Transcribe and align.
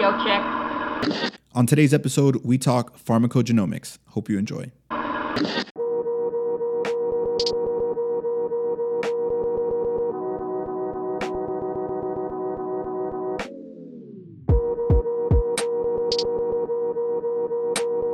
check. 0.00 1.32
On 1.54 1.66
today's 1.66 1.92
episode, 1.92 2.44
we 2.44 2.58
talk 2.58 2.98
pharmacogenomics. 2.98 3.98
Hope 4.08 4.28
you 4.28 4.38
enjoy. 4.38 4.70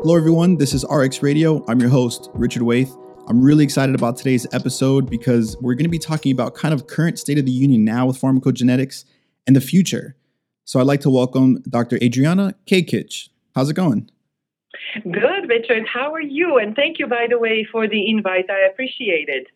Hello, 0.07 0.17
everyone. 0.17 0.57
This 0.57 0.73
is 0.73 0.85
RX 0.89 1.21
Radio. 1.21 1.65
I'm 1.67 1.81
your 1.81 1.91
host, 1.91 2.31
Richard 2.33 2.63
Waithe. 2.63 2.97
I'm 3.29 3.43
really 3.43 3.65
excited 3.65 3.95
about 3.97 4.17
today's 4.17 4.47
episode 4.53 5.11
because 5.11 5.57
we're 5.61 5.75
going 5.75 5.85
to 5.85 5.91
be 5.91 5.99
talking 5.99 6.31
about 6.31 6.55
kind 6.55 6.73
of 6.73 6.87
current 6.87 7.19
state 7.19 7.39
of 7.39 7.45
the 7.45 7.51
union 7.51 7.85
now 7.85 8.07
with 8.07 8.21
pharmacogenetics 8.21 9.05
and 9.49 9.57
the 9.57 9.61
future. 9.61 10.15
So 10.67 10.81
I'd 10.81 10.87
like 10.87 11.01
to 11.03 11.11
welcome 11.11 11.63
Dr. 11.69 11.97
Adriana 12.03 12.53
Kekich. 12.67 13.29
How's 13.55 13.71
it 13.71 13.75
going? 13.75 14.11
Good, 15.05 15.49
Richard. 15.49 15.87
How 15.87 16.13
are 16.13 16.21
you? 16.21 16.59
And 16.59 16.75
thank 16.75 16.99
you, 16.99 17.07
by 17.07 17.29
the 17.31 17.39
way, 17.39 17.65
for 17.71 17.87
the 17.87 18.11
invite. 18.11 18.51
I 18.51 18.67
appreciate 18.69 19.29
it. 19.29 19.47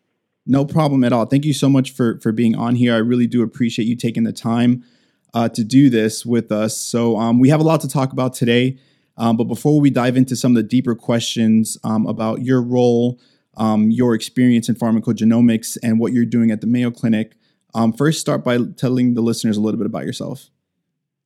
No 0.45 0.63
problem 0.63 1.03
at 1.03 1.11
all. 1.11 1.25
Thank 1.25 1.43
you 1.43 1.53
so 1.53 1.67
much 1.67 1.91
for 1.91 2.17
for 2.21 2.31
being 2.31 2.55
on 2.55 2.75
here. 2.75 2.93
I 2.95 2.99
really 2.99 3.27
do 3.27 3.43
appreciate 3.43 3.89
you 3.89 3.97
taking 3.97 4.23
the 4.23 4.31
time 4.31 4.85
uh, 5.33 5.49
to 5.49 5.65
do 5.65 5.89
this 5.89 6.25
with 6.25 6.49
us. 6.49 6.77
So 6.77 7.17
um, 7.17 7.39
we 7.39 7.49
have 7.49 7.59
a 7.59 7.63
lot 7.63 7.81
to 7.81 7.89
talk 7.89 8.13
about 8.13 8.33
today. 8.33 8.79
Um, 9.17 9.35
but 9.35 9.43
before 9.43 9.81
we 9.81 9.89
dive 9.89 10.15
into 10.15 10.37
some 10.37 10.53
of 10.53 10.55
the 10.55 10.63
deeper 10.63 10.95
questions 10.95 11.77
um, 11.83 12.07
about 12.07 12.41
your 12.41 12.61
role, 12.61 13.19
um, 13.57 13.91
your 13.91 14.15
experience 14.15 14.69
in 14.69 14.75
pharmacogenomics, 14.75 15.77
and 15.83 15.99
what 15.99 16.13
you're 16.13 16.25
doing 16.25 16.51
at 16.51 16.61
the 16.61 16.67
Mayo 16.67 16.89
Clinic, 16.89 17.33
um, 17.75 17.91
first 17.91 18.21
start 18.21 18.45
by 18.45 18.59
telling 18.77 19.13
the 19.13 19.21
listeners 19.21 19.57
a 19.57 19.61
little 19.61 19.77
bit 19.77 19.85
about 19.85 20.05
yourself. 20.05 20.49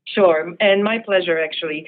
Sure, 0.06 0.54
and 0.60 0.84
my 0.84 1.00
pleasure, 1.00 1.40
actually. 1.42 1.88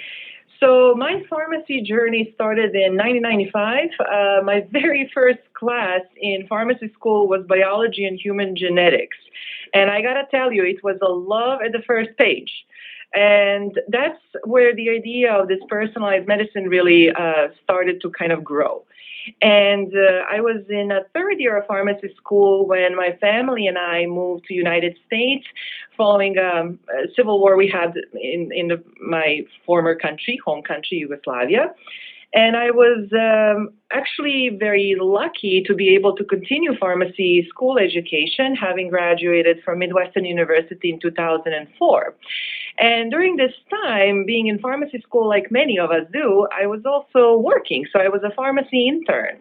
So 0.59 0.95
my 0.97 1.23
pharmacy 1.29 1.81
journey 1.83 2.31
started 2.33 2.75
in 2.75 2.95
1995. 2.97 3.89
Uh, 3.99 4.41
my 4.43 4.65
very 4.71 5.09
first 5.13 5.39
class 5.53 6.01
in 6.19 6.47
pharmacy 6.47 6.91
school 6.93 7.27
was 7.27 7.45
biology 7.47 8.05
and 8.05 8.19
human 8.19 8.55
genetics. 8.55 9.17
And 9.73 9.91
I 9.91 10.01
gotta 10.01 10.23
tell 10.31 10.51
you, 10.51 10.63
it 10.65 10.83
was 10.83 10.97
a 11.01 11.09
love 11.11 11.59
at 11.63 11.73
the 11.73 11.83
first 11.85 12.09
page. 12.17 12.51
And 13.13 13.79
that's 13.87 14.19
where 14.45 14.75
the 14.75 14.89
idea 14.89 15.31
of 15.33 15.47
this 15.47 15.59
personalized 15.69 16.27
medicine 16.27 16.67
really 16.67 17.11
uh, 17.11 17.47
started 17.63 18.01
to 18.01 18.09
kind 18.09 18.31
of 18.31 18.43
grow. 18.43 18.83
And 19.41 19.93
uh, 19.93 20.23
I 20.29 20.39
was 20.41 20.63
in 20.69 20.91
a 20.91 21.01
third 21.13 21.39
year 21.39 21.57
of 21.57 21.67
pharmacy 21.67 22.13
school 22.15 22.65
when 22.67 22.95
my 22.95 23.17
family 23.19 23.67
and 23.67 23.77
I 23.77 24.05
moved 24.05 24.45
to 24.45 24.53
United 24.53 24.97
States 25.05 25.45
following 25.97 26.37
um, 26.37 26.79
a 26.89 27.07
civil 27.15 27.39
war 27.39 27.57
we 27.57 27.67
had 27.67 27.93
in, 28.13 28.51
in 28.53 28.67
the, 28.69 28.83
my 29.01 29.41
former 29.65 29.95
country, 29.95 30.39
home 30.45 30.61
country, 30.61 30.97
Yugoslavia. 30.99 31.73
And 32.33 32.57
I 32.57 32.71
was 32.71 33.07
um, 33.13 33.69
actually 33.91 34.49
very 34.59 34.95
lucky 34.99 35.63
to 35.65 35.73
be 35.73 35.95
able 35.95 36.15
to 36.17 36.25
continue 36.25 36.77
pharmacy 36.77 37.47
school 37.49 37.77
education, 37.79 38.53
having 38.53 38.89
graduated 38.89 39.63
from 39.63 39.79
Midwestern 39.79 40.25
University 40.25 40.91
in 40.91 40.99
2004. 40.99 42.15
And 42.79 43.11
during 43.11 43.37
this 43.37 43.53
time, 43.83 44.25
being 44.25 44.47
in 44.47 44.59
pharmacy 44.59 45.01
school, 45.01 45.27
like 45.27 45.51
many 45.51 45.79
of 45.79 45.89
us 45.89 46.03
do, 46.13 46.47
I 46.55 46.67
was 46.67 46.81
also 46.85 47.37
working. 47.37 47.85
So 47.91 47.99
I 47.99 48.09
was 48.09 48.21
a 48.23 48.35
pharmacy 48.35 48.87
intern. 48.87 49.39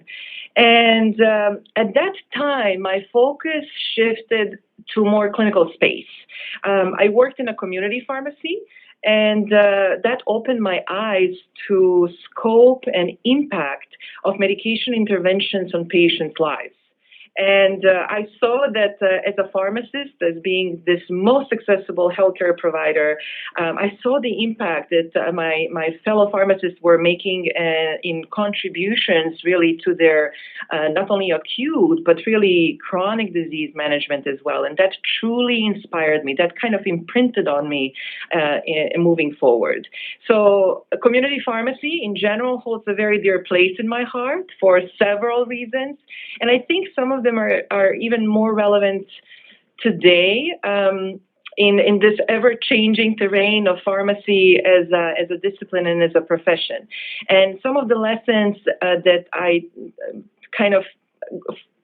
And 0.56 1.20
um, 1.20 1.60
at 1.76 1.94
that 1.94 2.14
time, 2.34 2.80
my 2.82 3.04
focus 3.12 3.64
shifted 3.94 4.58
to 4.94 5.04
more 5.04 5.30
clinical 5.30 5.70
space. 5.74 6.06
Um, 6.64 6.94
I 6.98 7.08
worked 7.08 7.38
in 7.38 7.48
a 7.48 7.54
community 7.54 8.02
pharmacy. 8.06 8.60
And 9.04 9.52
uh, 9.52 9.96
that 10.02 10.22
opened 10.27 10.60
my 10.60 10.80
eyes 10.88 11.34
to 11.68 12.08
scope 12.24 12.84
and 12.92 13.16
impact 13.24 13.88
of 14.24 14.38
medication 14.38 14.94
interventions 14.94 15.74
on 15.74 15.86
patients' 15.86 16.40
lives. 16.40 16.74
And 17.36 17.85
uh, 17.85 18.07
I 18.08 18.27
saw 18.41 18.67
that 18.73 18.97
uh, 19.02 19.29
as 19.29 19.35
a 19.39 19.48
pharmacist, 19.51 20.14
as 20.23 20.41
being 20.42 20.83
this 20.86 21.02
most 21.11 21.52
accessible 21.52 22.11
healthcare 22.11 22.57
provider, 22.57 23.19
um, 23.58 23.77
I 23.79 23.98
saw 24.02 24.20
the 24.20 24.42
impact 24.42 24.91
that 24.91 25.11
uh, 25.14 25.33
my, 25.33 25.67
my 25.70 25.91
fellow 26.05 26.30
pharmacists 26.30 26.79
were 26.80 26.98
making 26.98 27.51
uh, 27.58 27.98
in 28.02 28.25
contributions 28.33 29.42
really 29.45 29.79
to 29.85 29.95
their 29.95 30.33
uh, 30.73 30.89
not 30.89 31.11
only 31.11 31.30
acute, 31.30 32.01
but 32.05 32.17
really 32.27 32.79
chronic 32.89 33.35
disease 33.35 33.73
management 33.75 34.27
as 34.27 34.39
well. 34.45 34.64
And 34.64 34.77
that 34.79 34.96
truly 35.20 35.64
inspired 35.64 36.25
me. 36.25 36.35
That 36.39 36.58
kind 36.58 36.75
of 36.75 36.83
imprinted 36.86 37.48
on 37.48 37.69
me 37.69 37.95
uh, 38.35 38.58
in, 38.64 39.02
moving 39.02 39.35
forward. 39.35 39.89
So, 40.27 40.86
community 41.02 41.41
pharmacy 41.45 42.01
in 42.02 42.17
general 42.17 42.58
holds 42.58 42.85
a 42.86 42.95
very 42.95 43.20
dear 43.23 43.45
place 43.46 43.77
in 43.79 43.89
my 43.89 44.05
heart 44.05 44.46
for 44.58 44.80
several 44.98 45.45
reasons. 45.45 45.98
And 46.41 46.51
I 46.51 46.58
think 46.67 46.89
some 46.95 47.13
of 47.13 47.26
them 47.27 47.39
are, 47.39 47.63
are 47.70 47.92
even 47.95 48.27
more 48.27 48.55
relevant 48.55 49.07
today 49.81 50.53
um, 50.64 51.20
in, 51.57 51.79
in 51.79 51.98
this 51.98 52.19
ever 52.29 52.55
changing 52.55 53.17
terrain 53.17 53.67
of 53.67 53.79
pharmacy 53.85 54.59
as 54.59 54.91
a, 54.92 55.14
as 55.20 55.31
a 55.31 55.39
discipline 55.39 55.87
and 55.87 56.03
as 56.03 56.13
a 56.14 56.20
profession. 56.20 56.87
And 57.29 57.59
some 57.63 57.77
of 57.77 57.89
the 57.89 57.97
lessons 57.97 58.57
uh, 58.83 58.97
that 59.05 59.27
I 59.33 59.64
uh, 60.09 60.19
kind 60.57 60.75
of 60.75 60.85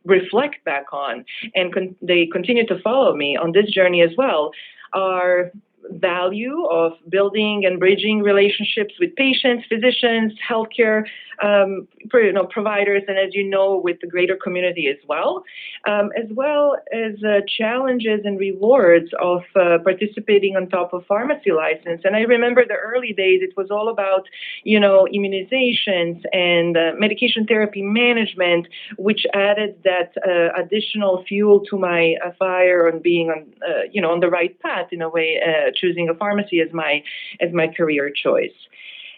reflect 0.04 0.64
back 0.64 0.86
on 0.92 1.24
and 1.54 1.72
con- 1.72 1.96
they 2.02 2.26
continue 2.26 2.66
to 2.66 2.80
follow 2.80 3.14
me 3.14 3.36
on 3.36 3.52
this 3.52 3.70
journey 3.70 4.02
as 4.02 4.10
well 4.16 4.50
are 4.92 5.52
value 5.90 6.64
of 6.66 6.92
building 7.08 7.64
and 7.64 7.78
bridging 7.78 8.20
relationships 8.20 8.94
with 9.00 9.14
patients, 9.16 9.64
physicians, 9.68 10.32
healthcare 10.48 11.04
um, 11.42 11.88
you 12.14 12.32
know, 12.32 12.44
providers, 12.44 13.02
and 13.08 13.18
as 13.18 13.34
you 13.34 13.48
know, 13.48 13.80
with 13.82 14.00
the 14.00 14.06
greater 14.06 14.36
community 14.36 14.88
as 14.88 14.96
well, 15.08 15.44
um, 15.88 16.10
as 16.16 16.30
well 16.30 16.76
as 16.92 17.14
uh, 17.24 17.40
challenges 17.58 18.20
and 18.24 18.38
rewards 18.38 19.10
of 19.20 19.42
uh, 19.56 19.78
participating 19.82 20.56
on 20.56 20.68
top 20.68 20.92
of 20.92 21.04
pharmacy 21.06 21.50
license. 21.50 22.02
And 22.04 22.14
I 22.14 22.20
remember 22.20 22.64
the 22.64 22.74
early 22.74 23.12
days; 23.12 23.40
it 23.42 23.56
was 23.56 23.70
all 23.70 23.88
about 23.88 24.28
you 24.62 24.78
know 24.78 25.06
immunizations 25.12 26.22
and 26.32 26.76
uh, 26.76 26.92
medication 26.96 27.46
therapy 27.46 27.82
management, 27.82 28.68
which 28.96 29.26
added 29.34 29.76
that 29.84 30.12
uh, 30.26 30.60
additional 30.60 31.24
fuel 31.26 31.60
to 31.70 31.78
my 31.78 32.14
uh, 32.24 32.30
fire 32.38 32.88
on 32.92 33.00
being 33.00 33.30
on 33.30 33.46
uh, 33.66 33.82
you 33.90 34.00
know 34.00 34.12
on 34.12 34.20
the 34.20 34.28
right 34.28 34.58
path 34.60 34.88
in 34.92 35.02
a 35.02 35.08
way 35.08 35.40
choosing 35.74 36.08
a 36.08 36.14
pharmacy 36.14 36.60
as 36.60 36.72
my 36.72 37.02
as 37.40 37.52
my 37.52 37.68
career 37.68 38.10
choice. 38.10 38.54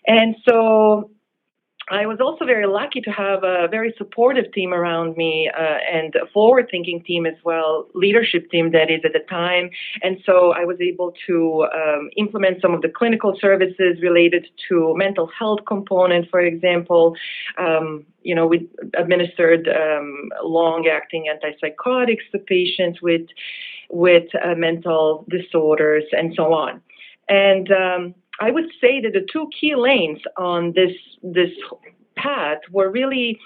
And 0.06 0.36
so 0.46 1.10
I 1.90 2.06
was 2.06 2.18
also 2.18 2.46
very 2.46 2.66
lucky 2.66 3.02
to 3.02 3.10
have 3.10 3.44
a 3.44 3.68
very 3.68 3.92
supportive 3.98 4.50
team 4.52 4.72
around 4.72 5.16
me 5.16 5.50
uh, 5.54 5.78
and 5.92 6.14
a 6.14 6.26
forward 6.32 6.68
thinking 6.70 7.02
team 7.04 7.26
as 7.26 7.34
well, 7.44 7.86
leadership 7.94 8.50
team 8.50 8.72
that 8.72 8.90
is 8.90 9.00
at 9.04 9.12
the 9.12 9.20
time. 9.28 9.68
And 10.02 10.18
so 10.24 10.52
I 10.52 10.64
was 10.64 10.78
able 10.80 11.12
to 11.26 11.66
um, 11.74 12.08
implement 12.16 12.62
some 12.62 12.72
of 12.72 12.80
the 12.80 12.88
clinical 12.88 13.36
services 13.38 14.00
related 14.00 14.46
to 14.68 14.94
mental 14.96 15.26
health 15.38 15.60
component, 15.66 16.30
for 16.30 16.40
example. 16.40 17.16
Um, 17.58 18.06
you 18.22 18.34
know, 18.34 18.46
we 18.46 18.66
administered 18.96 19.68
um, 19.68 20.30
long 20.42 20.88
acting 20.88 21.26
antipsychotics 21.28 22.30
to 22.32 22.38
patients 22.38 23.02
with, 23.02 23.26
with 23.90 24.24
uh, 24.42 24.54
mental 24.56 25.26
disorders 25.28 26.04
and 26.12 26.34
so 26.34 26.52
on. 26.52 26.80
And 27.28 27.70
um, 27.72 28.14
I 28.40 28.50
would 28.50 28.70
say 28.80 29.00
that 29.00 29.12
the 29.12 29.26
two 29.32 29.48
key 29.58 29.74
lanes 29.74 30.20
on 30.36 30.72
this 30.74 30.92
this 31.22 31.50
path 32.16 32.58
were 32.70 32.90
really 32.90 33.38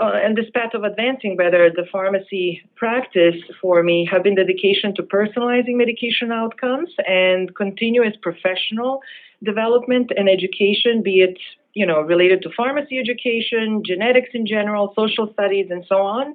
uh, 0.00 0.12
and 0.22 0.36
this 0.36 0.50
path 0.54 0.74
of 0.74 0.84
advancing 0.84 1.36
better 1.36 1.70
the 1.70 1.86
pharmacy 1.90 2.62
practice 2.76 3.36
for 3.60 3.82
me 3.82 4.06
have 4.10 4.22
been 4.22 4.34
dedication 4.34 4.94
to 4.94 5.02
personalizing 5.02 5.76
medication 5.76 6.30
outcomes 6.32 6.90
and 7.06 7.54
continuous 7.54 8.14
professional 8.20 9.00
development 9.44 10.10
and 10.16 10.28
education 10.28 11.02
be 11.02 11.20
it 11.20 11.38
you 11.78 11.86
know 11.86 12.00
related 12.00 12.42
to 12.42 12.48
pharmacy 12.56 12.98
education 12.98 13.82
genetics 13.84 14.30
in 14.34 14.46
general 14.46 14.92
social 15.00 15.26
studies 15.32 15.68
and 15.70 15.84
so 15.88 15.98
on 16.16 16.26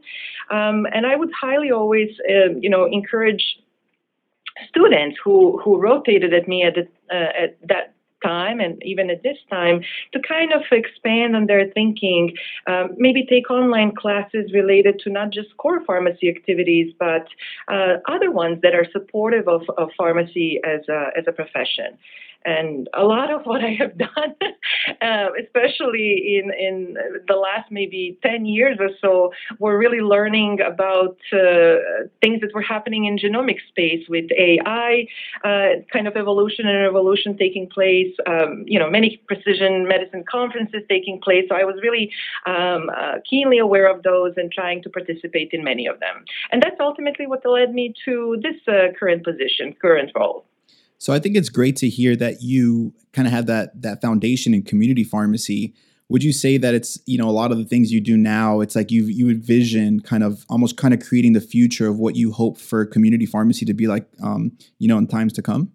um, 0.58 0.78
and 0.96 1.06
i 1.12 1.16
would 1.16 1.32
highly 1.46 1.72
always 1.72 2.10
uh, 2.30 2.50
you 2.66 2.70
know 2.70 2.84
encourage 2.86 3.46
students 4.70 5.18
who 5.24 5.60
who 5.64 5.72
rotated 5.90 6.34
at 6.34 6.48
me 6.48 6.64
at, 6.64 6.76
the, 6.76 6.86
uh, 7.18 7.44
at 7.44 7.52
that 7.68 7.94
time 8.24 8.60
and 8.60 8.82
even 8.84 9.10
at 9.10 9.22
this 9.22 9.38
time 9.50 9.82
to 10.14 10.20
kind 10.20 10.54
of 10.54 10.62
expand 10.72 11.36
on 11.36 11.46
their 11.46 11.68
thinking, 11.72 12.34
um, 12.68 12.90
maybe 12.98 13.26
take 13.26 13.52
online 13.52 13.94
classes 13.94 14.52
related 14.54 15.00
to 15.00 15.10
not 15.10 15.30
just 15.32 15.56
core 15.58 15.84
pharmacy 15.86 16.30
activities, 16.30 16.94
but 16.98 17.28
uh, 17.68 17.96
other 18.08 18.32
ones 18.32 18.60
that 18.64 18.74
are 18.74 18.88
supportive 18.92 19.48
of, 19.48 19.64
of 19.78 19.90
pharmacy 19.98 20.60
as 20.64 20.82
a, 20.90 21.08
as 21.18 21.26
a 21.28 21.32
profession. 21.32 21.98
And 22.46 22.90
a 22.94 23.04
lot 23.04 23.32
of 23.32 23.46
what 23.46 23.64
I 23.64 23.76
have 23.80 23.98
done, 24.10 24.36
uh, 25.02 25.30
especially 25.42 26.40
in 26.40 26.52
in 26.54 26.96
the 27.28 27.36
last 27.36 27.72
maybe 27.72 28.18
ten 28.22 28.46
years 28.46 28.78
or 28.80 28.90
so, 29.02 29.32
we're 29.60 29.78
really 29.78 30.02
learning 30.02 30.60
about 30.62 31.18
uh, 31.32 32.08
things 32.22 32.42
that 32.42 32.52
were 32.54 32.62
happening 32.62 33.06
in 33.06 33.18
genomic 33.18 33.58
space 33.70 34.08
with 34.10 34.26
AI, 34.38 35.08
uh, 35.44 35.82
kind 35.92 36.08
of 36.08 36.16
evolution 36.16 36.68
and 36.68 36.82
revolution 36.82 37.38
taking 37.38 37.68
place. 37.70 38.14
Um, 38.28 38.64
you 38.68 38.80
know, 38.80 38.90
many 38.90 39.22
precision 39.28 39.88
medicine 39.88 40.24
conferences 40.30 40.82
taking 40.90 41.20
place. 41.22 41.46
So 41.50 41.56
I 41.56 41.64
was 41.64 41.76
really 41.82 42.12
um, 42.46 42.90
uh, 42.96 43.16
keenly 43.30 43.58
aware 43.58 43.90
of 43.90 44.04
those 44.04 44.34
and 44.38 44.52
trying 44.52 44.82
to 44.84 44.90
participate 44.90 45.50
in 45.52 45.64
many 45.64 45.88
of 45.88 46.00
them. 46.00 46.26
And 46.52 46.62
that's 46.62 46.80
ultimately 46.80 47.28
what 47.28 47.46
led 47.46 47.74
me 47.74 47.94
to 48.06 48.38
this 48.42 48.56
uh, 48.68 48.94
current 49.00 49.24
position, 49.24 49.74
current 49.82 50.12
role. 50.16 50.46
So 51.04 51.12
I 51.12 51.20
think 51.20 51.36
it's 51.36 51.50
great 51.50 51.76
to 51.78 51.90
hear 51.90 52.16
that 52.16 52.42
you 52.42 52.94
kind 53.12 53.28
of 53.28 53.34
have 53.34 53.46
that 53.48 53.82
that 53.82 54.02
foundation 54.02 54.54
in 54.54 54.64
community 54.64 55.04
pharmacy. 55.04 55.74
Would 56.08 56.24
you 56.24 56.32
say 56.32 56.58
that 56.58 56.74
it's 56.74 56.98
you 57.06 57.18
know 57.18 57.28
a 57.28 57.36
lot 57.42 57.52
of 57.52 57.58
the 57.58 57.66
things 57.66 57.92
you 57.92 58.00
do 58.00 58.16
now? 58.16 58.62
It's 58.62 58.74
like 58.74 58.90
you 58.90 59.04
you 59.04 59.30
envision 59.30 60.00
kind 60.00 60.24
of 60.24 60.46
almost 60.48 60.78
kind 60.78 60.94
of 60.94 61.02
creating 61.02 61.34
the 61.34 61.42
future 61.42 61.90
of 61.90 62.00
what 62.00 62.16
you 62.16 62.32
hope 62.32 62.58
for 62.58 62.86
community 62.86 63.26
pharmacy 63.26 63.66
to 63.66 63.74
be 63.74 63.86
like, 63.86 64.08
um, 64.24 64.54
you 64.80 64.88
know, 64.88 64.98
in 64.98 65.08
times 65.08 65.34
to 65.34 65.42
come. 65.42 65.74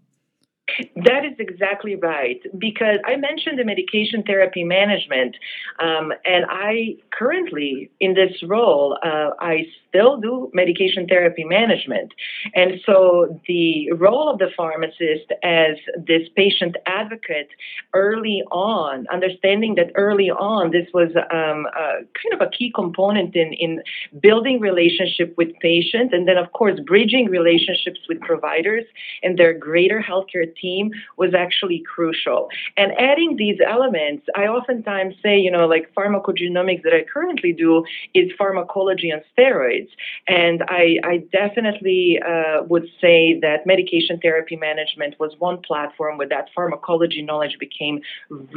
That 0.97 1.25
is 1.25 1.35
exactly 1.39 1.97
right. 1.97 2.41
Because 2.57 2.99
I 3.05 3.17
mentioned 3.17 3.59
the 3.59 3.65
medication 3.65 4.23
therapy 4.23 4.63
management, 4.63 5.37
um, 5.81 6.13
and 6.25 6.45
I 6.49 6.97
currently, 7.11 7.91
in 8.01 8.15
this 8.15 8.33
role, 8.45 8.99
uh, 9.05 9.31
I 9.41 9.67
still 9.89 10.19
do 10.19 10.51
medication 10.53 11.07
therapy 11.09 11.45
management. 11.45 12.13
And 12.55 12.75
so 12.85 13.41
the 13.49 13.91
role 13.93 14.29
of 14.29 14.39
the 14.39 14.51
pharmacist 14.57 15.33
as 15.43 15.77
this 15.97 16.29
patient 16.37 16.77
advocate 16.87 17.49
early 17.95 18.43
on, 18.53 19.07
understanding 19.13 19.75
that 19.77 19.91
early 19.95 20.31
on 20.31 20.71
this 20.71 20.87
was 20.93 21.11
um, 21.17 21.67
kind 21.75 22.35
of 22.35 22.41
a 22.41 22.51
key 22.51 22.71
component 22.75 23.35
in, 23.35 23.53
in 23.55 23.83
building 24.21 24.61
relationship 24.61 25.35
with 25.37 25.49
patients, 25.61 26.13
and 26.13 26.29
then, 26.29 26.37
of 26.37 26.53
course, 26.53 26.79
bridging 26.87 27.27
relationships 27.27 28.01
with 28.09 28.21
providers 28.21 28.85
and 29.23 29.39
their 29.39 29.53
greater 29.53 30.05
healthcare 30.07 30.55
team 30.55 30.68
was 31.17 31.33
actually 31.35 31.81
crucial. 31.95 32.49
And 32.77 32.93
adding 32.99 33.37
these 33.37 33.59
elements, 33.67 34.27
I 34.35 34.45
oftentimes 34.47 35.15
say, 35.23 35.39
you 35.39 35.51
know, 35.51 35.67
like 35.67 35.93
pharmacogenomics 35.97 36.83
that 36.85 36.93
I 36.93 37.05
currently 37.13 37.53
do 37.53 37.85
is 38.15 38.31
pharmacology 38.39 39.13
on 39.13 39.21
steroids. 39.33 39.91
And 40.27 40.63
I, 40.69 40.99
I 41.05 41.15
definitely 41.33 42.21
uh, 42.33 42.63
would 42.71 42.87
say 43.01 43.39
that 43.41 43.67
medication 43.67 44.19
therapy 44.21 44.57
management 44.57 45.15
was 45.19 45.33
one 45.39 45.59
platform 45.69 46.19
where 46.19 46.29
that 46.29 46.47
pharmacology 46.55 47.23
knowledge 47.23 47.57
became 47.59 48.01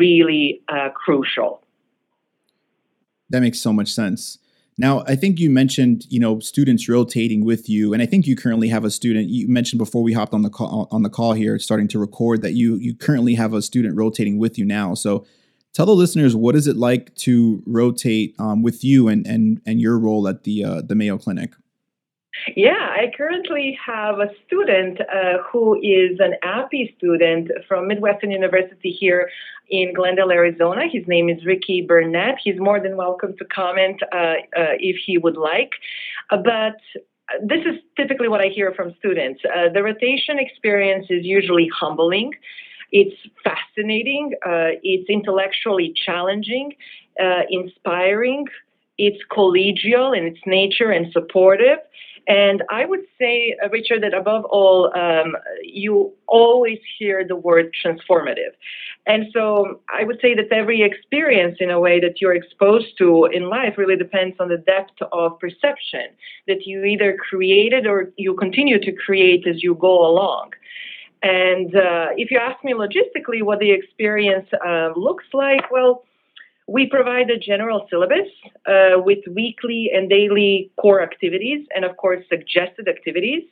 really 0.03 0.61
uh, 0.69 0.89
crucial. 1.03 1.61
That 3.29 3.41
makes 3.41 3.59
so 3.59 3.71
much 3.71 3.91
sense. 3.91 4.39
Now, 4.77 5.03
I 5.05 5.15
think 5.15 5.39
you 5.39 5.49
mentioned, 5.49 6.05
you 6.09 6.19
know, 6.19 6.39
students 6.39 6.87
rotating 6.87 7.43
with 7.43 7.69
you, 7.69 7.93
and 7.93 8.01
I 8.01 8.05
think 8.05 8.25
you 8.25 8.35
currently 8.35 8.69
have 8.69 8.83
a 8.83 8.89
student. 8.89 9.29
You 9.29 9.47
mentioned 9.47 9.79
before 9.79 10.01
we 10.01 10.13
hopped 10.13 10.33
on 10.33 10.41
the 10.43 10.49
call 10.49 10.87
on 10.91 11.03
the 11.03 11.09
call 11.09 11.33
here, 11.33 11.59
starting 11.59 11.87
to 11.89 11.99
record, 11.99 12.41
that 12.41 12.53
you 12.53 12.75
you 12.75 12.95
currently 12.95 13.35
have 13.35 13.53
a 13.53 13.61
student 13.61 13.95
rotating 13.97 14.37
with 14.37 14.57
you 14.57 14.65
now. 14.65 14.93
So, 14.93 15.25
tell 15.73 15.85
the 15.85 15.91
listeners 15.93 16.35
what 16.35 16.55
is 16.55 16.67
it 16.67 16.77
like 16.77 17.13
to 17.15 17.61
rotate 17.65 18.33
um, 18.39 18.63
with 18.63 18.83
you 18.83 19.07
and 19.07 19.27
and 19.27 19.61
and 19.65 19.81
your 19.81 19.99
role 19.99 20.27
at 20.27 20.45
the 20.45 20.63
uh, 20.63 20.81
the 20.81 20.95
Mayo 20.95 21.17
Clinic. 21.17 21.51
Yeah, 22.55 22.71
I 22.71 23.11
currently 23.15 23.77
have 23.85 24.19
a 24.19 24.29
student 24.47 25.01
uh, 25.01 25.43
who 25.51 25.75
is 25.75 26.19
an 26.19 26.35
APPE 26.43 26.95
student 26.97 27.51
from 27.67 27.87
Midwestern 27.87 28.31
University 28.31 28.89
here 28.89 29.29
in 29.71 29.93
Glendale, 29.93 30.31
Arizona. 30.31 30.81
His 30.91 31.07
name 31.07 31.29
is 31.29 31.45
Ricky 31.45 31.81
Burnett. 31.81 32.35
He's 32.43 32.59
more 32.59 32.81
than 32.81 32.97
welcome 32.97 33.35
to 33.37 33.45
comment 33.45 34.01
uh, 34.11 34.15
uh, 34.15 34.33
if 34.77 34.97
he 35.05 35.17
would 35.17 35.37
like. 35.37 35.71
Uh, 36.29 36.37
but 36.37 36.75
this 37.41 37.61
is 37.65 37.79
typically 37.95 38.27
what 38.27 38.41
I 38.41 38.49
hear 38.49 38.73
from 38.73 38.93
students. 38.99 39.41
Uh, 39.45 39.69
the 39.73 39.81
rotation 39.81 40.37
experience 40.37 41.05
is 41.09 41.23
usually 41.23 41.69
humbling. 41.73 42.33
It's 42.91 43.15
fascinating. 43.41 44.33
It's 44.83 45.09
intellectually 45.09 45.93
challenging, 46.05 46.73
inspiring. 47.49 48.47
It's 48.97 49.23
collegial 49.31 50.15
in 50.15 50.25
its 50.25 50.39
nature 50.45 50.91
and 50.91 51.09
supportive. 51.13 51.77
And 52.27 52.63
I 52.69 52.85
would 52.85 53.01
say, 53.19 53.55
uh, 53.63 53.69
Richard, 53.69 54.03
that 54.03 54.13
above 54.13 54.45
all, 54.45 54.95
um, 54.95 55.35
you 55.63 56.13
always 56.27 56.79
hear 56.97 57.25
the 57.27 57.35
word 57.35 57.73
transformative. 57.83 58.53
And 59.07 59.25
so 59.33 59.81
I 59.89 60.03
would 60.03 60.19
say 60.21 60.35
that 60.35 60.51
every 60.51 60.83
experience, 60.83 61.57
in 61.59 61.71
a 61.71 61.79
way, 61.79 61.99
that 61.99 62.21
you're 62.21 62.35
exposed 62.35 62.97
to 62.99 63.25
in 63.25 63.49
life 63.49 63.77
really 63.77 63.95
depends 63.95 64.35
on 64.39 64.49
the 64.49 64.57
depth 64.57 65.01
of 65.11 65.39
perception 65.39 66.07
that 66.47 66.67
you 66.67 66.83
either 66.83 67.17
created 67.17 67.87
or 67.87 68.11
you 68.17 68.35
continue 68.35 68.79
to 68.79 68.91
create 68.91 69.47
as 69.47 69.63
you 69.63 69.73
go 69.75 70.05
along. 70.05 70.51
And 71.23 71.75
uh, 71.75 72.09
if 72.17 72.31
you 72.31 72.37
ask 72.37 72.63
me 72.63 72.73
logistically 72.73 73.43
what 73.43 73.59
the 73.59 73.71
experience 73.71 74.47
uh, 74.65 74.91
looks 74.95 75.25
like, 75.33 75.69
well, 75.71 76.03
we 76.67 76.87
provide 76.87 77.29
a 77.29 77.37
general 77.37 77.87
syllabus 77.89 78.27
uh, 78.65 78.97
with 78.97 79.19
weekly 79.33 79.91
and 79.93 80.09
daily 80.09 80.71
core 80.79 81.01
activities 81.01 81.65
and, 81.75 81.85
of 81.85 81.97
course, 81.97 82.23
suggested 82.29 82.87
activities. 82.87 83.43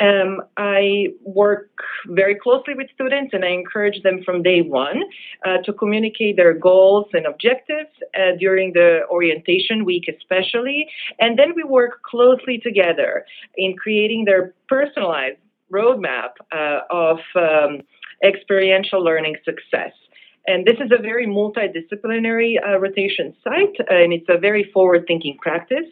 Um, 0.00 0.42
I 0.56 1.08
work 1.22 1.70
very 2.08 2.34
closely 2.34 2.74
with 2.74 2.88
students 2.92 3.32
and 3.32 3.44
I 3.44 3.50
encourage 3.50 4.02
them 4.02 4.22
from 4.24 4.42
day 4.42 4.60
one 4.60 5.04
uh, 5.46 5.58
to 5.58 5.72
communicate 5.72 6.36
their 6.36 6.52
goals 6.52 7.06
and 7.12 7.26
objectives 7.26 7.90
uh, 8.18 8.32
during 8.38 8.72
the 8.72 9.02
orientation 9.08 9.84
week, 9.84 10.06
especially. 10.08 10.88
And 11.20 11.38
then 11.38 11.52
we 11.54 11.62
work 11.62 12.02
closely 12.02 12.58
together 12.58 13.24
in 13.56 13.76
creating 13.76 14.24
their 14.24 14.52
personalized 14.68 15.38
roadmap 15.72 16.30
uh, 16.52 16.80
of 16.90 17.18
um, 17.36 17.82
experiential 18.24 19.02
learning 19.02 19.36
success. 19.44 19.92
And 20.46 20.66
this 20.66 20.76
is 20.78 20.90
a 20.92 21.00
very 21.00 21.26
multidisciplinary 21.26 22.56
uh, 22.66 22.78
rotation 22.78 23.34
site, 23.42 23.76
and 23.88 24.12
it's 24.12 24.28
a 24.28 24.38
very 24.38 24.70
forward 24.72 25.04
thinking 25.06 25.38
practice. 25.40 25.86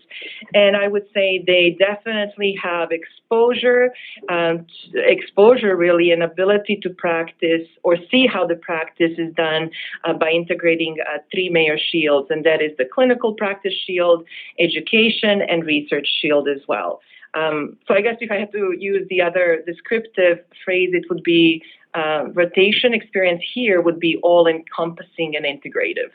And 0.53 0.77
I 0.77 0.89
would 0.89 1.07
say 1.15 1.43
they 1.47 1.77
definitely 1.79 2.55
have 2.63 2.91
exposure, 2.91 3.93
um, 4.29 4.67
exposure 4.95 5.75
really, 5.75 6.11
an 6.11 6.21
ability 6.21 6.81
to 6.83 6.91
practice 6.91 7.67
or 7.83 7.97
see 8.11 8.27
how 8.27 8.47
the 8.47 8.57
practice 8.57 9.13
is 9.17 9.33
done 9.35 9.71
uh, 10.05 10.13
by 10.13 10.31
integrating 10.31 10.97
uh, 11.01 11.19
three 11.31 11.49
major 11.49 11.79
shields, 11.79 12.29
and 12.31 12.45
that 12.45 12.61
is 12.61 12.73
the 12.77 12.85
clinical 12.85 13.33
practice 13.35 13.75
shield, 13.87 14.25
education, 14.59 15.41
and 15.41 15.65
research 15.65 16.09
shield 16.21 16.47
as 16.49 16.61
well. 16.69 17.01
Um, 17.35 17.79
so 17.89 17.95
I 17.95 18.03
guess 18.03 18.17
if 18.21 18.31
I 18.31 18.37
had 18.37 18.53
to 18.53 18.75
use 18.79 19.07
the 19.09 19.23
other 19.23 19.63
descriptive 19.67 20.39
phrase, 20.65 20.91
it 20.93 21.05
would 21.09 21.23
be 21.23 21.63
uh, 21.95 22.25
rotation 22.33 22.95
experience 22.95 23.43
here 23.55 23.81
would 23.81 24.01
be 24.01 24.19
all 24.23 24.47
encompassing 24.47 25.35
and 25.37 25.45
integrative. 25.45 26.11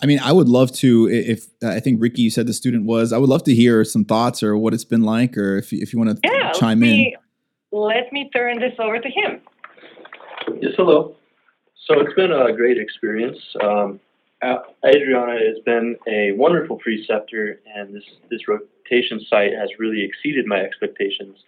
I 0.00 0.06
mean, 0.06 0.20
I 0.20 0.32
would 0.32 0.48
love 0.48 0.70
to. 0.76 1.08
If 1.08 1.46
I 1.62 1.80
think 1.80 2.00
Ricky, 2.00 2.22
you 2.22 2.30
said 2.30 2.46
the 2.46 2.52
student 2.52 2.84
was, 2.84 3.12
I 3.12 3.18
would 3.18 3.28
love 3.28 3.42
to 3.44 3.54
hear 3.54 3.84
some 3.84 4.04
thoughts 4.04 4.42
or 4.42 4.56
what 4.56 4.72
it's 4.72 4.84
been 4.84 5.02
like, 5.02 5.36
or 5.36 5.56
if 5.56 5.72
if 5.72 5.92
you 5.92 5.98
want 5.98 6.10
to 6.10 6.20
yeah, 6.22 6.52
chime 6.52 6.78
me, 6.78 7.16
in. 7.72 7.78
Let 7.78 8.12
me 8.12 8.30
turn 8.32 8.60
this 8.60 8.74
over 8.78 8.98
to 8.98 9.08
him. 9.08 9.40
Yes, 10.60 10.72
hello. 10.76 11.16
So 11.86 12.00
it's 12.00 12.14
been 12.14 12.30
a 12.30 12.52
great 12.52 12.78
experience. 12.78 13.38
Um, 13.60 13.98
Adriana 14.86 15.32
has 15.32 15.58
been 15.64 15.96
a 16.06 16.32
wonderful 16.32 16.76
preceptor, 16.76 17.60
and 17.74 17.94
this 17.94 18.04
this 18.30 18.42
site 19.28 19.52
has 19.52 19.68
really 19.78 20.04
exceeded 20.04 20.46
my 20.46 20.60
expectations. 20.60 21.38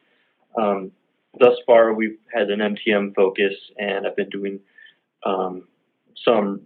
Um, 0.56 0.92
thus 1.38 1.54
far, 1.66 1.94
we've 1.94 2.18
had 2.32 2.50
an 2.50 2.60
MTM 2.60 3.14
focus, 3.14 3.54
and 3.78 4.06
I've 4.06 4.16
been 4.16 4.30
doing 4.30 4.60
um, 5.24 5.68
some 6.24 6.62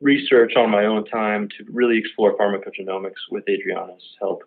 research 0.00 0.52
on 0.56 0.70
my 0.70 0.84
own 0.84 1.04
time 1.04 1.48
to 1.58 1.64
really 1.70 1.98
explore 1.98 2.36
pharmacogenomics 2.36 3.30
with 3.30 3.48
Adriana's 3.48 4.02
help. 4.20 4.42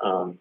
Um, 0.00 0.38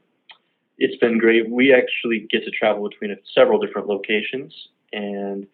it's 0.77 0.98
been 0.98 1.17
great. 1.17 1.50
We 1.50 1.74
actually 1.74 2.27
get 2.29 2.43
to 2.43 2.51
travel 2.51 2.89
between 2.89 3.15
several 3.34 3.60
different 3.60 3.88
locations 3.88 4.53
and 4.91 5.48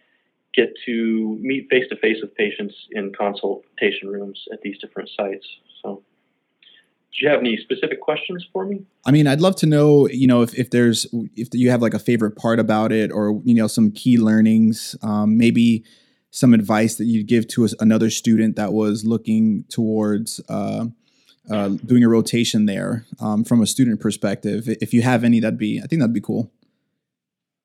get 0.56 0.74
to 0.86 1.38
meet 1.42 1.70
face 1.70 1.88
to 1.90 1.96
face 1.98 2.18
with 2.22 2.34
patients 2.36 2.74
in 2.92 3.14
consultation 3.14 4.10
rooms 4.10 4.44
at 4.52 4.62
these 4.62 4.78
different 4.80 5.10
sites. 5.16 5.46
So 5.84 6.02
do 7.12 7.26
you 7.26 7.30
have 7.30 7.40
any 7.40 7.58
specific 7.58 8.02
questions 8.02 8.46
for 8.54 8.66
me? 8.66 8.86
I 9.06 9.12
mean, 9.12 9.28
I'd 9.28 9.42
love 9.42 9.56
to 9.58 9.66
know, 9.66 10.08
you 10.08 10.28
know, 10.28 10.42
if, 10.42 10.54
if 10.54 10.70
there's 10.70 11.08
if 11.36 11.50
you 11.54 11.70
have 11.72 11.82
like 11.82 11.94
a 11.94 12.00
favorite 12.00 12.36
part 12.36 12.60
about 12.60 12.92
it, 12.92 13.12
or 13.12 13.42
you 13.44 13.56
know, 13.56 13.68
some 13.68 13.92
key 13.92 14.18
learnings, 14.18 14.96
um, 15.02 15.38
maybe 15.38 15.84
some 16.32 16.54
advice 16.54 16.96
that 16.96 17.06
you'd 17.06 17.28
give 17.28 17.48
to 17.48 17.68
another 17.80 18.10
student 18.10 18.56
that 18.56 18.72
was 18.74 19.06
looking 19.06 19.66
towards 19.70 20.40
uh, 20.50 20.86
uh, 21.50 21.70
doing 21.86 22.04
a 22.04 22.10
rotation 22.10 22.68
there 22.68 23.06
um, 23.20 23.44
from 23.44 23.62
a 23.62 23.68
student 23.68 24.00
perspective. 24.00 24.66
If 24.68 24.94
you 24.94 25.02
have 25.02 25.24
any, 25.24 25.40
that'd 25.40 25.58
be 25.58 25.82
I 25.84 25.88
think 25.88 26.02
that'd 26.02 26.14
be 26.14 26.22
cool. 26.22 26.52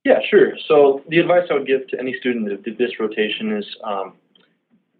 Yeah, 0.05 0.21
sure. 0.29 0.53
So 0.69 1.03
the 1.09 1.19
advice 1.19 1.45
I 1.51 1.55
would 1.55 1.67
give 1.67 1.87
to 1.89 1.99
any 1.99 2.15
student 2.15 2.49
that 2.49 2.63
did 2.63 2.77
this 2.77 2.99
rotation 3.01 3.57
is 3.57 3.67
um, 3.83 4.15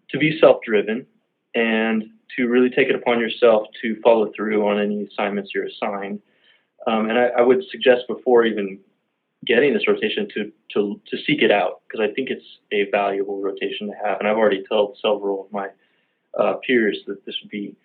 to 0.09 0.17
be 0.17 0.37
self-driven 0.39 1.05
and 1.53 2.03
to 2.37 2.47
really 2.47 2.69
take 2.69 2.89
it 2.89 2.95
upon 2.95 3.19
yourself 3.19 3.67
to 3.81 3.99
follow 4.01 4.31
through 4.35 4.67
on 4.67 4.79
any 4.79 5.03
assignments 5.03 5.51
you're 5.53 5.65
assigned. 5.65 6.21
Um, 6.87 7.09
and 7.09 7.17
I, 7.17 7.27
I, 7.39 7.41
would 7.41 7.63
suggest 7.71 8.01
before 8.07 8.45
even 8.45 8.79
getting 9.45 9.73
this 9.73 9.87
rotation 9.87 10.27
to 10.35 10.51
to 10.73 11.01
to 11.07 11.17
seek 11.25 11.41
it 11.41 11.51
out 11.51 11.81
because 11.87 12.07
I 12.07 12.13
think 12.13 12.29
it's 12.29 12.45
a 12.71 12.89
valuable 12.91 13.41
rotation 13.41 13.87
to 13.87 13.93
have. 14.03 14.19
And 14.19 14.27
I've 14.27 14.37
already 14.37 14.63
told 14.69 14.97
several 15.01 15.45
of 15.45 15.51
my 15.51 15.69
uh, 16.39 16.55
peers 16.65 16.99
that 17.07 17.25
this 17.25 17.35
would 17.41 17.49
be 17.49 17.75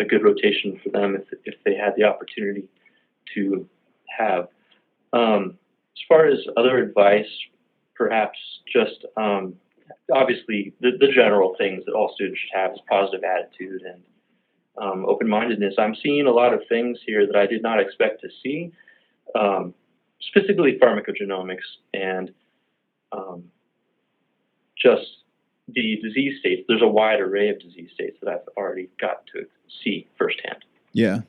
a 0.00 0.04
good 0.04 0.22
rotation 0.24 0.80
for 0.82 0.90
them 0.90 1.16
if 1.16 1.38
if 1.44 1.54
they 1.64 1.74
had 1.74 1.94
the 1.96 2.04
opportunity 2.04 2.68
to 3.34 3.68
have. 4.16 4.48
Um, 5.12 5.58
as 5.96 6.02
far 6.08 6.26
as 6.26 6.38
other 6.56 6.78
advice, 6.78 7.28
perhaps 7.94 8.38
just 8.72 9.04
um, 9.16 9.54
obviously 10.12 10.72
the, 10.80 10.92
the 10.98 11.08
general 11.08 11.54
things 11.58 11.84
that 11.86 11.92
all 11.92 12.12
students 12.14 12.40
should 12.40 12.58
have 12.58 12.72
is 12.72 12.80
positive 12.88 13.22
attitude 13.24 13.82
and 13.82 14.02
um, 14.80 15.06
open-mindedness. 15.06 15.74
I'm 15.78 15.96
seeing 16.02 16.26
a 16.26 16.30
lot 16.30 16.54
of 16.54 16.60
things 16.68 16.98
here 17.04 17.26
that 17.26 17.36
I 17.36 17.46
did 17.46 17.62
not 17.62 17.80
expect 17.80 18.20
to 18.22 18.28
see, 18.42 18.72
um, 19.34 19.74
specifically 20.20 20.78
pharmacogenomics 20.80 21.66
and 21.94 22.32
um, 23.12 23.44
just 24.80 25.06
the 25.68 25.98
disease 26.02 26.38
states. 26.40 26.64
There's 26.68 26.82
a 26.82 26.88
wide 26.88 27.20
array 27.20 27.50
of 27.50 27.60
disease 27.60 27.90
states 27.92 28.16
that 28.22 28.30
I've 28.30 28.48
already 28.56 28.88
got 29.00 29.26
to 29.34 29.46
see 29.82 30.06
firsthand. 30.16 30.64
Yeah, 30.92 31.20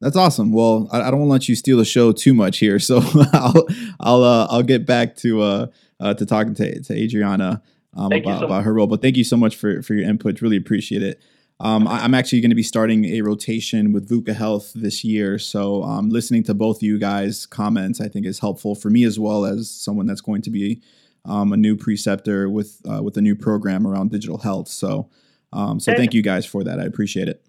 that's 0.00 0.16
awesome. 0.16 0.52
Well, 0.52 0.88
I, 0.92 1.02
I 1.02 1.10
don't 1.10 1.20
want 1.20 1.28
to 1.28 1.32
let 1.32 1.48
you 1.48 1.54
steal 1.54 1.76
the 1.76 1.84
show 1.84 2.12
too 2.12 2.34
much 2.34 2.58
here, 2.58 2.78
so 2.78 3.02
I'll 3.32 3.66
I'll 3.98 4.22
uh, 4.22 4.46
I'll 4.50 4.62
get 4.62 4.86
back 4.86 5.16
to 5.16 5.42
uh, 5.42 5.66
uh, 6.00 6.14
to 6.14 6.26
talking 6.26 6.54
to 6.54 6.82
to 6.82 6.94
Adriana 6.94 7.62
um, 7.94 8.12
about, 8.12 8.40
so 8.40 8.46
about 8.46 8.64
her 8.64 8.74
role. 8.74 8.86
But 8.86 9.02
thank 9.02 9.16
you 9.16 9.24
so 9.24 9.36
much 9.36 9.56
for 9.56 9.82
for 9.82 9.94
your 9.94 10.08
input. 10.08 10.40
Really 10.40 10.56
appreciate 10.56 11.02
it. 11.02 11.20
Um, 11.60 11.86
I, 11.86 12.06
am 12.06 12.14
actually 12.14 12.40
going 12.40 12.50
to 12.50 12.56
be 12.56 12.62
starting 12.62 13.04
a 13.04 13.20
rotation 13.20 13.92
with 13.92 14.08
VUCA 14.08 14.34
Health 14.34 14.72
this 14.74 15.04
year, 15.04 15.38
so 15.38 15.82
um, 15.82 16.08
listening 16.08 16.42
to 16.44 16.54
both 16.54 16.78
of 16.78 16.82
you 16.82 16.98
guys' 16.98 17.44
comments 17.44 18.00
I 18.00 18.08
think 18.08 18.24
is 18.24 18.38
helpful 18.38 18.74
for 18.74 18.88
me 18.88 19.04
as 19.04 19.18
well 19.18 19.44
as 19.44 19.70
someone 19.70 20.06
that's 20.06 20.22
going 20.22 20.40
to 20.42 20.50
be 20.50 20.80
um, 21.26 21.52
a 21.52 21.58
new 21.58 21.76
preceptor 21.76 22.48
with 22.48 22.80
uh, 22.90 23.02
with 23.02 23.16
a 23.16 23.20
new 23.20 23.36
program 23.36 23.86
around 23.86 24.10
digital 24.10 24.38
health. 24.38 24.68
So, 24.68 25.10
um, 25.52 25.80
so 25.80 25.92
thank 25.94 26.14
you 26.14 26.22
guys 26.22 26.46
for 26.46 26.64
that. 26.64 26.80
I 26.80 26.84
appreciate 26.84 27.28
it. 27.28 27.44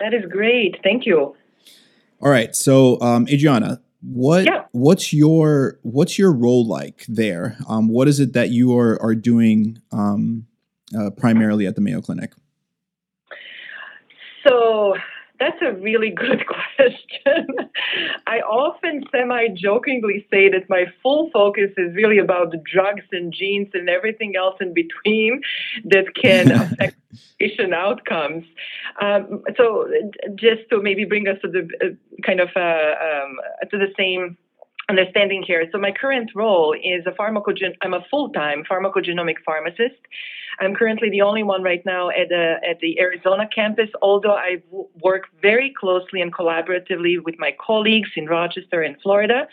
That 0.00 0.14
is 0.14 0.24
great. 0.28 0.78
Thank 0.82 1.06
you. 1.06 1.36
All 2.20 2.30
right. 2.30 2.54
So, 2.56 3.00
um, 3.00 3.28
Adriana, 3.28 3.80
what 4.02 4.44
yeah. 4.44 4.64
what's 4.72 5.12
your 5.12 5.78
what's 5.82 6.18
your 6.18 6.32
role 6.32 6.66
like 6.66 7.04
there? 7.08 7.56
Um, 7.68 7.88
what 7.88 8.08
is 8.08 8.20
it 8.20 8.32
that 8.32 8.50
you 8.50 8.76
are 8.76 9.00
are 9.00 9.14
doing 9.14 9.80
um, 9.92 10.46
uh, 10.98 11.10
primarily 11.10 11.66
at 11.66 11.76
the 11.76 11.80
Mayo 11.80 12.00
Clinic? 12.00 12.32
So 14.46 14.94
that's 15.42 15.60
a 15.60 15.72
really 15.80 16.10
good 16.10 16.44
question. 16.54 17.46
I 18.26 18.38
often 18.40 19.04
semi 19.10 19.48
jokingly 19.48 20.26
say 20.30 20.48
that 20.50 20.68
my 20.68 20.84
full 21.02 21.30
focus 21.32 21.70
is 21.76 21.94
really 21.94 22.18
about 22.18 22.52
the 22.52 22.62
drugs 22.72 23.04
and 23.10 23.32
genes 23.32 23.68
and 23.74 23.88
everything 23.88 24.34
else 24.36 24.56
in 24.60 24.72
between 24.72 25.42
that 25.84 26.14
can 26.14 26.52
affect 26.62 26.96
patient 27.40 27.74
outcomes. 27.74 28.44
Um, 29.00 29.42
so, 29.56 29.88
just 30.36 30.62
to 30.70 30.80
maybe 30.80 31.04
bring 31.04 31.26
us 31.26 31.38
to 31.42 31.48
the 31.48 31.68
uh, 31.84 32.22
kind 32.24 32.40
of 32.40 32.50
uh, 32.54 32.60
um, 32.60 33.36
to 33.70 33.78
the 33.78 33.92
same 33.98 34.36
understanding 34.88 35.42
here. 35.46 35.66
So 35.72 35.78
my 35.78 35.92
current 35.92 36.30
role 36.34 36.74
is 36.74 37.04
a 37.06 37.12
pharmacogen. 37.12 37.74
I'm 37.82 37.94
a 37.94 38.04
full-time 38.10 38.64
pharmacogenomic 38.70 39.36
pharmacist. 39.44 40.00
I'm 40.60 40.74
currently 40.74 41.10
the 41.10 41.22
only 41.22 41.42
one 41.42 41.62
right 41.62 41.84
now 41.84 42.10
at 42.10 42.28
the 42.28 42.56
at 42.68 42.80
the 42.80 43.00
Arizona 43.00 43.48
campus. 43.52 43.90
Although 44.00 44.36
I 44.36 44.62
work 45.00 45.24
very 45.40 45.72
closely 45.78 46.20
and 46.20 46.32
collaboratively 46.32 47.22
with 47.22 47.36
my 47.38 47.54
colleagues 47.64 48.10
in 48.16 48.26
Rochester 48.26 48.82
and 48.82 49.00
Florida. 49.02 49.48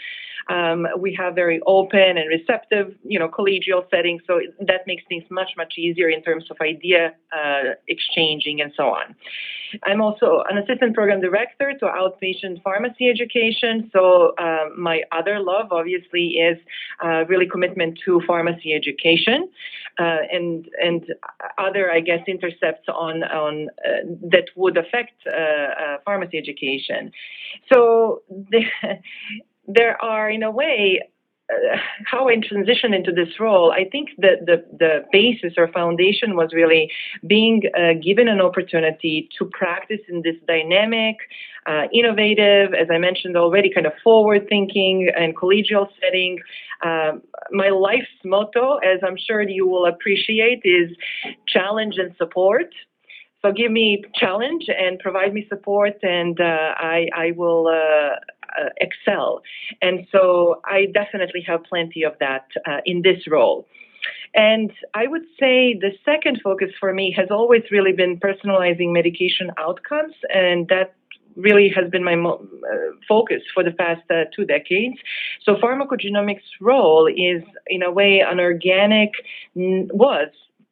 Um, 0.47 0.87
we 0.97 1.13
have 1.15 1.35
very 1.35 1.59
open 1.67 2.17
and 2.17 2.27
receptive, 2.29 2.95
you 3.03 3.19
know, 3.19 3.27
collegial 3.27 3.89
settings, 3.89 4.21
so 4.25 4.39
that 4.59 4.87
makes 4.87 5.03
things 5.09 5.23
much 5.29 5.51
much 5.57 5.73
easier 5.77 6.09
in 6.09 6.21
terms 6.23 6.45
of 6.49 6.57
idea 6.61 7.13
uh, 7.33 7.75
exchanging 7.87 8.61
and 8.61 8.71
so 8.75 8.83
on. 8.83 9.15
I'm 9.83 10.01
also 10.01 10.43
an 10.49 10.57
assistant 10.57 10.95
program 10.95 11.21
director 11.21 11.73
to 11.79 11.85
outpatient 11.85 12.63
pharmacy 12.63 13.07
education. 13.07 13.89
So 13.93 14.33
uh, 14.37 14.69
my 14.75 15.03
other 15.11 15.39
love, 15.39 15.67
obviously, 15.71 16.29
is 16.29 16.57
uh, 17.03 17.25
really 17.25 17.47
commitment 17.47 17.99
to 18.05 18.21
pharmacy 18.25 18.73
education 18.73 19.49
uh, 19.99 20.17
and 20.31 20.67
and 20.81 21.05
other, 21.57 21.91
I 21.91 21.99
guess, 21.99 22.21
intercepts 22.27 22.87
on 22.87 23.23
on 23.23 23.69
uh, 23.85 24.07
that 24.31 24.45
would 24.55 24.77
affect 24.77 25.27
uh, 25.27 25.97
pharmacy 26.05 26.37
education. 26.37 27.11
So. 27.71 28.23
The, 28.51 28.63
there 29.69 30.01
are, 30.01 30.29
in 30.29 30.43
a 30.43 30.51
way, 30.51 31.01
uh, 31.51 31.77
how 32.05 32.27
I 32.27 32.35
transitioned 32.35 32.95
into 32.95 33.11
this 33.11 33.39
role, 33.39 33.71
I 33.71 33.85
think 33.89 34.09
that 34.19 34.45
the, 34.45 34.63
the 34.77 35.05
basis 35.11 35.53
or 35.57 35.67
foundation 35.67 36.35
was 36.35 36.49
really 36.53 36.91
being 37.25 37.63
uh, 37.75 37.93
given 38.03 38.27
an 38.27 38.41
opportunity 38.41 39.29
to 39.37 39.45
practice 39.45 40.01
in 40.07 40.21
this 40.21 40.35
dynamic, 40.47 41.17
uh, 41.65 41.83
innovative, 41.93 42.73
as 42.73 42.87
I 42.91 42.97
mentioned 42.97 43.35
already, 43.35 43.71
kind 43.73 43.87
of 43.87 43.93
forward 44.03 44.47
thinking 44.47 45.09
and 45.17 45.35
collegial 45.35 45.87
setting. 46.01 46.39
Um, 46.83 47.21
my 47.51 47.69
life's 47.69 48.07
motto, 48.23 48.77
as 48.77 48.99
I'm 49.05 49.17
sure 49.17 49.41
you 49.41 49.67
will 49.67 49.85
appreciate, 49.85 50.61
is 50.63 50.89
challenge 51.47 51.95
and 51.97 52.15
support. 52.17 52.73
So 53.41 53.51
give 53.51 53.71
me 53.71 54.03
challenge 54.13 54.65
and 54.67 54.99
provide 54.99 55.33
me 55.33 55.45
support, 55.47 55.97
and 56.03 56.39
uh, 56.39 56.73
I, 56.77 57.07
I 57.15 57.31
will 57.31 57.67
uh, 57.67 58.15
uh, 58.59 58.69
excel. 58.81 59.41
And 59.81 60.05
so 60.11 60.61
I 60.65 60.87
definitely 60.93 61.41
have 61.47 61.63
plenty 61.63 62.03
of 62.03 62.13
that 62.19 62.47
uh, 62.67 62.81
in 62.85 63.01
this 63.01 63.27
role. 63.27 63.65
And 64.35 64.71
I 64.93 65.07
would 65.07 65.23
say 65.39 65.73
the 65.73 65.91
second 66.03 66.41
focus 66.43 66.69
for 66.79 66.93
me 66.93 67.13
has 67.17 67.29
always 67.31 67.63
really 67.71 67.93
been 67.93 68.19
personalizing 68.19 68.91
medication 68.91 69.51
outcomes, 69.57 70.15
and 70.33 70.67
that 70.67 70.93
really 71.35 71.69
has 71.69 71.89
been 71.89 72.03
my 72.03 72.15
uh, 72.15 72.37
focus 73.07 73.41
for 73.53 73.63
the 73.63 73.71
past 73.71 74.01
uh, 74.09 74.25
two 74.35 74.45
decades. 74.45 74.97
So 75.43 75.55
pharmacogenomics 75.55 76.43
role 76.59 77.07
is 77.07 77.43
in 77.67 77.83
a 77.83 77.91
way 77.91 78.19
an 78.19 78.39
organic 78.39 79.13
was 79.55 80.29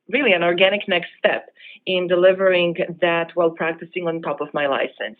really 0.09 0.33
an 0.33 0.43
organic 0.43 0.87
next 0.87 1.09
step 1.17 1.49
in 1.85 2.07
delivering 2.07 2.75
that 3.01 3.31
while 3.35 3.49
practicing 3.49 4.07
on 4.07 4.21
top 4.21 4.41
of 4.41 4.53
my 4.53 4.67
license. 4.67 5.17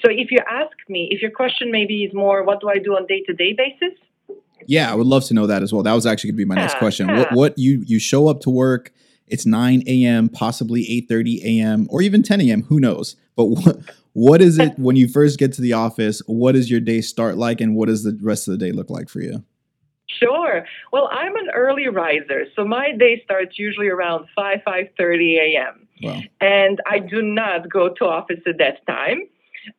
So 0.00 0.10
if 0.10 0.30
you 0.30 0.38
ask 0.48 0.76
me, 0.88 1.08
if 1.10 1.20
your 1.20 1.30
question 1.30 1.72
maybe 1.72 2.04
is 2.04 2.14
more, 2.14 2.44
what 2.44 2.60
do 2.60 2.68
I 2.68 2.78
do 2.78 2.92
on 2.92 3.06
day 3.06 3.22
to 3.26 3.34
day 3.34 3.52
basis? 3.52 3.98
Yeah, 4.66 4.92
I 4.92 4.94
would 4.94 5.06
love 5.06 5.24
to 5.26 5.34
know 5.34 5.46
that 5.46 5.62
as 5.62 5.72
well. 5.72 5.82
That 5.82 5.94
was 5.94 6.06
actually 6.06 6.30
going 6.30 6.36
to 6.36 6.44
be 6.44 6.48
my 6.48 6.56
yeah, 6.56 6.62
next 6.62 6.78
question. 6.78 7.08
Yeah. 7.08 7.18
What, 7.18 7.32
what 7.32 7.58
you 7.58 7.82
you 7.86 7.98
show 7.98 8.28
up 8.28 8.40
to 8.40 8.50
work? 8.50 8.92
It's 9.26 9.44
9 9.44 9.82
a.m., 9.86 10.28
possibly 10.28 10.84
8:30 11.10 11.42
a.m., 11.42 11.86
or 11.90 12.00
even 12.00 12.22
10 12.22 12.40
a.m. 12.42 12.62
Who 12.64 12.80
knows? 12.80 13.16
But 13.36 13.44
what 13.46 13.78
what 14.12 14.42
is 14.42 14.58
it 14.58 14.78
when 14.78 14.96
you 14.96 15.08
first 15.08 15.38
get 15.38 15.52
to 15.54 15.62
the 15.62 15.72
office? 15.72 16.20
What 16.26 16.52
does 16.52 16.70
your 16.70 16.80
day 16.80 17.00
start 17.00 17.36
like, 17.36 17.60
and 17.60 17.74
what 17.74 17.88
does 17.88 18.04
the 18.04 18.18
rest 18.22 18.48
of 18.48 18.52
the 18.52 18.58
day 18.58 18.72
look 18.72 18.90
like 18.90 19.08
for 19.08 19.20
you? 19.20 19.44
Sure. 20.08 20.64
Well, 20.92 21.08
I'm 21.12 21.36
an 21.36 21.50
early 21.54 21.88
riser, 21.88 22.46
so 22.56 22.64
my 22.64 22.92
day 22.92 23.20
starts 23.24 23.58
usually 23.58 23.88
around 23.88 24.26
5 24.34 24.60
5:30 24.66 25.38
a.m. 25.38 25.88
Wow. 26.02 26.20
And 26.40 26.80
I 26.86 26.98
do 26.98 27.22
not 27.22 27.68
go 27.68 27.90
to 27.90 28.04
office 28.04 28.40
at 28.46 28.58
that 28.58 28.86
time. 28.86 29.28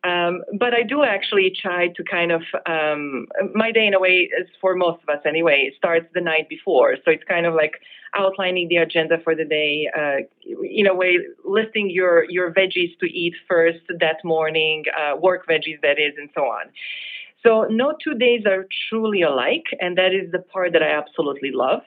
Um, 0.04 0.42
but 0.58 0.72
I 0.72 0.82
do 0.82 1.02
actually 1.02 1.50
try 1.60 1.88
to 1.88 2.04
kind 2.04 2.30
of 2.30 2.42
um, 2.66 3.26
my 3.54 3.72
day 3.72 3.86
in 3.86 3.94
a 3.94 3.98
way 3.98 4.30
is 4.38 4.46
for 4.60 4.76
most 4.76 5.02
of 5.02 5.08
us 5.08 5.22
anyway 5.26 5.72
starts 5.76 6.06
the 6.14 6.20
night 6.20 6.48
before, 6.48 6.96
so 7.04 7.10
it's 7.10 7.24
kind 7.24 7.46
of 7.46 7.54
like 7.54 7.80
outlining 8.14 8.68
the 8.68 8.76
agenda 8.76 9.18
for 9.22 9.34
the 9.34 9.44
day. 9.44 9.88
Uh, 9.96 10.22
in 10.62 10.86
a 10.86 10.94
way, 10.94 11.18
listing 11.44 11.90
your 11.90 12.24
your 12.30 12.52
veggies 12.52 12.96
to 13.00 13.06
eat 13.06 13.34
first 13.48 13.80
that 13.98 14.24
morning, 14.24 14.84
uh, 14.96 15.16
work 15.16 15.46
veggies 15.46 15.80
that 15.82 15.98
is, 15.98 16.12
and 16.16 16.30
so 16.34 16.42
on. 16.42 16.66
So 17.42 17.66
no 17.70 17.94
two 18.04 18.14
days 18.14 18.42
are 18.46 18.66
truly 18.88 19.22
alike, 19.22 19.66
and 19.80 19.96
that 19.98 20.12
is 20.12 20.30
the 20.30 20.40
part 20.40 20.72
that 20.74 20.82
I 20.82 20.90
absolutely 20.90 21.52
love. 21.52 21.82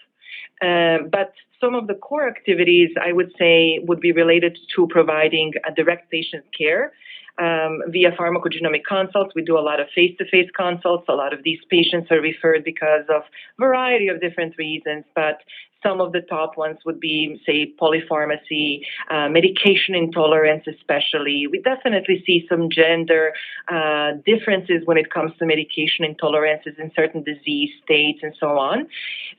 Uh, 0.62 1.00
but 1.12 1.34
some 1.62 1.76
of 1.76 1.88
the 1.88 1.94
core 1.96 2.28
activities 2.28 2.90
I 3.02 3.12
would 3.14 3.32
say 3.38 3.80
would 3.88 4.00
be 4.00 4.12
related 4.12 4.58
to 4.76 4.88
providing 4.88 5.54
a 5.70 5.72
direct 5.72 6.12
patient 6.12 6.46
care. 6.58 6.94
um, 7.40 7.82
via 7.88 8.12
pharmacogenomic 8.12 8.84
consults. 8.88 9.34
We 9.36 9.44
do 9.44 9.58
a 9.58 9.62
lot 9.62 9.80
of 9.80 9.88
face-to-face 9.96 10.50
consults. 10.56 11.06
A 11.10 11.14
lot 11.14 11.34
of 11.34 11.44
these 11.44 11.60
patients 11.70 12.12
are 12.12 12.22
referred 12.22 12.64
because 12.64 13.06
of 13.10 13.24
a 13.24 13.60
variety 13.60 14.08
of 14.08 14.22
different 14.22 14.56
reasons, 14.58 15.06
but 15.16 15.40
some 15.84 16.02
of 16.02 16.12
the 16.14 16.22
top 16.22 16.58
ones 16.58 16.80
would 16.86 17.00
be, 17.00 17.42
say, 17.46 17.74
polypharmacy, 17.80 18.82
uh, 19.12 19.30
medication 19.30 19.94
intolerance, 19.94 20.66
especially. 20.68 21.48
We 21.48 21.62
definitely 21.62 22.24
see 22.26 22.46
some 22.50 22.70
gender 22.70 23.34
uh, 23.68 24.14
differences 24.26 24.82
when 24.86 24.98
it 24.98 25.12
comes 25.12 25.34
to 25.38 25.46
medication 25.46 26.06
intolerances 26.06 26.80
in 26.80 26.92
certain 26.96 27.24
disease 27.24 27.70
states 27.84 28.20
and 28.24 28.34
so 28.40 28.58
on. 28.58 28.88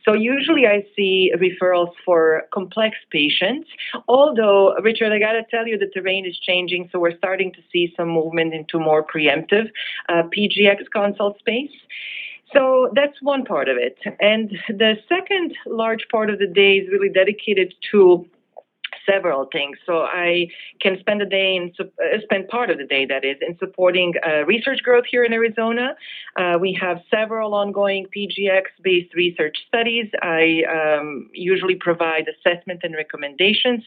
So, 0.05 0.13
usually 0.13 0.67
I 0.67 0.85
see 0.95 1.33
referrals 1.37 1.93
for 2.05 2.43
complex 2.53 2.97
patients. 3.11 3.69
Although, 4.07 4.75
Richard, 4.83 5.13
I 5.13 5.19
got 5.19 5.33
to 5.33 5.45
tell 5.51 5.67
you, 5.67 5.79
the 5.79 5.91
terrain 5.95 6.27
is 6.27 6.39
changing, 6.39 6.89
so 6.93 6.99
we're 6.99 7.17
starting 7.17 7.53
to 7.53 7.61
see 7.73 7.93
some 7.97 8.09
movement 8.09 8.55
into 8.55 8.79
more 8.79 9.05
preemptive 9.05 9.71
uh, 10.09 10.23
PGX 10.37 10.91
consult 10.93 11.39
space. 11.39 11.73
So 12.55 12.91
that's 12.95 13.21
one 13.21 13.45
part 13.45 13.69
of 13.69 13.77
it. 13.77 13.99
And 14.21 14.51
the 14.69 14.95
second 15.09 15.55
large 15.67 16.07
part 16.11 16.31
of 16.31 16.39
the 16.39 16.47
day 16.47 16.77
is 16.77 16.89
really 16.91 17.11
dedicated 17.11 17.75
to 17.91 18.27
several 19.07 19.49
things. 19.53 19.77
So 19.87 20.03
I 20.03 20.49
can 20.81 20.99
spend 21.01 21.23
a 21.23 21.27
day 21.27 21.73
uh, 21.79 21.85
spend 22.23 22.49
part 22.49 22.71
of 22.71 22.79
the 22.79 22.87
day 22.87 23.07
that 23.07 23.25
is 23.25 23.37
in 23.47 23.57
supporting 23.59 24.15
uh, 24.27 24.45
research 24.45 24.83
growth 24.83 25.05
here 25.11 25.25
in 25.25 25.33
Arizona. 25.33 25.95
Uh, 26.37 26.59
we 26.61 26.77
have 26.81 26.99
several 27.11 27.55
ongoing 27.55 28.07
PGX-based 28.17 29.15
research 29.15 29.57
studies. 29.69 30.07
I 30.23 30.63
um, 30.71 31.29
usually 31.33 31.77
provide 31.77 32.27
assessment 32.29 32.81
and 32.83 32.95
recommendations 32.95 33.85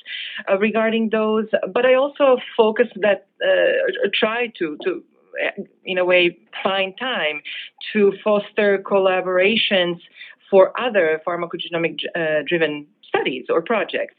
uh, 0.49 0.57
regarding 0.57 1.09
those, 1.09 1.45
but 1.73 1.85
I 1.85 1.95
also 1.95 2.37
focus 2.55 2.87
that 2.97 3.27
uh, 3.43 4.09
try 4.13 4.51
to 4.59 4.77
to 4.83 5.03
in 5.85 5.97
a 5.97 6.05
way, 6.05 6.37
find 6.63 6.93
time 6.99 7.41
to 7.93 8.13
foster 8.23 8.79
collaborations 8.79 9.99
for 10.49 10.79
other 10.79 11.21
pharmacogenomic 11.27 11.99
uh, 12.15 12.43
driven 12.47 12.85
studies 13.09 13.45
or 13.49 13.61
projects. 13.61 14.15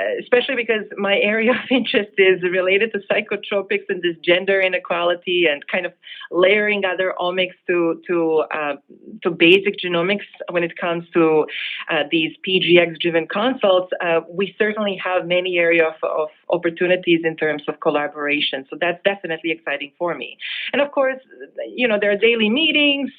Uh, 0.00 0.04
especially 0.22 0.54
because 0.54 0.86
my 0.96 1.18
area 1.18 1.50
of 1.50 1.58
interest 1.70 2.12
is 2.16 2.42
related 2.42 2.90
to 2.92 2.98
psychotropics 3.10 3.84
and 3.90 4.00
this 4.00 4.16
gender 4.24 4.58
inequality 4.58 5.44
and 5.44 5.66
kind 5.66 5.84
of 5.84 5.92
layering 6.30 6.82
other 6.86 7.12
omics 7.20 7.52
to 7.66 8.00
to 8.06 8.42
uh, 8.54 8.76
to 9.22 9.30
basic 9.30 9.74
genomics 9.78 10.24
when 10.50 10.64
it 10.64 10.78
comes 10.78 11.04
to 11.12 11.44
uh, 11.90 12.04
these 12.10 12.34
PGX 12.48 12.98
driven 13.00 13.26
consults. 13.26 13.92
Uh, 14.00 14.20
we 14.30 14.54
certainly 14.56 14.98
have 15.04 15.26
many 15.26 15.58
areas 15.58 15.92
of, 16.02 16.10
of, 16.10 16.28
opportunities 16.52 17.20
in 17.24 17.36
terms 17.36 17.62
of 17.68 17.80
collaboration. 17.80 18.66
So 18.70 18.76
that's 18.80 19.02
definitely 19.04 19.50
exciting 19.50 19.92
for 19.98 20.14
me. 20.14 20.38
And 20.72 20.80
of 20.80 20.92
course, 20.92 21.20
you 21.66 21.88
know 21.88 21.98
there 22.00 22.12
are 22.12 22.16
daily 22.16 22.50
meetings, 22.50 23.10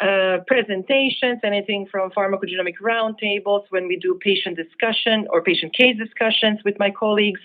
uh, 0.00 0.38
presentations, 0.46 1.40
anything 1.42 1.86
from 1.90 2.10
pharmacogenomic 2.10 2.76
roundtables 2.82 3.64
when 3.70 3.86
we 3.88 3.96
do 3.96 4.18
patient 4.20 4.56
discussion 4.56 5.26
or 5.30 5.42
patient 5.42 5.74
case 5.74 5.96
discussions 5.96 6.60
with 6.64 6.78
my 6.78 6.90
colleagues, 6.90 7.40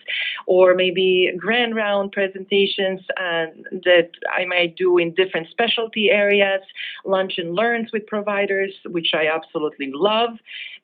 or 0.45 0.75
maybe 0.75 1.31
grand 1.37 1.75
round 1.75 2.11
presentations 2.11 2.99
uh, 3.17 3.45
that 3.71 4.09
I 4.31 4.45
might 4.45 4.75
do 4.75 4.97
in 4.97 5.13
different 5.13 5.47
specialty 5.49 6.09
areas, 6.11 6.61
lunch 7.05 7.33
and 7.37 7.55
learns 7.55 7.91
with 7.91 8.05
providers, 8.07 8.73
which 8.85 9.11
I 9.13 9.27
absolutely 9.27 9.91
love. 9.93 10.31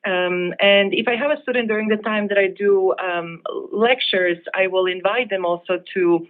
Um, 0.06 0.52
and 0.60 0.92
if 0.92 1.08
I 1.08 1.16
have 1.16 1.30
a 1.30 1.40
student 1.42 1.68
during 1.68 1.88
the 1.88 1.96
time 1.96 2.28
that 2.28 2.36
I 2.36 2.48
do 2.48 2.94
um, 3.02 3.40
lectures, 3.72 4.38
I 4.54 4.66
will 4.66 4.86
invite 4.86 5.30
them 5.30 5.44
also 5.44 5.78
to 5.94 6.26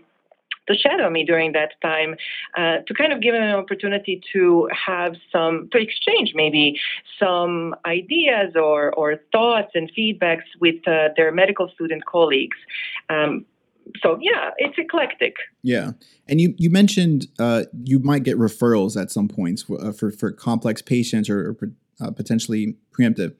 to 0.66 0.74
shadow 0.74 1.10
me 1.10 1.24
during 1.24 1.52
that 1.52 1.72
time 1.82 2.14
uh, 2.56 2.78
to 2.86 2.94
kind 2.94 3.12
of 3.12 3.20
give 3.20 3.34
them 3.34 3.42
an 3.42 3.54
opportunity 3.54 4.22
to 4.32 4.68
have 4.86 5.14
some 5.30 5.68
to 5.72 5.78
exchange 5.78 6.32
maybe 6.34 6.78
some 7.18 7.74
ideas 7.86 8.54
or 8.56 8.92
or 8.94 9.16
thoughts 9.32 9.72
and 9.74 9.90
feedbacks 9.96 10.44
with 10.60 10.76
uh, 10.88 11.08
their 11.16 11.32
medical 11.32 11.68
student 11.74 12.04
colleagues. 12.06 12.56
Um, 13.08 13.44
so 14.02 14.18
yeah, 14.20 14.50
it's 14.56 14.78
eclectic. 14.78 15.34
Yeah, 15.62 15.92
and 16.26 16.40
you 16.40 16.54
you 16.56 16.70
mentioned 16.70 17.26
uh, 17.38 17.64
you 17.82 17.98
might 17.98 18.22
get 18.22 18.38
referrals 18.38 19.00
at 19.00 19.10
some 19.10 19.28
points 19.28 19.62
for 19.62 19.80
uh, 19.80 19.92
for, 19.92 20.10
for 20.10 20.32
complex 20.32 20.80
patients 20.80 21.28
or, 21.28 21.50
or 21.50 21.70
uh, 22.00 22.10
potentially 22.10 22.76
preemptive. 22.92 23.34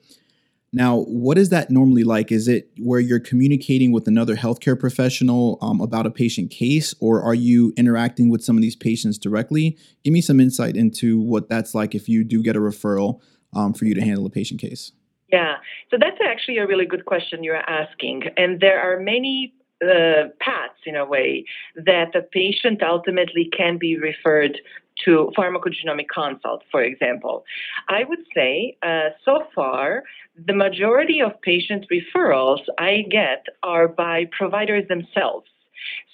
Now, 0.75 1.03
what 1.03 1.39
is 1.39 1.51
that 1.51 1.71
normally 1.71 2.03
like? 2.03 2.33
Is 2.33 2.49
it 2.49 2.69
where 2.81 2.99
you're 2.99 3.21
communicating 3.21 3.93
with 3.93 4.09
another 4.09 4.35
healthcare 4.35 4.79
professional 4.79 5.57
um, 5.63 5.81
about 5.81 6.05
a 6.05 6.11
patient 6.11 6.51
case, 6.51 6.93
or 6.99 7.23
are 7.23 7.35
you 7.35 7.73
interacting 7.77 8.29
with 8.29 8.43
some 8.43 8.57
of 8.57 8.63
these 8.63 8.75
patients 8.75 9.17
directly? 9.17 9.79
Give 10.03 10.13
me 10.13 10.21
some 10.21 10.41
insight 10.41 10.77
into 10.77 11.21
what 11.21 11.49
that's 11.49 11.77
like 11.77 11.95
if 11.95 12.09
you 12.09 12.25
do 12.25 12.43
get 12.43 12.57
a 12.57 12.59
referral 12.59 13.21
um, 13.55 13.73
for 13.73 13.85
you 13.85 13.95
to 13.95 14.01
handle 14.01 14.27
a 14.27 14.31
patient 14.31 14.61
case. 14.61 14.91
Yeah, 15.31 15.59
so 15.93 15.97
that's 15.99 16.19
actually 16.29 16.59
a 16.59 16.67
really 16.67 16.87
good 16.87 17.05
question 17.05 17.45
you're 17.45 17.57
asking. 17.57 18.25
And 18.37 18.61
there 18.61 18.81
are 18.81 18.99
many 18.99 19.55
uh, 19.81 20.29
paths, 20.41 20.81
in 20.87 20.97
a 20.97 21.05
way, 21.05 21.45
that 21.77 22.17
a 22.17 22.23
patient 22.23 22.83
ultimately 22.83 23.49
can 23.57 23.79
be 23.79 23.97
referred 23.97 24.59
to 25.05 25.31
pharmacogenomic 25.37 26.07
consult, 26.13 26.63
for 26.71 26.83
example. 26.83 27.45
I 27.89 28.05
would 28.05 28.25
say 28.35 28.77
uh, 28.83 29.11
so 29.25 29.45
far, 29.55 30.05
the 30.47 30.55
majority 30.55 31.21
of 31.21 31.41
patient 31.43 31.87
referrals 31.91 32.61
I 32.79 33.05
get 33.11 33.45
are 33.63 33.89
by 33.89 34.27
providers 34.37 34.89
themselves. 34.89 35.47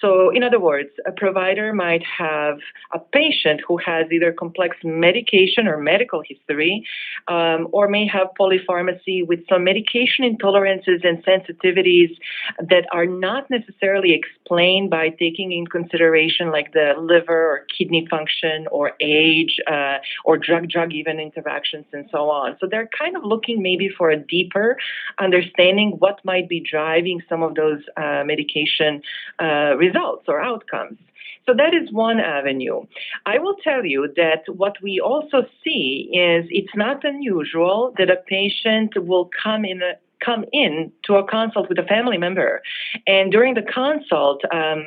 So, 0.00 0.30
in 0.30 0.42
other 0.42 0.58
words, 0.58 0.90
a 1.06 1.12
provider 1.12 1.74
might 1.74 2.02
have 2.04 2.58
a 2.92 2.98
patient 2.98 3.60
who 3.66 3.76
has 3.78 4.06
either 4.10 4.32
complex 4.32 4.76
medication 4.82 5.68
or 5.68 5.76
medical 5.76 6.22
history, 6.26 6.86
um, 7.28 7.68
or 7.72 7.88
may 7.88 8.06
have 8.06 8.28
polypharmacy 8.38 9.26
with 9.26 9.40
some 9.48 9.64
medication 9.64 10.24
intolerances 10.24 11.04
and 11.04 11.22
sensitivities 11.24 12.16
that 12.58 12.86
are 12.92 13.06
not 13.06 13.50
necessarily 13.50 14.12
explained 14.14 14.88
by 14.88 15.10
taking 15.10 15.52
in 15.52 15.66
consideration 15.66 16.50
like 16.50 16.72
the 16.72 16.94
liver 16.98 17.50
or 17.52 17.66
kidney 17.76 18.06
function 18.08 18.66
or 18.70 18.92
age 19.00 19.58
uh, 19.66 19.98
or 20.24 20.38
drug 20.38 20.68
drug 20.68 20.92
even 20.92 21.20
interactions 21.20 21.84
and 21.92 22.08
so 22.10 22.30
on. 22.30 22.56
So, 22.58 22.66
they're 22.70 22.88
kind 22.98 23.16
of 23.16 23.24
looking 23.24 23.62
maybe 23.62 23.90
for 23.90 24.08
a 24.10 24.16
deeper 24.16 24.78
understanding 25.18 25.96
what 25.98 26.24
might 26.24 26.48
be 26.48 26.60
driving 26.60 27.20
some 27.28 27.42
of 27.42 27.54
those 27.54 27.80
uh, 27.96 28.22
medication. 28.24 29.02
Uh, 29.38 29.76
results 29.90 30.24
or 30.28 30.40
outcomes. 30.40 30.98
So 31.46 31.54
that 31.54 31.74
is 31.74 31.90
one 31.92 32.20
avenue. 32.20 32.82
I 33.26 33.38
will 33.38 33.56
tell 33.64 33.84
you 33.84 34.12
that 34.16 34.42
what 34.48 34.74
we 34.82 35.00
also 35.00 35.46
see 35.64 36.10
is 36.12 36.46
it's 36.50 36.74
not 36.74 37.04
unusual 37.04 37.94
that 37.98 38.10
a 38.10 38.16
patient 38.16 38.92
will 38.96 39.30
come 39.42 39.64
in 39.64 39.82
a, 39.82 39.92
come 40.24 40.44
in 40.52 40.92
to 41.04 41.14
a 41.14 41.24
consult 41.26 41.68
with 41.68 41.78
a 41.78 41.84
family 41.84 42.18
member, 42.18 42.62
and 43.06 43.32
during 43.32 43.54
the 43.54 43.62
consult. 43.62 44.42
Um, 44.52 44.84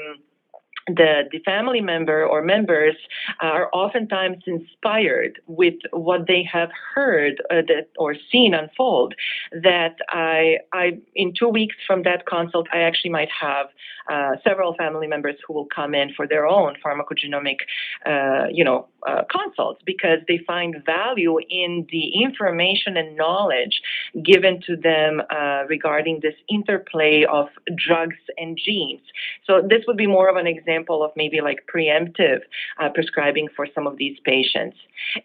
the, 0.88 1.24
the 1.32 1.40
family 1.40 1.80
member 1.80 2.26
or 2.26 2.42
members 2.42 2.96
are 3.40 3.70
oftentimes 3.74 4.44
inspired 4.46 5.40
with 5.48 5.76
what 5.92 6.28
they 6.28 6.44
have 6.44 6.70
heard 6.94 7.42
uh, 7.50 7.62
that, 7.68 7.88
or 7.98 8.16
seen 8.32 8.54
unfold. 8.54 9.16
That 9.52 9.96
I, 10.10 10.58
I, 10.74 10.98
in 11.16 11.34
two 11.34 11.48
weeks 11.48 11.76
from 11.88 12.04
that 12.04 12.26
consult, 12.26 12.68
I 12.74 12.80
actually 12.80 13.12
might 13.12 13.30
have 13.32 13.68
uh, 14.12 14.32
several 14.44 14.74
family 14.76 15.08
members 15.08 15.36
who 15.48 15.54
will 15.54 15.68
come 15.74 15.96
in 15.96 16.14
for 16.14 16.28
their 16.28 16.46
own 16.46 16.76
pharmacogenomic, 16.86 17.60
uh, 18.06 18.48
you 18.52 18.64
know, 18.64 18.88
uh, 19.08 19.22
consults 19.32 19.82
because 19.86 20.20
they 20.28 20.40
find 20.46 20.76
value 20.86 21.38
in 21.50 21.88
the 21.92 22.22
information 22.22 22.98
and 22.98 23.16
knowledge 23.16 23.82
given 24.24 24.62
to 24.66 24.76
them 24.76 25.22
uh, 25.30 25.64
regarding 25.68 26.20
this 26.22 26.36
interplay 26.50 27.26
of 27.32 27.48
drugs 27.76 28.18
and 28.38 28.58
genes. 28.58 29.02
So 29.46 29.62
this 29.62 29.84
would 29.88 29.98
be 29.98 30.08
more 30.08 30.30
of 30.30 30.36
an 30.36 30.48
example 30.48 30.73
of 30.90 31.12
maybe 31.16 31.42
like 31.42 31.66
preemptive 31.74 32.40
uh, 32.80 32.90
prescribing 32.90 33.48
for 33.56 33.68
some 33.74 33.88
of 33.88 33.98
these 33.98 34.18
patients. 34.26 34.78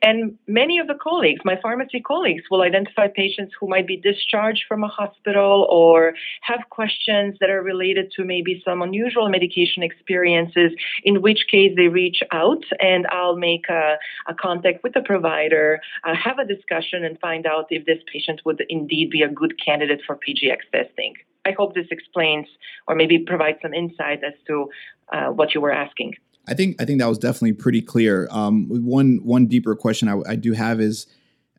And 0.02 0.38
many 0.46 0.78
of 0.78 0.86
the 0.86 0.94
colleagues, 0.94 1.40
my 1.44 1.58
pharmacy 1.60 2.00
colleagues, 2.00 2.44
will 2.50 2.62
identify 2.62 3.08
patients 3.08 3.54
who 3.58 3.68
might 3.68 3.86
be 3.86 3.96
discharged 3.96 4.64
from 4.68 4.84
a 4.84 4.88
hospital 4.88 5.66
or 5.70 6.14
have 6.42 6.60
questions 6.70 7.36
that 7.40 7.50
are 7.50 7.62
related 7.62 8.12
to 8.16 8.24
maybe 8.24 8.62
some 8.64 8.82
unusual 8.82 9.28
medication 9.28 9.82
experiences, 9.82 10.72
in 11.04 11.22
which 11.22 11.46
case 11.50 11.72
they 11.76 11.88
reach 11.88 12.20
out 12.32 12.64
and 12.80 13.06
I'll 13.10 13.36
make 13.36 13.68
a, 13.68 13.96
a 14.26 14.34
contact 14.34 14.82
with 14.82 14.94
the 14.94 15.00
provider, 15.02 15.80
uh, 16.04 16.14
have 16.14 16.38
a 16.38 16.44
discussion, 16.44 17.04
and 17.04 17.18
find 17.20 17.46
out 17.46 17.66
if 17.70 17.86
this 17.86 17.98
patient 18.12 18.42
would 18.44 18.64
indeed 18.68 19.10
be 19.10 19.22
a 19.22 19.28
good 19.28 19.54
candidate 19.64 20.00
for 20.06 20.16
PGX 20.16 20.58
testing. 20.72 21.14
I 21.48 21.52
hope 21.56 21.74
this 21.74 21.86
explains 21.90 22.46
or 22.86 22.94
maybe 22.94 23.18
provides 23.18 23.58
some 23.62 23.74
insight 23.74 24.22
as 24.24 24.34
to 24.46 24.70
uh, 25.12 25.26
what 25.28 25.54
you 25.54 25.60
were 25.60 25.72
asking. 25.72 26.14
I 26.46 26.54
think 26.54 26.80
I 26.80 26.84
think 26.84 27.00
that 27.00 27.08
was 27.08 27.18
definitely 27.18 27.54
pretty 27.54 27.82
clear. 27.82 28.28
Um, 28.30 28.68
one 28.68 29.20
one 29.22 29.46
deeper 29.46 29.74
question 29.74 30.08
I, 30.08 30.20
I, 30.26 30.36
do 30.36 30.52
have 30.52 30.80
is, 30.80 31.06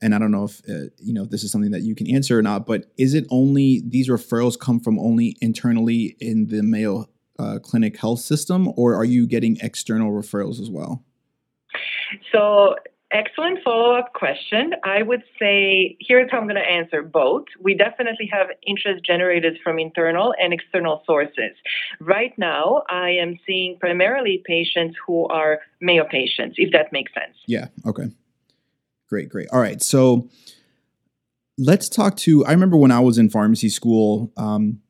and 0.02 0.16
I 0.16 0.20
don't 0.20 0.32
know 0.32 0.46
if 0.46 0.62
uh, 0.68 0.90
you 0.98 1.14
know 1.14 1.24
if 1.24 1.30
this 1.30 1.44
is 1.44 1.52
something 1.52 1.72
that 1.72 1.82
you 1.82 1.96
can 1.96 2.10
answer 2.10 2.38
or 2.38 2.42
not, 2.42 2.66
but 2.66 2.86
is 2.98 3.14
it 3.14 3.26
only 3.30 3.84
these 3.86 4.10
referrals 4.10 4.60
come 4.60 4.80
from 4.80 4.98
only 5.00 5.38
internally 5.42 6.16
in 6.20 6.48
the 6.48 6.64
Mayo 6.64 7.08
uh, 7.38 7.60
clinic 7.62 7.98
health 7.98 8.20
system, 8.20 8.72
or 8.76 8.96
are 8.96 9.06
you 9.06 9.28
getting 9.28 9.58
external 9.62 10.12
referrals 10.12 10.60
as 10.60 10.70
well? 10.70 11.04
So 12.32 12.76
Excellent 13.12 13.58
follow 13.64 13.96
up 13.96 14.14
question. 14.14 14.74
I 14.84 15.02
would 15.02 15.24
say 15.40 15.98
here's 16.00 16.30
how 16.30 16.38
I'm 16.38 16.44
going 16.44 16.56
to 16.56 16.62
answer 16.62 17.02
both. 17.02 17.46
We 17.60 17.74
definitely 17.74 18.30
have 18.32 18.48
interest 18.68 19.04
generated 19.04 19.58
from 19.64 19.80
internal 19.80 20.36
and 20.40 20.54
external 20.54 21.02
sources. 21.08 21.54
Right 22.00 22.38
now, 22.38 22.84
I 22.88 23.10
am 23.10 23.40
seeing 23.48 23.80
primarily 23.80 24.44
patients 24.46 24.96
who 25.08 25.26
are 25.28 25.60
Mayo 25.82 26.06
patients, 26.10 26.56
if 26.60 26.72
that 26.74 26.94
makes 26.94 27.12
sense. 27.16 27.36
Yeah. 27.48 27.70
Okay. 27.84 28.12
Great. 29.08 29.30
Great. 29.30 29.48
All 29.52 29.60
right. 29.60 29.82
So 29.82 30.30
let's 31.58 31.90
talk 31.90 32.16
to. 32.18 32.46
I 32.46 32.52
remember 32.52 32.78
when 32.78 32.92
I 32.92 33.00
was 33.00 33.18
in 33.18 33.32
pharmacy 33.32 33.70
school, 33.70 34.32
um, 34.38 34.82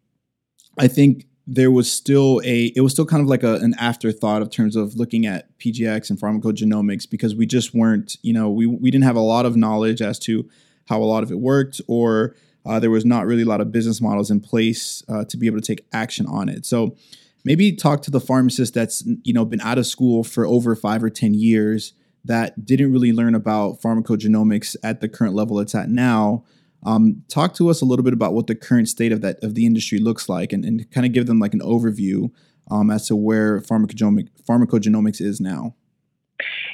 I 0.78 0.90
think 0.90 1.26
there 1.52 1.72
was 1.72 1.92
still 1.92 2.40
a 2.46 2.66
it 2.76 2.82
was 2.82 2.92
still 2.92 3.08
kind 3.08 3.24
of 3.24 3.28
like 3.28 3.42
a, 3.42 3.56
an 3.56 3.74
afterthought 3.80 4.44
of 4.44 4.52
terms 4.52 4.76
of 4.76 4.96
looking 4.96 5.26
at 5.26 5.58
PGX 5.58 6.12
and 6.12 6.20
pharmacogenomics 6.20 7.10
because 7.10 7.36
we 7.36 7.48
just 7.48 7.74
weren't 7.74 8.18
you 8.22 8.34
know 8.34 8.50
we 8.50 8.68
we 8.68 8.92
didn't 8.92 9.06
have 9.06 9.16
a 9.16 9.22
lot 9.22 9.48
of 9.48 9.56
knowledge 9.56 10.00
as 10.00 10.20
to 10.20 10.48
how 10.88 11.02
a 11.02 11.06
lot 11.06 11.24
of 11.24 11.32
it 11.32 11.40
worked 11.40 11.82
or 11.88 12.36
uh, 12.66 12.80
there 12.80 12.92
was 12.92 13.04
not 13.04 13.26
really 13.26 13.42
a 13.42 13.48
lot 13.48 13.62
of 13.62 13.72
business 13.72 14.00
models 14.00 14.30
in 14.30 14.40
place 14.40 15.04
uh, 15.10 15.26
to 15.26 15.38
be 15.38 15.48
able 15.48 15.60
to 15.60 15.66
take 15.66 15.88
action 15.92 16.28
on 16.28 16.50
it. 16.50 16.66
So 16.66 16.96
maybe 17.44 17.72
talk 17.72 18.04
to 18.04 18.12
the 18.12 18.20
pharmacist 18.20 18.76
that's 18.76 19.04
you 19.24 19.34
know 19.34 19.44
been 19.44 19.62
out 19.62 19.80
of 19.80 19.88
school 19.88 20.24
for 20.24 20.46
over 20.46 20.76
five 20.76 21.04
or 21.04 21.10
ten 21.10 21.34
years 21.34 21.94
that 22.26 22.64
didn't 22.64 22.92
really 22.92 23.12
learn 23.12 23.34
about 23.34 23.82
pharmacogenomics 23.82 24.76
at 24.84 25.02
the 25.02 25.10
current 25.10 25.34
level 25.34 25.60
it's 25.60 25.74
at 25.74 25.90
now 25.90 26.44
um, 26.84 27.24
talk 27.28 27.54
to 27.56 27.70
us 27.70 27.82
a 27.82 27.86
little 27.86 28.04
bit 28.04 28.14
about 28.14 28.34
what 28.34 28.48
the 28.48 28.56
current 28.56 28.88
state 28.88 29.12
of 29.12 29.22
that 29.22 29.38
of 29.44 29.56
the 29.56 29.66
industry 29.66 30.00
looks 30.00 30.30
like, 30.30 30.54
and, 30.54 30.64
and 30.66 30.90
kind 30.92 31.06
of 31.06 31.14
give 31.14 31.26
them 31.26 31.40
like 31.40 31.54
an 31.54 31.62
overview 31.62 32.32
um, 32.72 32.90
as 32.90 33.08
to 33.08 33.16
where 33.16 33.60
pharmacogenomic, 33.62 34.30
pharmacogenomics 34.48 35.22
is 35.22 35.40
now. 35.42 35.76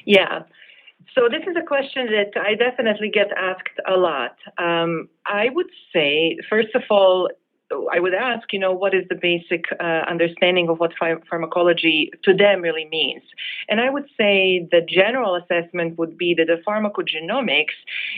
Yeah. 0.06 0.44
So 1.13 1.30
this 1.30 1.48
is 1.48 1.56
a 1.58 1.65
question 1.65 2.08
that 2.08 2.39
I 2.39 2.56
definitely 2.56 3.10
get 3.10 3.28
asked 3.38 3.80
a 3.88 3.98
lot. 3.98 4.36
Um, 4.58 5.08
I 5.26 5.48
would 5.54 5.70
say, 5.94 6.38
first 6.50 6.76
of 6.76 6.84
all, 6.89 7.30
I 7.71 7.99
would 7.99 8.13
ask, 8.13 8.54
you 8.54 8.60
know, 8.60 8.71
what 8.71 8.93
is 8.93 9.06
the 9.10 9.15
basic 9.15 9.65
uh, 9.80 10.04
understanding 10.08 10.69
of 10.69 10.80
what 10.80 10.91
ph- 10.99 11.23
pharmacology 11.28 12.12
to 12.23 12.34
them 12.34 12.62
really 12.62 12.86
means? 12.86 13.23
And 13.67 13.82
I 13.82 13.89
would 13.89 14.06
say 14.15 14.67
the 14.71 14.82
general 14.88 15.36
assessment 15.36 15.97
would 15.97 16.15
be 16.15 16.36
that 16.36 16.45
the 16.45 16.62
pharmacogenomics 16.67 17.73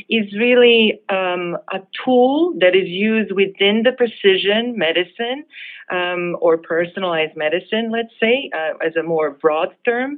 is 0.09 0.33
really 0.33 0.99
um, 1.09 1.57
a 1.71 1.79
tool 2.03 2.53
that 2.59 2.75
is 2.75 2.89
used 2.89 3.31
within 3.31 3.83
the 3.83 3.93
precision 3.93 4.77
medicine 4.77 5.45
um, 5.89 6.35
or 6.41 6.57
personalized 6.57 7.37
medicine, 7.37 7.89
let's 7.89 8.13
say, 8.19 8.49
uh, 8.53 8.73
as 8.85 8.97
a 8.97 9.03
more 9.03 9.31
broad 9.31 9.73
term, 9.85 10.17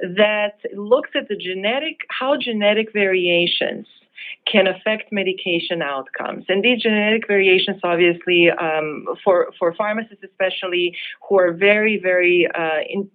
that 0.00 0.58
looks 0.74 1.10
at 1.14 1.28
the 1.28 1.36
genetic, 1.36 2.00
how 2.10 2.36
genetic 2.36 2.92
variations 2.92 3.86
can 4.50 4.66
affect 4.66 5.12
medication 5.12 5.82
outcomes. 5.82 6.44
And 6.48 6.62
these 6.62 6.82
genetic 6.82 7.26
variations, 7.26 7.80
obviously, 7.82 8.50
um, 8.50 9.06
for, 9.22 9.52
for 9.58 9.74
pharmacists 9.74 10.24
especially, 10.24 10.96
who 11.28 11.38
are 11.38 11.52
very, 11.52 11.98
very 11.98 12.48
uh, 12.54 12.80
in, 12.88 13.10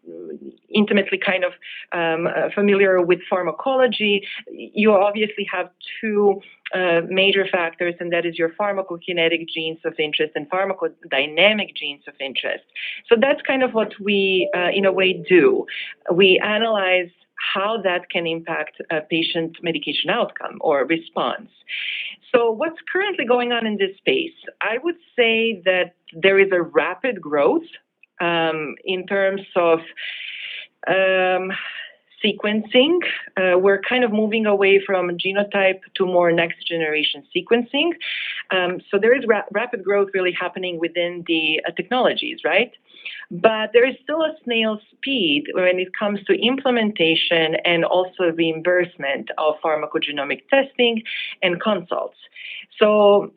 intimately 0.70 1.18
kind 1.18 1.44
of 1.44 1.54
um, 1.92 2.28
uh, 2.28 2.50
familiar 2.54 3.02
with 3.02 3.20
pharmacology, 3.30 4.28
you 4.52 4.92
obviously 4.92 5.48
have 5.52 5.70
two 6.00 6.42
uh, 6.74 7.02
major 7.10 7.46
factors, 7.52 7.96
and 8.00 8.12
that 8.14 8.26
is 8.26 8.38
your 8.38 8.50
pharmacokinetic 8.50 9.48
genes 9.50 9.80
of 9.84 9.94
interest 10.00 10.32
and 10.36 10.50
pharmacodynamic 10.50 11.76
genes 11.76 12.04
of 12.08 12.14
interest. 12.20 12.64
So 13.10 13.16
that's 13.20 13.42
kind 13.42 13.64
of 13.64 13.74
what 13.74 13.92
we, 14.00 14.50
uh, 14.56 14.70
in 14.74 14.86
a 14.86 14.92
way, 14.92 15.14
do. 15.14 15.66
We 16.14 16.40
analyze 16.44 17.10
how 17.54 17.82
that 17.82 18.10
can 18.10 18.28
impact 18.28 18.82
a 18.92 19.02
patient's 19.02 19.60
medication 19.62 20.10
outcome 20.10 20.58
or 20.62 20.86
response. 20.86 21.50
So, 22.34 22.52
what's 22.52 22.80
currently 22.92 23.26
going 23.26 23.52
on 23.52 23.66
in 23.66 23.78
this 23.78 23.96
space? 23.98 24.34
I 24.62 24.78
would 24.84 24.96
say 25.16 25.62
that 25.66 25.96
there 26.14 26.40
is 26.40 26.52
a 26.52 26.62
rapid 26.62 27.22
growth 27.22 27.68
um, 28.20 28.76
in 28.86 29.06
terms 29.08 29.42
of 29.56 29.80
um, 30.88 31.52
sequencing. 32.24 33.00
Uh, 33.36 33.58
we're 33.58 33.82
kind 33.82 34.04
of 34.04 34.12
moving 34.12 34.46
away 34.46 34.82
from 34.86 35.10
genotype 35.18 35.80
to 35.96 36.06
more 36.06 36.32
next 36.32 36.68
generation 36.68 37.24
sequencing. 37.36 37.92
Um, 38.52 38.80
so 38.90 38.98
there 39.00 39.18
is 39.18 39.26
ra- 39.28 39.50
rapid 39.52 39.84
growth 39.84 40.10
really 40.14 40.32
happening 40.32 40.80
within 40.80 41.24
the 41.28 41.62
uh, 41.68 41.72
technologies, 41.72 42.40
right? 42.46 42.72
But 43.30 43.72
there 43.74 43.88
is 43.88 43.96
still 44.04 44.22
a 44.24 44.34
snail 44.44 44.80
speed 44.92 45.46
when 45.54 45.80
it 45.80 45.90
comes 45.98 46.24
to 46.26 46.34
implementation 46.34 47.56
and 47.66 47.86
also 47.86 48.32
reimbursement 48.36 49.30
of 49.38 49.56
pharmacogenomic 49.64 50.48
testing 50.50 51.04
and 51.42 51.62
consults. 51.62 52.18
So 52.78 53.32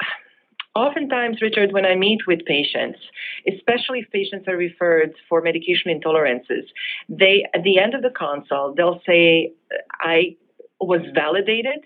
Oftentimes, 0.77 1.41
Richard, 1.41 1.73
when 1.73 1.87
I 1.87 1.95
meet 1.95 2.27
with 2.27 2.45
patients, 2.47 2.99
especially 3.47 4.01
if 4.01 4.11
patients 4.11 4.49
are 4.49 4.57
referred 4.57 5.15
for 5.29 5.41
medication 5.41 5.93
intolerances, 5.93 6.65
they 7.09 7.47
at 7.55 7.63
the 7.63 7.79
end 7.79 7.95
of 7.95 8.03
the 8.03 8.11
consult 8.11 8.77
they'll 8.77 9.01
say, 9.07 9.53
"I 10.01 10.35
was 10.81 11.03
validated 11.15 11.85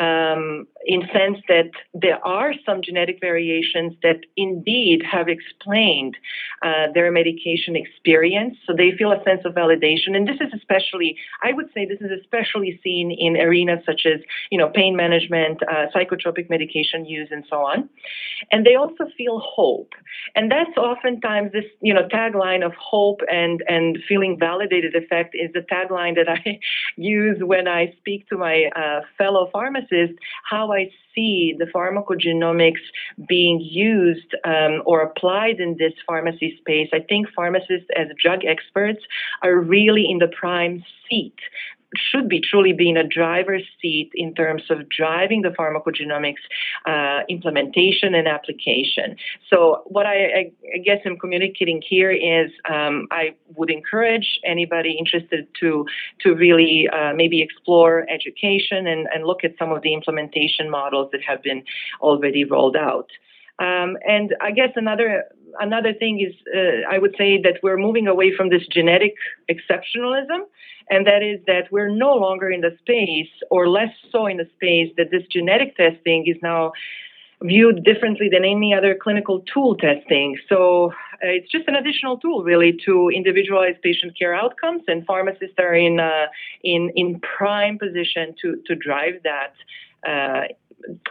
um, 0.00 0.66
in 0.86 1.02
sense 1.12 1.38
that 1.46 1.70
there 1.92 2.26
are 2.26 2.54
some 2.64 2.80
genetic 2.82 3.18
variations 3.20 3.92
that 4.02 4.20
indeed 4.34 5.02
have 5.02 5.28
explained 5.28 6.16
uh, 6.62 6.86
their 6.94 7.12
medication 7.12 7.76
experience. 7.76 8.56
So 8.66 8.72
they 8.74 8.92
feel 8.96 9.12
a 9.12 9.22
sense 9.22 9.42
of 9.44 9.52
validation. 9.52 10.16
And 10.16 10.26
this 10.26 10.40
is 10.40 10.52
especially, 10.54 11.18
I 11.42 11.52
would 11.52 11.66
say, 11.74 11.84
this 11.84 12.00
is 12.00 12.10
especially 12.18 12.80
seen 12.82 13.10
in 13.10 13.36
arenas 13.36 13.80
such 13.84 14.06
as, 14.06 14.20
you 14.50 14.56
know, 14.56 14.70
pain 14.70 14.96
management, 14.96 15.62
uh, 15.64 15.86
psychotropic 15.94 16.48
medication 16.48 17.04
use, 17.04 17.28
and 17.30 17.44
so 17.50 17.56
on. 17.56 17.90
And 18.50 18.64
they 18.64 18.76
also 18.76 19.04
feel 19.18 19.38
hope. 19.40 19.92
And 20.34 20.50
that's 20.50 20.74
oftentimes 20.78 21.52
this, 21.52 21.64
you 21.82 21.92
know, 21.92 22.08
tagline 22.08 22.64
of 22.64 22.72
hope 22.74 23.20
and, 23.30 23.62
and 23.68 23.98
feeling 24.08 24.38
validated 24.38 24.96
effect 24.96 25.34
is 25.34 25.52
the 25.52 25.60
tagline 25.60 26.14
that 26.14 26.28
I 26.28 26.58
use 26.96 27.36
when 27.42 27.68
I 27.68 27.94
speak 27.98 28.28
to 28.30 28.38
my 28.38 28.70
uh, 28.74 29.02
fellow 29.18 29.50
pharmacists 29.52 29.89
how 30.48 30.72
I 30.72 30.90
see 31.14 31.54
the 31.58 31.66
pharmacogenomics 31.66 32.80
being 33.28 33.60
used 33.60 34.34
um, 34.44 34.82
or 34.86 35.02
applied 35.02 35.60
in 35.60 35.76
this 35.78 35.92
pharmacy 36.06 36.56
space. 36.58 36.88
I 36.92 37.00
think 37.00 37.28
pharmacists, 37.34 37.88
as 37.96 38.08
drug 38.22 38.44
experts, 38.44 39.02
are 39.42 39.56
really 39.56 40.06
in 40.08 40.18
the 40.18 40.28
prime 40.28 40.84
seat 41.08 41.36
should 41.96 42.28
be 42.28 42.40
truly 42.40 42.72
be 42.72 42.88
in 42.88 42.96
a 42.96 43.06
driver's 43.06 43.64
seat 43.80 44.10
in 44.14 44.34
terms 44.34 44.62
of 44.70 44.88
driving 44.88 45.42
the 45.42 45.48
pharmacogenomics 45.48 46.42
uh, 46.86 47.24
implementation 47.28 48.14
and 48.14 48.28
application. 48.28 49.16
So, 49.48 49.82
what 49.86 50.06
I, 50.06 50.24
I, 50.24 50.52
I, 50.74 50.78
guess 50.78 50.98
I'm 51.04 51.18
communicating 51.18 51.82
here 51.86 52.10
is 52.10 52.50
um, 52.70 53.08
I 53.10 53.34
would 53.56 53.70
encourage 53.70 54.40
anybody 54.44 54.96
interested 54.98 55.48
to 55.60 55.86
to 56.20 56.34
really 56.34 56.88
uh, 56.88 57.12
maybe 57.14 57.42
explore 57.42 58.06
education 58.08 58.86
and, 58.86 59.08
and 59.12 59.24
look 59.24 59.44
at 59.44 59.54
some 59.58 59.72
of 59.72 59.82
the 59.82 59.94
implementation 59.94 60.70
models 60.70 61.10
that 61.12 61.22
have 61.22 61.42
been 61.42 61.62
already 62.00 62.44
rolled 62.44 62.76
out. 62.76 63.10
Um, 63.60 63.98
and 64.08 64.34
I 64.40 64.52
guess 64.52 64.70
another 64.74 65.24
another 65.58 65.92
thing 65.92 66.20
is 66.20 66.34
uh, 66.54 66.94
I 66.94 66.98
would 66.98 67.14
say 67.16 67.40
that 67.42 67.60
we're 67.62 67.76
moving 67.76 68.06
away 68.06 68.34
from 68.34 68.50
this 68.50 68.66
genetic 68.66 69.14
exceptionalism, 69.50 70.40
and 70.90 71.06
that 71.06 71.22
is 71.22 71.40
that 71.46 71.70
we're 71.70 71.88
no 71.88 72.14
longer 72.14 72.50
in 72.50 72.60
the 72.60 72.76
space, 72.80 73.30
or 73.50 73.68
less 73.68 73.92
so 74.12 74.26
in 74.26 74.36
the 74.36 74.48
space, 74.56 74.92
that 74.96 75.10
this 75.10 75.22
genetic 75.30 75.76
testing 75.76 76.26
is 76.26 76.36
now 76.42 76.72
viewed 77.42 77.84
differently 77.84 78.28
than 78.30 78.44
any 78.44 78.74
other 78.74 78.94
clinical 78.94 79.40
tool 79.52 79.74
testing. 79.76 80.36
So 80.48 80.92
uh, 81.22 81.28
it's 81.36 81.50
just 81.50 81.66
an 81.68 81.74
additional 81.74 82.18
tool, 82.18 82.42
really, 82.44 82.78
to 82.84 83.08
individualize 83.08 83.76
patient 83.82 84.18
care 84.18 84.34
outcomes, 84.34 84.82
and 84.88 85.04
pharmacists 85.06 85.56
are 85.58 85.74
in 85.74 86.00
uh, 86.00 86.26
in 86.62 86.90
in 86.96 87.20
prime 87.20 87.78
position 87.78 88.34
to 88.42 88.60
to 88.66 88.74
drive 88.74 89.22
that 89.24 89.54
uh, 90.06 90.44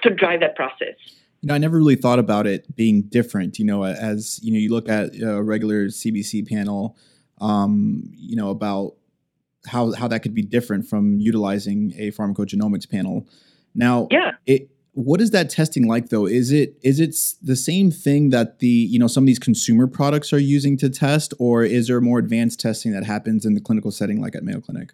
to 0.04 0.10
drive 0.10 0.40
that 0.42 0.56
process 0.56 1.19
you 1.42 1.48
know, 1.48 1.54
I 1.54 1.58
never 1.58 1.78
really 1.78 1.96
thought 1.96 2.20
about 2.20 2.48
it 2.48 2.76
being 2.76 3.04
different. 3.04 3.60
You 3.60 3.66
know, 3.66 3.84
as 3.84 4.40
you 4.44 4.52
know, 4.52 4.60
you 4.60 4.72
look 4.72 4.90
at 4.90 5.20
a 5.22 5.42
regular 5.42 5.88
CBC 5.88 6.48
panel, 6.48 6.98
um, 7.40 8.12
you 8.16 8.36
know, 8.36 8.50
about 8.50 8.96
how 9.68 9.94
how 9.94 10.08
that 10.08 10.22
could 10.22 10.34
be 10.34 10.42
different 10.42 10.86
from 10.86 11.20
utilizing 11.20 11.94
a 11.98 12.12
pharmacogenomics 12.12 12.90
panel. 12.90 13.28
Now, 13.74 14.08
yeah, 14.12 14.32
it 14.46 14.70
what 14.94 15.22
is 15.22 15.32
that 15.32 15.50
testing 15.50 15.88
like 15.88 16.10
though? 16.10 16.26
Is 16.26 16.52
it 16.52 16.78
is 16.82 17.00
it 17.00 17.16
the 17.42 17.56
same 17.56 17.90
thing 17.92 18.32
that 18.32 18.60
the 18.60 18.68
you 18.68 19.00
know 19.00 19.08
some 19.08 19.24
of 19.24 19.28
these 19.28 19.40
consumer 19.40 19.88
products 19.88 20.34
are 20.34 20.40
using 20.40 20.76
to 20.78 20.90
test, 20.90 21.34
or 21.40 21.64
is 21.64 21.88
there 21.88 22.02
more 22.02 22.20
advanced 22.20 22.60
testing 22.60 22.92
that 22.92 23.06
happens 23.06 23.46
in 23.46 23.54
the 23.54 23.62
clinical 23.62 23.92
setting, 23.92 24.20
like 24.22 24.36
at 24.36 24.44
Mayo 24.44 24.60
Clinic? 24.60 24.92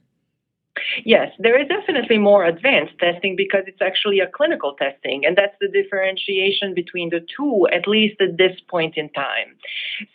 Yes, 1.06 1.32
there 1.40 1.60
is 1.60 1.68
definitely 1.68 2.18
more 2.18 2.46
advanced 2.46 2.94
testing 3.00 3.36
because 3.36 3.64
it's 3.68 3.82
actually 3.82 4.20
a 4.20 4.28
clinical 4.28 4.74
testing, 4.74 5.26
and 5.26 5.36
that's 5.38 5.56
the 5.62 5.68
differentiation 5.68 6.74
between 6.74 7.10
the 7.10 7.26
two, 7.36 7.68
at 7.72 7.88
least 7.88 8.20
at 8.22 8.38
this 8.38 8.60
point 8.68 8.98
in 8.98 9.10
time. 9.10 9.56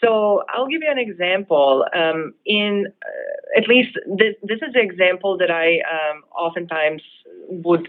So 0.02 0.44
I'll 0.48 0.66
give 0.66 0.82
you 0.82 0.90
an 0.90 0.98
example. 0.98 1.84
Um, 1.94 2.34
in 2.44 2.86
uh, 2.86 3.58
at 3.58 3.68
least 3.68 3.98
this, 4.06 4.34
this 4.42 4.58
is 4.62 4.74
the 4.74 4.80
example 4.80 5.38
that 5.38 5.50
I 5.50 5.80
um, 5.80 6.22
oftentimes 6.38 7.02
would 7.48 7.88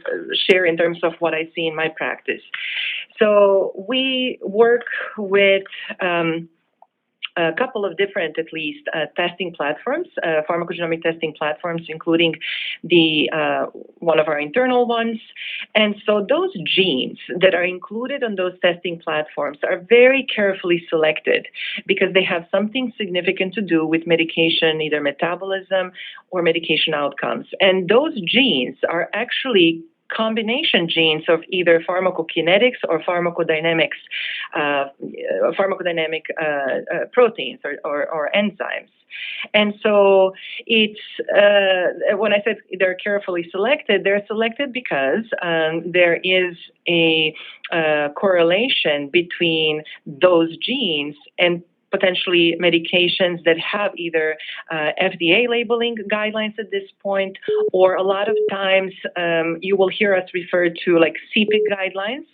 share 0.50 0.66
in 0.66 0.78
terms 0.78 1.00
of 1.04 1.14
what 1.20 1.34
I 1.34 1.50
see 1.54 1.68
in 1.68 1.76
my 1.76 1.90
practice. 1.90 2.42
So 3.20 3.74
we 3.88 4.40
work 4.42 4.86
with 5.18 5.64
um, 6.00 6.50
a 7.38 7.52
couple 7.54 7.86
of 7.86 7.98
different, 7.98 8.38
at 8.38 8.52
least, 8.52 8.88
uh, 8.94 9.06
testing 9.16 9.54
platforms, 9.54 10.08
uh, 10.24 10.42
pharmacogenomic 10.50 11.02
testing 11.02 11.34
platforms, 11.38 11.84
including 11.88 12.36
the 12.84 13.30
uh, 13.32 13.66
one 14.00 14.20
of 14.20 14.28
our 14.28 14.40
internal 14.40 14.88
ones. 14.88 15.20
And 15.76 15.96
so 16.06 16.26
those 16.28 16.52
genes 16.66 17.20
that 17.40 17.54
are 17.56 17.64
included 17.64 18.24
on 18.24 18.36
those 18.36 18.54
testing 18.62 19.00
platforms 19.00 19.60
are 19.64 19.80
very 19.80 20.24
carefully 20.24 20.84
selected 20.90 21.48
because 21.86 22.14
they 22.14 22.24
have 22.24 22.46
something 22.52 22.94
significant 22.98 23.54
to 23.54 23.62
do 23.62 23.86
with 23.86 24.06
medication, 24.06 24.82
either 24.82 25.02
metabolism 25.02 25.92
or 26.32 26.42
medication 26.42 26.94
outcomes. 26.94 27.48
And 27.60 27.88
those 27.90 28.20
genes 28.22 28.78
are 28.90 29.10
actually 29.14 29.84
combination 30.16 30.88
genes 30.90 31.24
of 31.28 31.42
either 31.50 31.84
pharmacokinetics 31.88 32.78
or 32.88 33.02
pharmacodynamics, 33.02 34.00
uh, 34.56 34.86
pharmacodynamic 35.58 36.24
uh, 36.42 36.46
uh, 36.46 37.06
proteins 37.12 37.60
or, 37.64 37.78
or, 37.84 38.08
or, 38.10 38.30
enzymes. 38.36 38.90
And 39.54 39.74
so 39.84 40.34
it's 40.66 41.00
uh, 41.36 42.16
when 42.18 42.34
I 42.34 42.42
said 42.46 42.58
they're 42.80 42.96
carefully 42.96 43.48
selected, 43.52 44.04
they're 44.04 44.26
selected 44.28 44.72
because 44.72 45.26
um, 45.42 45.92
there 45.92 46.16
is 46.24 46.56
a 46.88 47.36
uh, 47.72 48.10
correlation 48.16 49.10
between 49.10 49.84
those 50.06 50.56
genes 50.58 51.16
and 51.38 51.64
potentially 51.92 52.56
medications 52.60 53.44
that 53.46 53.58
have 53.60 53.92
either 53.98 54.38
uh, 54.72 54.92
FDA 55.02 55.48
labeling 55.48 55.96
guidelines 56.12 56.58
at 56.58 56.72
this 56.72 56.90
point, 57.02 57.38
or 57.74 57.96
a 57.96 58.04
lot 58.04 58.30
of 58.30 58.38
times 58.50 58.94
um, 59.18 59.58
you 59.62 59.76
will 59.76 59.90
hear 59.90 60.16
us 60.16 60.30
refer 60.34 60.70
to 60.86 61.00
like 61.00 61.16
CPIC 61.36 61.64
guidelines, 61.72 62.26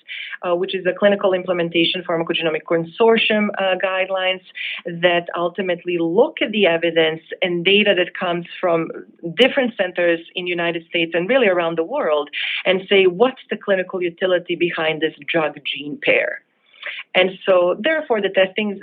uh, 0.43 0.55
which 0.55 0.75
is 0.75 0.85
a 0.85 0.93
clinical 0.93 1.33
implementation 1.33 2.03
pharmacogenomic 2.07 2.63
consortium 2.67 3.49
uh, 3.57 3.75
guidelines 3.83 4.41
that 4.85 5.27
ultimately 5.35 5.97
look 5.99 6.37
at 6.41 6.51
the 6.51 6.65
evidence 6.65 7.21
and 7.41 7.65
data 7.65 7.93
that 7.97 8.17
comes 8.17 8.45
from 8.59 8.89
different 9.35 9.73
centers 9.75 10.19
in 10.35 10.45
the 10.45 10.49
United 10.49 10.85
States 10.87 11.11
and 11.13 11.27
really 11.29 11.47
around 11.47 11.77
the 11.77 11.83
world 11.83 12.29
and 12.65 12.81
say 12.89 13.05
what's 13.05 13.41
the 13.49 13.57
clinical 13.57 14.01
utility 14.01 14.55
behind 14.55 15.01
this 15.01 15.13
drug 15.27 15.57
gene 15.65 15.99
pair. 16.03 16.41
And 17.15 17.31
so, 17.47 17.75
therefore, 17.79 18.21
the 18.21 18.29
testing, 18.29 18.81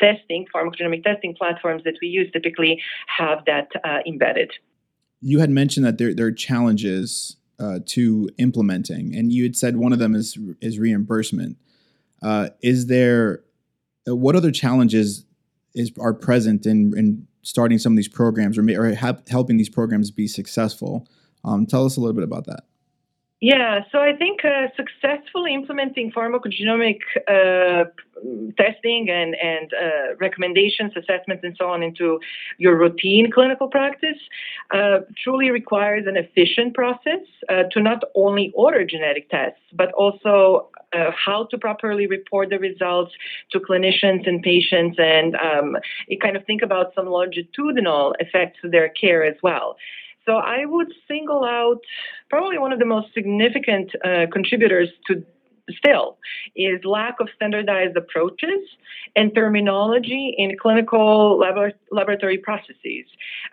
testing, 0.00 0.46
pharmacogenomic 0.54 1.04
testing 1.04 1.34
platforms 1.34 1.84
that 1.84 1.94
we 2.00 2.08
use 2.08 2.30
typically 2.32 2.80
have 3.06 3.44
that 3.46 3.68
uh, 3.84 3.98
embedded. 4.06 4.52
You 5.20 5.40
had 5.40 5.50
mentioned 5.50 5.84
that 5.86 5.98
there, 5.98 6.14
there 6.14 6.26
are 6.26 6.32
challenges 6.32 7.36
uh, 7.58 7.80
to 7.86 8.30
implementing, 8.38 9.14
and 9.14 9.32
you 9.32 9.42
had 9.42 9.56
said 9.56 9.76
one 9.76 9.92
of 9.92 9.98
them 9.98 10.14
is 10.14 10.38
is 10.60 10.78
reimbursement. 10.78 11.58
Uh, 12.22 12.48
is 12.62 12.86
there 12.86 13.42
uh, 14.08 14.16
what 14.16 14.36
other 14.36 14.50
challenges 14.50 15.24
is 15.74 15.92
are 16.00 16.14
present 16.14 16.66
in, 16.66 16.92
in 16.96 17.26
starting 17.42 17.78
some 17.78 17.92
of 17.92 17.96
these 17.96 18.08
programs 18.08 18.58
or, 18.58 18.62
or 18.62 18.94
helping 19.28 19.56
these 19.56 19.68
programs 19.68 20.10
be 20.10 20.26
successful? 20.26 21.06
Um, 21.44 21.66
tell 21.66 21.84
us 21.84 21.96
a 21.96 22.00
little 22.00 22.14
bit 22.14 22.24
about 22.24 22.46
that. 22.46 22.64
Yeah, 23.40 23.80
so 23.90 23.98
I 24.00 24.14
think 24.14 24.44
uh, 24.44 24.66
successfully 24.76 25.54
implementing 25.54 26.12
pharmacogenomic 26.12 26.98
uh, 27.26 27.84
testing 28.58 29.08
and, 29.08 29.34
and 29.34 29.72
uh, 29.72 30.16
recommendations, 30.20 30.92
assessments, 30.94 31.42
and 31.42 31.56
so 31.58 31.70
on 31.70 31.82
into 31.82 32.20
your 32.58 32.76
routine 32.76 33.30
clinical 33.32 33.68
practice 33.68 34.18
uh, 34.74 34.98
truly 35.24 35.50
requires 35.50 36.04
an 36.06 36.18
efficient 36.18 36.74
process 36.74 37.20
uh, 37.48 37.62
to 37.72 37.80
not 37.80 38.02
only 38.14 38.52
order 38.54 38.84
genetic 38.84 39.30
tests, 39.30 39.62
but 39.72 39.90
also 39.92 40.68
uh, 40.92 41.10
how 41.12 41.46
to 41.50 41.56
properly 41.56 42.06
report 42.06 42.50
the 42.50 42.58
results 42.58 43.12
to 43.52 43.58
clinicians 43.58 44.28
and 44.28 44.42
patients, 44.42 44.98
and 44.98 45.34
um, 45.36 45.76
kind 46.20 46.36
of 46.36 46.44
think 46.44 46.60
about 46.60 46.92
some 46.94 47.06
longitudinal 47.06 48.14
effects 48.18 48.58
of 48.64 48.70
their 48.70 48.90
care 48.90 49.24
as 49.24 49.36
well. 49.42 49.76
So 50.26 50.36
I 50.36 50.64
would 50.64 50.92
single 51.08 51.44
out 51.44 51.80
probably 52.28 52.58
one 52.58 52.72
of 52.72 52.78
the 52.78 52.84
most 52.84 53.12
significant 53.14 53.92
uh, 54.04 54.26
contributors 54.32 54.88
to 55.06 55.24
still 55.76 56.18
is 56.56 56.84
lack 56.84 57.20
of 57.20 57.28
standardized 57.34 57.96
approaches 57.96 58.62
and 59.16 59.34
terminology 59.34 60.34
in 60.36 60.56
clinical 60.58 61.38
lab- 61.38 61.74
laboratory 61.90 62.38
processes 62.38 63.06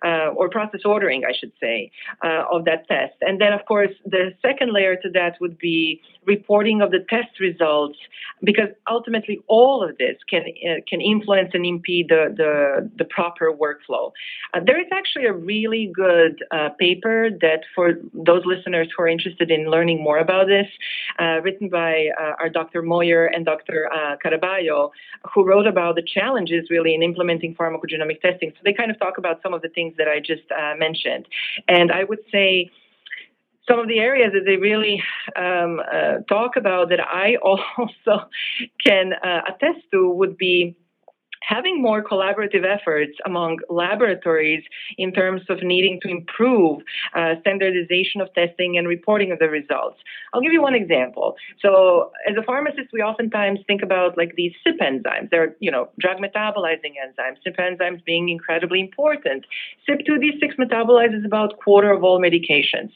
uh, 0.06 0.28
or 0.36 0.50
process 0.50 0.82
ordering, 0.86 1.24
I 1.26 1.34
should 1.38 1.52
say, 1.60 1.92
uh, 2.24 2.44
of 2.52 2.66
that 2.66 2.88
test. 2.88 3.16
And 3.22 3.42
then, 3.42 3.54
of 3.54 3.66
course, 3.66 3.92
the 4.06 4.34
second 4.42 4.74
layer 4.74 4.96
to 4.98 5.10
that 5.12 5.40
would 5.42 5.58
be 5.58 6.02
reporting 6.26 6.82
of 6.82 6.92
the 6.92 7.00
test 7.10 7.40
results, 7.40 7.98
because 8.44 8.70
ultimately 8.90 9.40
all 9.48 9.82
of 9.88 9.98
this 9.98 10.18
can 10.30 10.44
uh, 10.70 10.76
can 10.88 11.00
influence 11.00 11.52
and 11.54 11.66
impede 11.66 12.10
the 12.10 12.34
the, 12.36 12.90
the 12.98 13.06
proper 13.06 13.52
workflow. 13.52 14.12
Uh, 14.54 14.60
there 14.66 14.80
is 14.80 14.88
actually 14.92 15.26
a 15.26 15.34
really 15.34 15.92
good 15.94 16.44
uh, 16.52 16.70
paper 16.78 17.30
that 17.30 17.62
for 17.74 17.94
those 18.14 18.44
listeners 18.46 18.88
who 18.96 19.04
are 19.04 19.08
interested 19.08 19.50
in 19.50 19.70
learning 19.72 20.04
more 20.04 20.18
about 20.18 20.48
this, 20.48 20.68
uh, 21.20 21.40
written 21.42 21.70
by 21.70 22.07
uh, 22.12 22.34
our 22.40 22.50
Dr. 22.50 22.82
Moyer 22.82 23.26
and 23.26 23.46
Dr. 23.46 23.90
Uh, 23.92 24.16
Caraballo, 24.24 24.92
who 25.34 25.46
wrote 25.46 25.68
about 25.68 25.96
the 25.96 26.02
challenges 26.02 26.70
really 26.70 26.94
in 26.94 27.04
implementing 27.04 27.56
pharmacogenomic 27.56 28.22
testing. 28.22 28.52
So 28.52 28.58
they 28.64 28.74
kind 28.74 28.92
of 28.92 29.00
talk 29.00 29.18
about 29.18 29.42
some 29.42 29.54
of 29.54 29.62
the 29.62 29.70
things 29.70 29.94
that 29.98 30.08
I 30.08 30.20
just 30.20 30.50
uh, 30.52 30.76
mentioned. 30.78 31.28
And 31.68 31.92
I 31.92 32.04
would 32.04 32.20
say, 32.32 32.70
some 33.68 33.80
of 33.80 33.88
the 33.90 34.00
areas 34.00 34.32
that 34.34 34.46
they 34.46 34.56
really 34.56 35.04
um, 35.36 35.82
uh, 35.94 36.20
talk 36.30 36.56
about 36.56 36.90
that 36.90 37.02
I 37.02 37.36
also 37.44 38.28
can 38.86 39.14
uh, 39.14 39.42
attest 39.48 39.86
to 39.92 40.10
would 40.10 40.38
be 40.38 40.76
having 41.48 41.82
more 41.82 42.04
collaborative 42.04 42.66
efforts 42.66 43.14
among 43.26 43.58
laboratories 43.70 44.64
in 44.98 45.14
terms 45.14 45.42
of 45.50 45.64
needing 45.64 45.98
to 46.02 46.10
improve 46.10 46.82
uh, 47.16 47.36
standardization 47.42 48.20
of 48.20 48.28
testing 48.34 48.78
and 48.78 48.88
reporting 48.88 49.32
of 49.32 49.40
the 49.40 49.50
results. 49.50 49.98
I'll 50.34 50.42
give 50.42 50.52
you 50.52 50.62
one 50.62 50.76
example. 50.76 51.36
So, 51.62 52.12
as 52.30 52.36
a 52.38 52.44
pharmacist, 52.44 52.90
we 52.92 53.02
oftentimes 53.02 53.60
think 53.66 53.82
about 53.82 54.18
like 54.18 54.36
these 54.36 54.52
CYP 54.66 54.80
enzymes. 54.82 55.30
They're, 55.32 55.56
you 55.60 55.72
know, 55.72 55.90
drug 55.98 56.18
metabolizing 56.18 56.94
enzymes, 57.04 57.38
CYP 57.46 57.58
enzymes 57.60 58.04
being 58.04 58.28
incredibly 58.28 58.82
important. 58.82 59.46
CYP2D6 59.88 60.58
metabolizes 60.60 61.26
about 61.26 61.54
a 61.54 61.56
quarter 61.56 61.92
of 61.92 62.04
all 62.04 62.20
medications. 62.20 62.92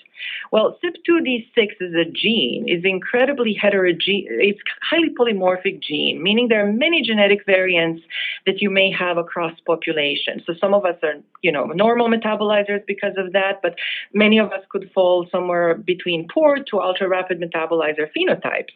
Well, 0.52 0.78
CYP2D6 0.84 1.70
is 1.80 1.94
a 1.96 2.06
gene, 2.12 2.68
is 2.68 2.84
incredibly 2.84 3.54
heterogeneous, 3.54 4.28
it's 4.30 4.60
highly 4.82 5.10
polymorphic 5.18 5.82
gene, 5.82 6.22
meaning 6.22 6.50
there 6.50 6.68
are 6.68 6.72
many 6.72 7.02
genetic 7.02 7.46
variants 7.46 8.02
that 8.46 8.62
you 8.62 8.70
may 8.70 8.92
have 8.92 9.18
across 9.18 9.54
populations. 9.66 10.44
So 10.46 10.54
some 10.60 10.74
of 10.74 10.86
us 10.86 10.96
are, 11.04 11.16
you 11.42 11.52
know, 11.52 11.66
normal 11.66 12.08
metabolizers 12.08 12.86
because 12.86 13.14
of 13.18 13.34
that, 13.34 13.62
but 13.62 13.76
many 14.14 14.40
of 14.40 14.52
us 14.52 14.64
could 14.70 14.90
fall 14.94 15.28
somewhere 15.32 15.76
between 15.76 16.28
poor 16.28 16.58
to 16.58 16.80
ultra 16.80 17.08
rapid 17.08 17.40
metabolizer 17.40 18.10
phenotypes. 18.16 18.74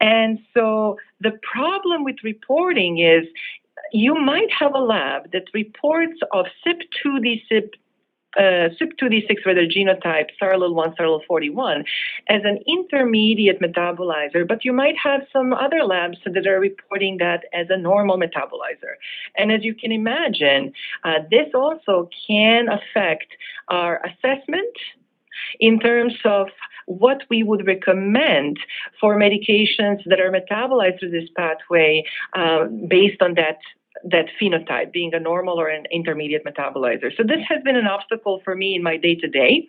And 0.00 0.38
so 0.54 0.98
the 1.20 1.38
problem 1.42 2.04
with 2.04 2.16
reporting 2.22 2.98
is 2.98 3.26
you 3.92 4.14
might 4.14 4.50
have 4.52 4.74
a 4.74 4.80
lab 4.80 5.32
that 5.32 5.44
reports 5.54 6.20
of 6.32 6.46
CYP2D 6.66 7.42
CYP 7.50 7.70
uh, 8.36 8.68
CYP2D6 8.78 9.46
whether 9.46 9.66
genotype 9.66 10.28
*1, 10.40 10.96
*41 11.30 11.84
as 12.28 12.42
an 12.44 12.58
intermediate 12.66 13.60
metabolizer, 13.60 14.46
but 14.46 14.64
you 14.64 14.72
might 14.72 14.96
have 15.02 15.22
some 15.32 15.52
other 15.52 15.82
labs 15.84 16.18
that 16.24 16.46
are 16.46 16.60
reporting 16.60 17.18
that 17.18 17.44
as 17.52 17.66
a 17.70 17.76
normal 17.76 18.18
metabolizer. 18.18 18.94
And 19.36 19.50
as 19.50 19.64
you 19.64 19.74
can 19.74 19.92
imagine, 19.92 20.72
uh, 21.04 21.20
this 21.30 21.48
also 21.54 22.08
can 22.26 22.68
affect 22.68 23.28
our 23.68 24.02
assessment 24.04 24.76
in 25.60 25.78
terms 25.78 26.14
of 26.24 26.48
what 26.86 27.22
we 27.28 27.42
would 27.42 27.66
recommend 27.66 28.58
for 29.00 29.16
medications 29.16 30.02
that 30.06 30.20
are 30.20 30.32
metabolized 30.32 30.98
through 30.98 31.10
this 31.10 31.28
pathway 31.36 32.02
uh, 32.32 32.64
based 32.88 33.20
on 33.20 33.34
that 33.34 33.58
that 34.04 34.26
phenotype, 34.40 34.92
being 34.92 35.12
a 35.14 35.20
normal 35.20 35.60
or 35.60 35.68
an 35.68 35.86
intermediate 35.90 36.44
metabolizer. 36.44 37.10
So 37.16 37.22
this 37.22 37.40
has 37.48 37.62
been 37.62 37.76
an 37.76 37.86
obstacle 37.86 38.40
for 38.44 38.54
me 38.54 38.74
in 38.74 38.82
my 38.82 38.96
day 38.96 39.14
to 39.16 39.28
day. 39.28 39.68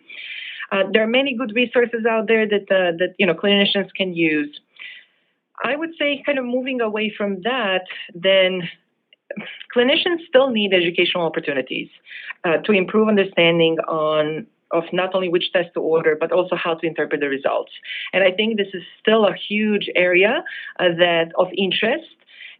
There 0.92 1.02
are 1.02 1.08
many 1.08 1.34
good 1.34 1.52
resources 1.54 2.06
out 2.08 2.28
there 2.28 2.46
that 2.46 2.62
uh, 2.70 2.96
that 2.98 3.14
you 3.18 3.26
know 3.26 3.34
clinicians 3.34 3.92
can 3.94 4.14
use. 4.14 4.60
I 5.64 5.76
would 5.76 5.90
say, 5.98 6.22
kind 6.24 6.38
of 6.38 6.44
moving 6.44 6.80
away 6.80 7.12
from 7.16 7.42
that, 7.42 7.82
then 8.14 8.68
clinicians 9.74 10.26
still 10.28 10.50
need 10.50 10.72
educational 10.72 11.24
opportunities 11.24 11.88
uh, 12.44 12.58
to 12.58 12.72
improve 12.72 13.08
understanding 13.08 13.78
on 13.88 14.46
of 14.72 14.84
not 14.92 15.14
only 15.14 15.28
which 15.28 15.52
test 15.52 15.68
to 15.74 15.80
order, 15.80 16.16
but 16.18 16.30
also 16.30 16.54
how 16.54 16.74
to 16.74 16.86
interpret 16.86 17.20
the 17.20 17.28
results. 17.28 17.72
And 18.12 18.22
I 18.22 18.30
think 18.30 18.56
this 18.56 18.68
is 18.72 18.82
still 19.00 19.26
a 19.26 19.34
huge 19.34 19.90
area 19.96 20.44
uh, 20.78 20.84
that 20.98 21.32
of 21.36 21.48
interest. 21.56 22.06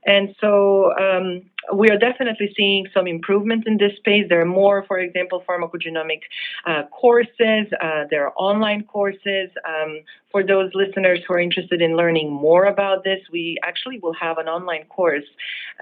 And 0.06 0.34
so 0.40 0.92
um, 0.98 1.42
we 1.74 1.90
are 1.90 1.98
definitely 1.98 2.52
seeing 2.56 2.86
some 2.94 3.06
improvement 3.06 3.64
in 3.66 3.76
this 3.76 3.96
space. 3.96 4.26
There 4.28 4.40
are 4.40 4.46
more, 4.46 4.84
for 4.86 4.98
example, 4.98 5.44
pharmacogenomic 5.48 6.20
uh, 6.66 6.84
courses. 6.90 7.66
Uh, 7.80 8.04
there 8.10 8.26
are 8.26 8.32
online 8.36 8.84
courses. 8.84 9.50
Um, 9.68 10.00
for 10.32 10.42
those 10.42 10.70
listeners 10.74 11.20
who 11.26 11.34
are 11.34 11.40
interested 11.40 11.82
in 11.82 11.96
learning 11.96 12.32
more 12.32 12.64
about 12.64 13.04
this, 13.04 13.20
we 13.30 13.58
actually 13.62 13.98
will 13.98 14.14
have 14.14 14.38
an 14.38 14.48
online 14.48 14.84
course. 14.86 15.28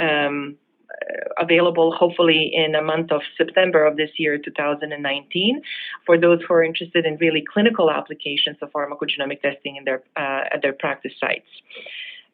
Um, 0.01 0.57
uh, 0.91 1.45
available 1.45 1.93
hopefully 1.93 2.51
in 2.53 2.75
a 2.75 2.81
month 2.81 3.13
of 3.13 3.21
September 3.37 3.85
of 3.85 3.99
this 3.99 4.09
year, 4.17 4.39
2019, 4.39 5.61
for 6.07 6.19
those 6.19 6.41
who 6.49 6.55
are 6.55 6.65
interested 6.65 7.05
in 7.05 7.19
really 7.19 7.45
clinical 7.53 7.91
applications 7.91 8.57
of 8.63 8.73
pharmacogenomic 8.73 9.43
testing 9.43 9.77
in 9.77 9.85
their 9.85 10.03
uh, 10.17 10.45
at 10.51 10.63
their 10.63 10.73
practice 10.73 11.13
sites. 11.21 11.47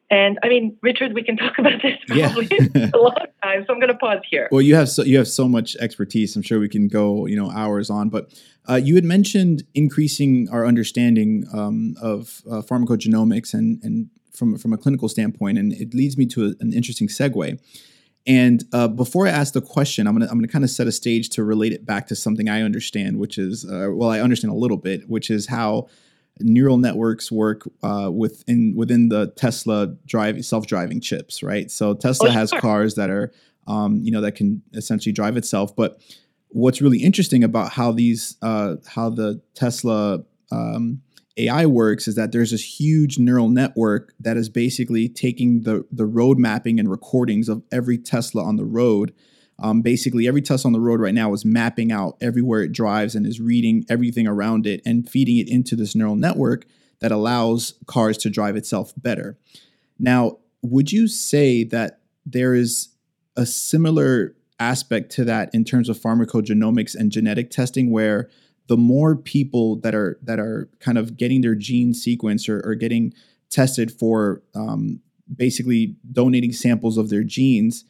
And 0.09 0.37
I 0.43 0.49
mean, 0.49 0.77
Richard, 0.81 1.13
we 1.13 1.23
can 1.23 1.35
talk 1.37 1.57
about 1.57 1.81
this 1.81 1.93
probably 2.07 2.47
yeah. 2.51 2.91
a 2.93 2.97
long 2.97 3.15
time, 3.43 3.65
so 3.65 3.73
I'm 3.73 3.79
going 3.79 3.91
to 3.91 3.97
pause 3.97 4.21
here. 4.29 4.47
Well, 4.51 4.61
you 4.61 4.75
have 4.75 4.89
so 4.89 5.03
you 5.03 5.17
have 5.17 5.27
so 5.27 5.47
much 5.47 5.75
expertise. 5.77 6.35
I'm 6.35 6.41
sure 6.41 6.59
we 6.59 6.69
can 6.69 6.87
go 6.87 7.25
you 7.25 7.35
know 7.35 7.51
hours 7.51 7.89
on. 7.89 8.09
But 8.09 8.33
uh, 8.67 8.75
you 8.75 8.95
had 8.95 9.03
mentioned 9.03 9.63
increasing 9.73 10.47
our 10.51 10.65
understanding 10.65 11.45
um, 11.53 11.95
of 12.01 12.41
uh, 12.49 12.61
pharmacogenomics 12.61 13.53
and 13.53 13.81
and 13.83 14.09
from 14.31 14.57
from 14.57 14.73
a 14.73 14.77
clinical 14.77 15.09
standpoint, 15.09 15.57
and 15.57 15.73
it 15.73 15.93
leads 15.93 16.17
me 16.17 16.25
to 16.27 16.45
a, 16.45 16.53
an 16.59 16.73
interesting 16.73 17.07
segue. 17.07 17.59
And 18.27 18.63
uh, 18.73 18.87
before 18.87 19.27
I 19.27 19.29
ask 19.29 19.53
the 19.53 19.61
question, 19.61 20.07
I'm 20.07 20.13
gonna 20.13 20.27
I'm 20.29 20.37
gonna 20.37 20.47
kind 20.47 20.63
of 20.63 20.69
set 20.69 20.87
a 20.87 20.91
stage 20.91 21.29
to 21.29 21.43
relate 21.43 21.73
it 21.73 21.85
back 21.85 22.07
to 22.07 22.15
something 22.15 22.49
I 22.49 22.61
understand, 22.61 23.17
which 23.17 23.37
is 23.37 23.65
uh, 23.65 23.89
well, 23.91 24.09
I 24.09 24.19
understand 24.19 24.51
a 24.51 24.57
little 24.57 24.77
bit, 24.77 25.09
which 25.09 25.29
is 25.29 25.47
how 25.47 25.87
neural 26.39 26.77
networks 26.77 27.31
work 27.31 27.67
uh, 27.83 28.09
within 28.13 28.73
within 28.75 29.09
the 29.09 29.27
Tesla 29.35 29.95
drive 30.05 30.43
self 30.45 30.67
driving 30.67 30.99
chips, 30.99 31.41
right? 31.41 31.71
So 31.71 31.93
Tesla 31.93 32.29
oh, 32.29 32.31
has 32.31 32.51
cars 32.51 32.95
that 32.95 33.09
are 33.09 33.31
um, 33.67 33.99
you 34.03 34.11
know 34.11 34.21
that 34.21 34.33
can 34.33 34.61
essentially 34.73 35.13
drive 35.13 35.37
itself, 35.37 35.75
but 35.75 35.99
what's 36.49 36.81
really 36.81 37.03
interesting 37.03 37.43
about 37.43 37.73
how 37.73 37.91
these 37.91 38.37
uh, 38.41 38.75
how 38.87 39.09
the 39.09 39.41
Tesla 39.53 40.23
um, 40.51 41.01
AI 41.37 41.65
works 41.65 42.07
is 42.07 42.15
that 42.15 42.31
there's 42.31 42.51
this 42.51 42.79
huge 42.79 43.19
neural 43.19 43.49
network 43.49 44.13
that 44.19 44.37
is 44.37 44.49
basically 44.49 45.09
taking 45.09 45.61
the 45.61 45.85
the 45.91 46.05
road 46.05 46.37
mapping 46.37 46.79
and 46.79 46.89
recordings 46.89 47.49
of 47.49 47.63
every 47.71 47.97
Tesla 47.97 48.43
on 48.43 48.55
the 48.55 48.65
road 48.65 49.13
um, 49.59 49.81
basically, 49.81 50.27
every 50.27 50.41
Tesla 50.41 50.69
on 50.69 50.73
the 50.73 50.81
road 50.81 50.99
right 50.99 51.13
now 51.13 51.33
is 51.33 51.45
mapping 51.45 51.91
out 51.91 52.17
everywhere 52.19 52.61
it 52.61 52.73
drives 52.73 53.15
and 53.15 53.25
is 53.25 53.39
reading 53.39 53.85
everything 53.89 54.27
around 54.27 54.67
it 54.67 54.81
and 54.85 55.09
feeding 55.09 55.37
it 55.37 55.49
into 55.49 55.75
this 55.75 55.95
neural 55.95 56.15
network 56.15 56.65
that 56.99 57.11
allows 57.11 57.75
cars 57.85 58.17
to 58.17 58.29
drive 58.29 58.55
itself 58.55 58.93
better. 58.97 59.37
Now, 59.97 60.39
would 60.61 60.91
you 60.91 61.07
say 61.07 61.63
that 61.65 61.99
there 62.25 62.53
is 62.53 62.89
a 63.37 63.45
similar 63.45 64.35
aspect 64.59 65.11
to 65.11 65.25
that 65.25 65.53
in 65.53 65.63
terms 65.63 65.89
of 65.89 65.97
pharmacogenomics 65.97 66.95
and 66.95 67.11
genetic 67.11 67.49
testing 67.49 67.91
where 67.91 68.29
the 68.67 68.77
more 68.77 69.15
people 69.15 69.75
that 69.77 69.93
are 69.93 70.17
that 70.23 70.39
are 70.39 70.69
kind 70.79 70.97
of 70.97 71.17
getting 71.17 71.41
their 71.41 71.55
gene 71.55 71.93
sequence 71.93 72.49
or, 72.49 72.61
or 72.65 72.75
getting 72.75 73.13
tested 73.49 73.91
for 73.91 74.41
um, 74.55 75.01
basically 75.33 75.95
donating 76.11 76.51
samples 76.51 76.97
of 76.97 77.09
their 77.09 77.23
genes 77.23 77.85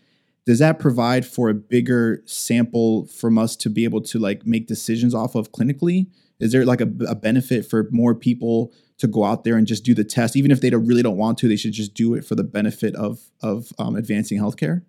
does 0.45 0.60
that 0.60 0.79
provide 0.79 1.25
for 1.25 1.49
a 1.49 1.53
bigger 1.53 2.21
sample 2.25 3.08
from 3.08 3.38
us 3.38 3.55
to 3.58 3.69
be 3.69 3.84
able 3.84 4.01
to 4.01 4.19
like 4.19 4.45
make 4.45 4.67
decisions 4.67 5.13
off 5.13 5.36
of 5.36 5.51
clinically? 5.51 6.08
Is 6.39 6.51
there 6.51 6.65
like 6.65 6.81
a, 6.81 6.89
a, 7.08 7.15
benefit 7.15 7.65
for 7.65 7.88
more 7.91 8.13
people 8.13 8.73
to 8.97 9.08
go 9.08 9.23
out 9.23 9.43
there 9.43 9.55
and 9.55 9.65
just 9.65 9.84
do 9.84 9.93
the 9.93 10.03
test? 10.03 10.36
Even 10.36 10.51
if 10.51 10.62
they 10.62 10.69
don't 10.69 10.86
really 10.86 11.01
don't 11.01 11.17
want 11.17 11.38
to 11.39 11.47
they 11.47 11.55
should 11.55 11.71
just 11.71 11.93
do 11.93 12.13
it 12.13 12.25
for 12.25 12.36
the 12.36 12.43
benefit 12.43 12.95
of 12.95 13.19
of 13.41 13.71
um, 13.79 13.95
advancing 13.95 14.39
healthcare 14.39 14.84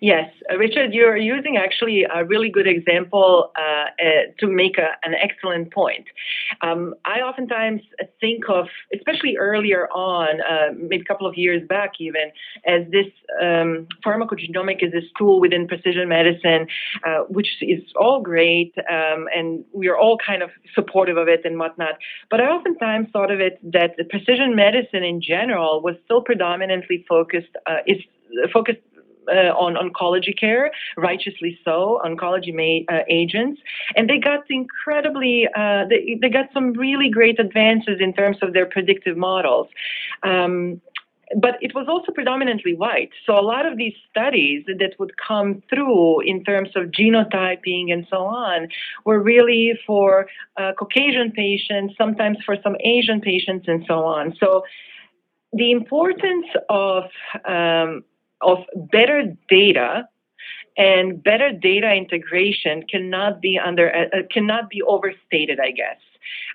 Yes, 0.00 0.30
uh, 0.50 0.56
Richard, 0.56 0.94
you're 0.94 1.16
using 1.16 1.56
actually 1.56 2.04
a 2.04 2.24
really 2.24 2.48
good 2.48 2.66
example 2.66 3.52
uh, 3.56 3.60
uh, 3.60 4.22
to 4.38 4.46
make 4.46 4.78
a, 4.78 4.90
an 5.06 5.14
excellent 5.14 5.72
point. 5.72 6.06
Um, 6.62 6.94
I 7.04 7.20
oftentimes 7.20 7.82
think 8.20 8.44
of, 8.48 8.68
especially 8.94 9.36
earlier 9.36 9.88
on, 9.88 10.40
uh, 10.40 10.72
maybe 10.76 11.02
a 11.02 11.04
couple 11.04 11.26
of 11.26 11.36
years 11.36 11.66
back 11.68 11.92
even, 11.98 12.30
as 12.66 12.90
this 12.90 13.06
um, 13.42 13.86
pharmacogenomic 14.04 14.82
is 14.82 14.92
this 14.92 15.04
tool 15.18 15.40
within 15.40 15.68
precision 15.68 16.08
medicine, 16.08 16.66
uh, 17.06 17.20
which 17.28 17.48
is 17.60 17.82
all 17.96 18.20
great, 18.20 18.74
um, 18.90 19.28
and 19.34 19.64
we 19.72 19.88
are 19.88 19.98
all 19.98 20.16
kind 20.24 20.42
of 20.42 20.50
supportive 20.74 21.18
of 21.18 21.28
it 21.28 21.42
and 21.44 21.58
whatnot. 21.58 21.96
But 22.30 22.40
I 22.40 22.46
oftentimes 22.46 23.08
thought 23.12 23.30
of 23.30 23.40
it 23.40 23.58
that 23.72 23.96
precision 24.08 24.56
medicine 24.56 25.04
in 25.04 25.20
general 25.20 25.82
was 25.82 25.96
still 26.04 26.22
predominantly 26.22 27.04
focused, 27.08 27.54
uh, 27.66 27.78
is 27.86 27.98
focused 28.52 28.78
on 29.32 29.74
oncology 29.74 30.38
care, 30.38 30.70
righteously 30.96 31.58
so, 31.64 32.00
oncology 32.04 32.52
ma- 32.54 32.94
uh, 32.94 33.02
agents, 33.08 33.60
and 33.94 34.08
they 34.08 34.18
got 34.18 34.40
incredibly, 34.50 35.46
uh, 35.56 35.84
they, 35.88 36.18
they 36.20 36.28
got 36.28 36.46
some 36.52 36.72
really 36.72 37.10
great 37.10 37.38
advances 37.40 37.98
in 38.00 38.12
terms 38.12 38.36
of 38.42 38.52
their 38.52 38.66
predictive 38.66 39.16
models. 39.16 39.68
Um, 40.22 40.80
but 41.34 41.56
it 41.60 41.74
was 41.74 41.86
also 41.88 42.12
predominantly 42.12 42.74
white. 42.74 43.10
So 43.24 43.38
a 43.38 43.42
lot 43.42 43.66
of 43.66 43.76
these 43.76 43.94
studies 44.10 44.64
that 44.66 44.94
would 44.98 45.12
come 45.16 45.62
through 45.68 46.20
in 46.20 46.44
terms 46.44 46.70
of 46.76 46.84
genotyping 46.84 47.92
and 47.92 48.06
so 48.08 48.18
on 48.18 48.68
were 49.04 49.20
really 49.20 49.78
for 49.86 50.28
uh, 50.56 50.72
Caucasian 50.78 51.32
patients, 51.32 51.94
sometimes 51.98 52.38
for 52.44 52.56
some 52.62 52.76
Asian 52.84 53.20
patients, 53.20 53.66
and 53.66 53.84
so 53.88 54.04
on. 54.04 54.34
So 54.38 54.62
the 55.52 55.72
importance 55.72 56.46
of 56.68 57.04
um, 57.44 58.04
of 58.46 58.58
better 58.90 59.36
data 59.48 60.08
and 60.78 61.22
better 61.22 61.50
data 61.52 61.92
integration 61.92 62.84
cannot 62.90 63.40
be 63.42 63.58
under 63.58 63.94
uh, 63.94 64.22
cannot 64.30 64.70
be 64.70 64.80
overstated 64.82 65.58
i 65.60 65.70
guess 65.70 66.00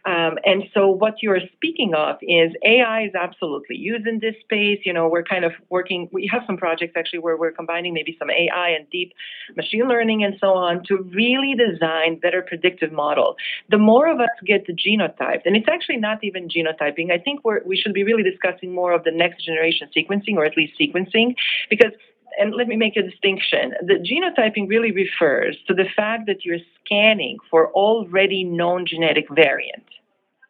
um, 0.05 0.38
and 0.45 0.63
so 0.73 0.89
what 0.89 1.15
you're 1.21 1.39
speaking 1.53 1.93
of 1.93 2.17
is 2.21 2.51
AI 2.65 3.03
is 3.03 3.12
absolutely 3.13 3.75
used 3.75 4.07
in 4.07 4.19
this 4.19 4.36
space. 4.41 4.79
You 4.84 4.93
know, 4.93 5.07
we're 5.07 5.23
kind 5.23 5.45
of 5.45 5.51
working, 5.69 6.10
we 6.12 6.27
have 6.31 6.41
some 6.47 6.57
projects 6.57 6.93
actually 6.95 7.19
where 7.19 7.38
we're 7.38 7.51
combining 7.51 7.93
maybe 7.93 8.15
some 8.17 8.29
AI 8.29 8.69
and 8.69 8.89
deep 8.89 9.13
machine 9.55 9.88
learning 9.88 10.23
and 10.23 10.36
so 10.39 10.53
on 10.53 10.84
to 10.86 10.97
really 11.13 11.53
design 11.55 12.19
better 12.19 12.41
predictive 12.41 12.91
model. 12.91 13.36
The 13.69 13.77
more 13.77 14.07
of 14.12 14.19
us 14.19 14.29
get 14.45 14.65
genotyped, 14.67 15.41
and 15.45 15.55
it's 15.55 15.67
actually 15.69 15.97
not 15.97 16.23
even 16.23 16.47
genotyping, 16.47 17.12
I 17.12 17.19
think 17.19 17.41
we 17.43 17.77
should 17.77 17.93
be 17.93 18.03
really 18.03 18.23
discussing 18.23 18.73
more 18.73 18.93
of 18.93 19.03
the 19.03 19.12
next 19.12 19.45
generation 19.45 19.89
sequencing 19.95 20.36
or 20.36 20.45
at 20.45 20.57
least 20.57 20.73
sequencing 20.79 21.36
because 21.69 21.91
and 22.39 22.53
let 22.53 22.67
me 22.67 22.75
make 22.75 22.97
a 22.97 23.01
distinction. 23.01 23.73
The 23.81 23.95
genotyping 23.95 24.67
really 24.69 24.91
refers 24.91 25.57
to 25.67 25.73
the 25.73 25.85
fact 25.95 26.27
that 26.27 26.45
you're 26.45 26.59
scanning 26.83 27.37
for 27.49 27.71
already 27.71 28.43
known 28.43 28.85
genetic 28.85 29.25
variant. 29.29 29.83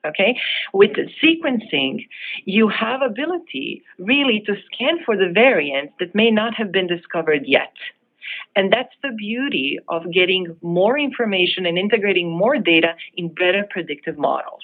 Okay, 0.03 0.35
with 0.73 0.91
sequencing, 1.23 2.07
you 2.45 2.67
have 2.69 3.03
ability 3.03 3.83
really 3.99 4.41
to 4.47 4.55
scan 4.65 4.97
for 5.05 5.15
the 5.15 5.31
variants 5.31 5.93
that 5.99 6.15
may 6.15 6.31
not 6.31 6.55
have 6.55 6.71
been 6.71 6.87
discovered 6.87 7.43
yet. 7.45 7.73
And 8.55 8.73
that's 8.73 8.93
the 9.03 9.11
beauty 9.11 9.77
of 9.89 10.11
getting 10.11 10.57
more 10.63 10.97
information 10.97 11.67
and 11.67 11.77
integrating 11.77 12.29
more 12.29 12.57
data 12.57 12.95
in 13.15 13.29
better 13.29 13.63
predictive 13.69 14.17
models. 14.17 14.63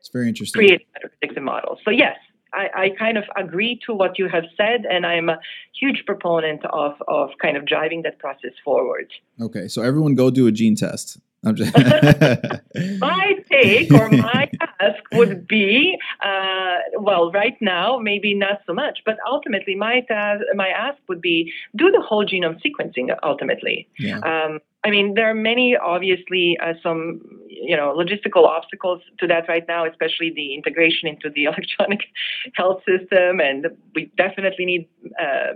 It's 0.00 0.08
very 0.08 0.28
interesting. 0.28 0.58
Create 0.58 0.86
better 0.94 1.08
predictive 1.08 1.42
models. 1.42 1.78
So, 1.84 1.90
yes, 1.90 2.16
I, 2.52 2.68
I, 2.74 2.90
kind 2.90 3.18
of 3.18 3.24
agree 3.36 3.80
to 3.86 3.92
what 3.92 4.18
you 4.18 4.28
have 4.28 4.44
said, 4.56 4.86
and 4.88 5.04
I'm 5.04 5.28
a 5.28 5.38
huge 5.78 6.04
proponent 6.06 6.64
of, 6.66 6.94
of 7.08 7.30
kind 7.42 7.56
of 7.56 7.66
driving 7.66 8.02
that 8.02 8.18
process 8.18 8.52
forward. 8.64 9.12
Okay, 9.40 9.68
so 9.68 9.82
everyone 9.82 10.14
go 10.14 10.30
do 10.30 10.46
a 10.46 10.52
gene 10.52 10.76
test. 10.76 11.18
Just 11.54 11.76
my 12.98 13.34
take 13.50 13.92
or 13.92 14.08
my 14.10 14.50
ask 14.80 15.02
would 15.12 15.46
be, 15.46 15.96
uh, 16.24 16.76
well, 16.98 17.30
right 17.30 17.56
now 17.60 17.98
maybe 17.98 18.34
not 18.34 18.60
so 18.66 18.74
much, 18.74 19.00
but 19.04 19.16
ultimately 19.28 19.74
my 19.74 20.00
task, 20.08 20.42
my 20.54 20.68
ask 20.68 20.98
would 21.08 21.20
be 21.20 21.52
do 21.76 21.90
the 21.90 22.00
whole 22.00 22.26
genome 22.26 22.60
sequencing. 22.64 23.14
Ultimately, 23.22 23.88
yeah. 23.98 24.18
um, 24.18 24.58
I 24.84 24.90
mean, 24.90 25.14
there 25.14 25.28
are 25.28 25.34
many, 25.34 25.76
obviously, 25.76 26.56
uh, 26.62 26.74
some 26.82 27.20
you 27.48 27.76
know 27.76 27.94
logistical 27.96 28.44
obstacles 28.44 29.00
to 29.18 29.26
that 29.26 29.48
right 29.48 29.64
now, 29.66 29.84
especially 29.84 30.32
the 30.34 30.54
integration 30.54 31.08
into 31.08 31.30
the 31.30 31.44
electronic 31.50 32.00
health 32.54 32.82
system, 32.86 33.40
and 33.40 33.66
we 33.94 34.10
definitely 34.16 34.64
need 34.64 34.88
uh, 35.20 35.52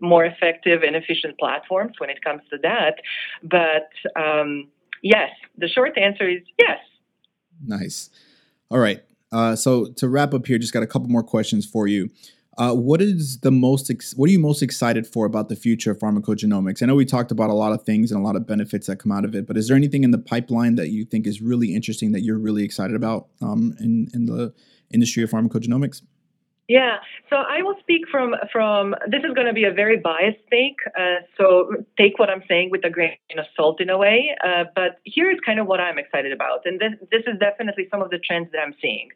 more 0.00 0.24
effective 0.24 0.82
and 0.82 0.96
efficient 0.96 1.38
platforms 1.38 1.94
when 1.98 2.10
it 2.10 2.22
comes 2.22 2.42
to 2.50 2.58
that. 2.62 2.96
But 3.42 3.90
um, 4.16 4.68
yes, 5.04 5.30
the 5.56 5.68
short 5.68 5.96
answer 5.96 6.28
is 6.28 6.40
yes. 6.58 6.78
Nice. 7.64 8.10
All 8.70 8.80
right. 8.80 9.04
Uh, 9.30 9.54
so 9.54 9.92
to 9.92 10.08
wrap 10.08 10.34
up 10.34 10.46
here, 10.46 10.58
just 10.58 10.72
got 10.72 10.82
a 10.82 10.86
couple 10.86 11.08
more 11.08 11.22
questions 11.22 11.64
for 11.64 11.86
you. 11.86 12.10
Uh, 12.56 12.72
what 12.72 13.02
is 13.02 13.40
the 13.40 13.50
most? 13.50 13.90
Ex- 13.90 14.14
what 14.14 14.28
are 14.28 14.32
you 14.32 14.38
most 14.38 14.62
excited 14.62 15.06
for 15.06 15.26
about 15.26 15.48
the 15.48 15.56
future 15.56 15.90
of 15.90 15.98
pharmacogenomics? 15.98 16.82
I 16.82 16.86
know 16.86 16.94
we 16.94 17.04
talked 17.04 17.32
about 17.32 17.50
a 17.50 17.54
lot 17.54 17.72
of 17.72 17.82
things 17.82 18.12
and 18.12 18.20
a 18.20 18.24
lot 18.24 18.36
of 18.36 18.46
benefits 18.46 18.86
that 18.86 18.96
come 18.96 19.10
out 19.10 19.24
of 19.24 19.34
it, 19.34 19.46
but 19.46 19.56
is 19.56 19.66
there 19.66 19.76
anything 19.76 20.04
in 20.04 20.12
the 20.12 20.18
pipeline 20.18 20.76
that 20.76 20.90
you 20.90 21.04
think 21.04 21.26
is 21.26 21.42
really 21.42 21.74
interesting 21.74 22.12
that 22.12 22.22
you're 22.22 22.38
really 22.38 22.62
excited 22.62 22.94
about 22.94 23.26
um, 23.42 23.74
in 23.80 24.08
in 24.14 24.26
the 24.26 24.54
industry 24.92 25.24
of 25.24 25.30
pharmacogenomics? 25.30 26.02
Yeah, 26.66 26.96
so 27.28 27.36
I 27.36 27.60
will 27.60 27.74
speak 27.80 28.08
from 28.10 28.34
from. 28.50 28.94
This 29.06 29.22
is 29.22 29.34
going 29.34 29.46
to 29.46 29.52
be 29.52 29.64
a 29.64 29.70
very 29.70 29.98
biased 29.98 30.40
take, 30.50 30.76
uh, 30.98 31.16
so 31.36 31.70
take 31.98 32.18
what 32.18 32.30
I'm 32.30 32.42
saying 32.48 32.70
with 32.70 32.86
a 32.86 32.90
grain 32.90 33.18
of 33.36 33.44
salt 33.54 33.82
in 33.82 33.90
a 33.90 33.98
way. 33.98 34.34
Uh, 34.42 34.64
but 34.74 34.98
here 35.04 35.30
is 35.30 35.38
kind 35.44 35.60
of 35.60 35.66
what 35.66 35.78
I'm 35.78 35.98
excited 35.98 36.32
about, 36.32 36.60
and 36.64 36.80
this 36.80 36.92
this 37.10 37.22
is 37.26 37.38
definitely 37.38 37.86
some 37.90 38.00
of 38.00 38.08
the 38.08 38.18
trends 38.18 38.50
that 38.52 38.60
I'm 38.60 38.74
seeing. 38.80 39.10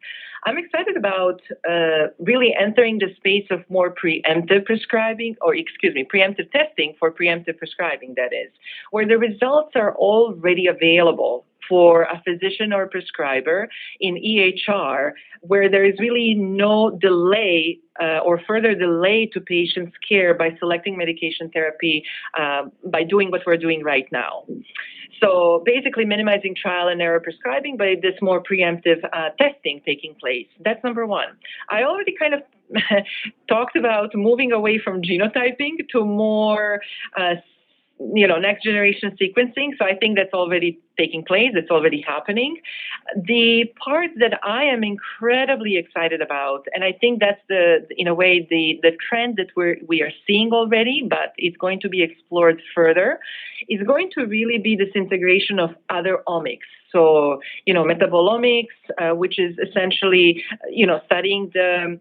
I'm 0.45 0.59
excited 0.59 0.99
about 0.99 1.41
uh, 1.69 2.09
really 2.19 2.55
entering 2.55 2.99
the 2.99 3.15
space 3.17 3.47
of 3.51 3.65
more 3.71 3.95
preemptive 3.95 4.67
prescribing, 4.67 5.37
or 5.41 5.57
excuse 5.57 5.95
me, 5.95 6.05
preemptive 6.05 6.53
testing 6.53 6.97
for 6.99 7.11
preemptive 7.11 7.57
prescribing. 7.57 8.13
That 8.17 8.35
is, 8.35 8.51
where 8.91 9.07
the 9.07 9.17
results 9.17 9.73
are 9.75 9.97
already 9.97 10.67
available 10.67 11.47
for 11.69 12.03
a 12.03 12.23
physician 12.25 12.73
or 12.73 12.87
prescriber 12.87 13.69
in 14.01 14.14
EHR 14.14 15.12
where 15.41 15.69
there 15.71 15.85
is 15.85 15.95
really 15.99 16.35
no 16.35 16.91
delay 16.91 17.79
uh, 18.01 18.19
or 18.19 18.41
further 18.47 18.75
delay 18.75 19.27
to 19.27 19.41
patients' 19.41 19.97
care 20.09 20.35
by 20.35 20.57
selecting 20.59 20.97
medication 20.97 21.51
therapy 21.51 22.05
uh, 22.39 22.62
by 22.85 23.03
doing 23.03 23.31
what 23.31 23.43
we're 23.47 23.57
doing 23.57 23.83
right 23.83 24.07
now. 24.12 24.45
So 25.21 25.62
basically, 25.64 26.05
minimizing 26.05 26.55
trial 26.55 26.89
and 26.89 27.03
error 27.03 27.21
prescribing 27.21 27.77
by 27.77 27.97
this 28.01 28.14
more 28.23 28.43
preemptive 28.43 29.03
uh, 29.12 29.31
testing 29.39 29.81
taking 29.85 30.14
place. 30.14 30.47
That's 30.64 30.83
number 30.85 31.07
one. 31.07 31.29
I 31.71 31.83
already 31.83 32.14
kind 32.16 32.35
of 32.35 32.43
talked 33.49 33.77
about 33.77 34.14
moving 34.14 34.53
away 34.53 34.79
from 34.79 35.03
genotyping 35.03 35.89
to 35.93 36.05
more 36.05 36.81
uh, 37.16 37.35
you 38.01 38.27
know, 38.27 38.39
next 38.39 38.63
generation 38.65 39.17
sequencing. 39.21 39.71
So 39.79 39.85
I 39.85 39.95
think 39.95 40.17
that's 40.17 40.33
already 40.33 40.79
taking 40.97 41.25
place. 41.25 41.51
It's 41.55 41.71
already 41.71 42.01
happening. 42.01 42.59
The 43.17 43.65
part 43.85 44.11
that 44.19 44.39
I 44.45 44.65
am 44.65 44.85
incredibly 44.85 45.77
excited 45.77 46.21
about, 46.23 46.67
and 46.75 46.85
I 46.85 46.93
think 46.93 47.21
that's 47.21 47.41
the, 47.49 47.87
in 47.97 48.07
a 48.07 48.15
way, 48.15 48.47
the, 48.49 48.79
the 48.83 48.93
trend 49.09 49.37
that 49.37 49.49
we're, 49.57 49.79
we 49.87 50.03
are 50.03 50.13
seeing 50.27 50.53
already, 50.53 51.07
but 51.09 51.33
it's 51.37 51.57
going 51.57 51.81
to 51.81 51.89
be 51.89 52.03
explored 52.03 52.63
further, 52.75 53.19
is 53.69 53.85
going 53.87 54.11
to 54.15 54.27
really 54.27 54.59
be 54.59 54.77
this 54.77 54.95
integration 54.95 55.59
of 55.59 55.71
other 55.91 56.23
omics. 56.29 56.71
So, 56.93 57.41
you 57.67 57.75
know, 57.75 57.85
metabolomics, 57.85 58.67
uh, 59.01 59.15
which 59.15 59.39
is 59.39 59.57
essentially, 59.59 60.45
you 60.71 60.87
know, 60.87 61.01
studying 61.07 61.51
the 61.53 62.01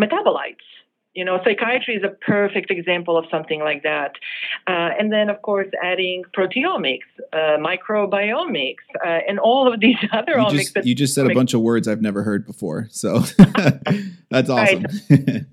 metabolites 0.00 0.66
you 1.14 1.24
know, 1.24 1.40
psychiatry 1.44 1.94
is 1.94 2.02
a 2.02 2.08
perfect 2.08 2.70
example 2.70 3.18
of 3.18 3.26
something 3.30 3.60
like 3.60 3.82
that. 3.82 4.12
Uh, 4.66 4.90
and 4.98 5.12
then, 5.12 5.28
of 5.28 5.42
course, 5.42 5.68
adding 5.82 6.24
proteomics, 6.36 7.00
uh, 7.32 7.58
microbiomics, 7.58 8.76
uh, 9.04 9.20
and 9.28 9.38
all 9.38 9.72
of 9.72 9.80
these 9.80 9.96
other 10.12 10.32
you 10.32 10.38
omics. 10.38 10.74
Just, 10.74 10.86
you 10.86 10.94
just 10.94 11.14
said 11.14 11.30
a 11.30 11.34
bunch 11.34 11.54
of 11.54 11.60
words 11.60 11.86
I've 11.86 12.02
never 12.02 12.22
heard 12.22 12.46
before. 12.46 12.88
So 12.90 13.20
that's 14.30 14.48
awesome. 14.48 14.86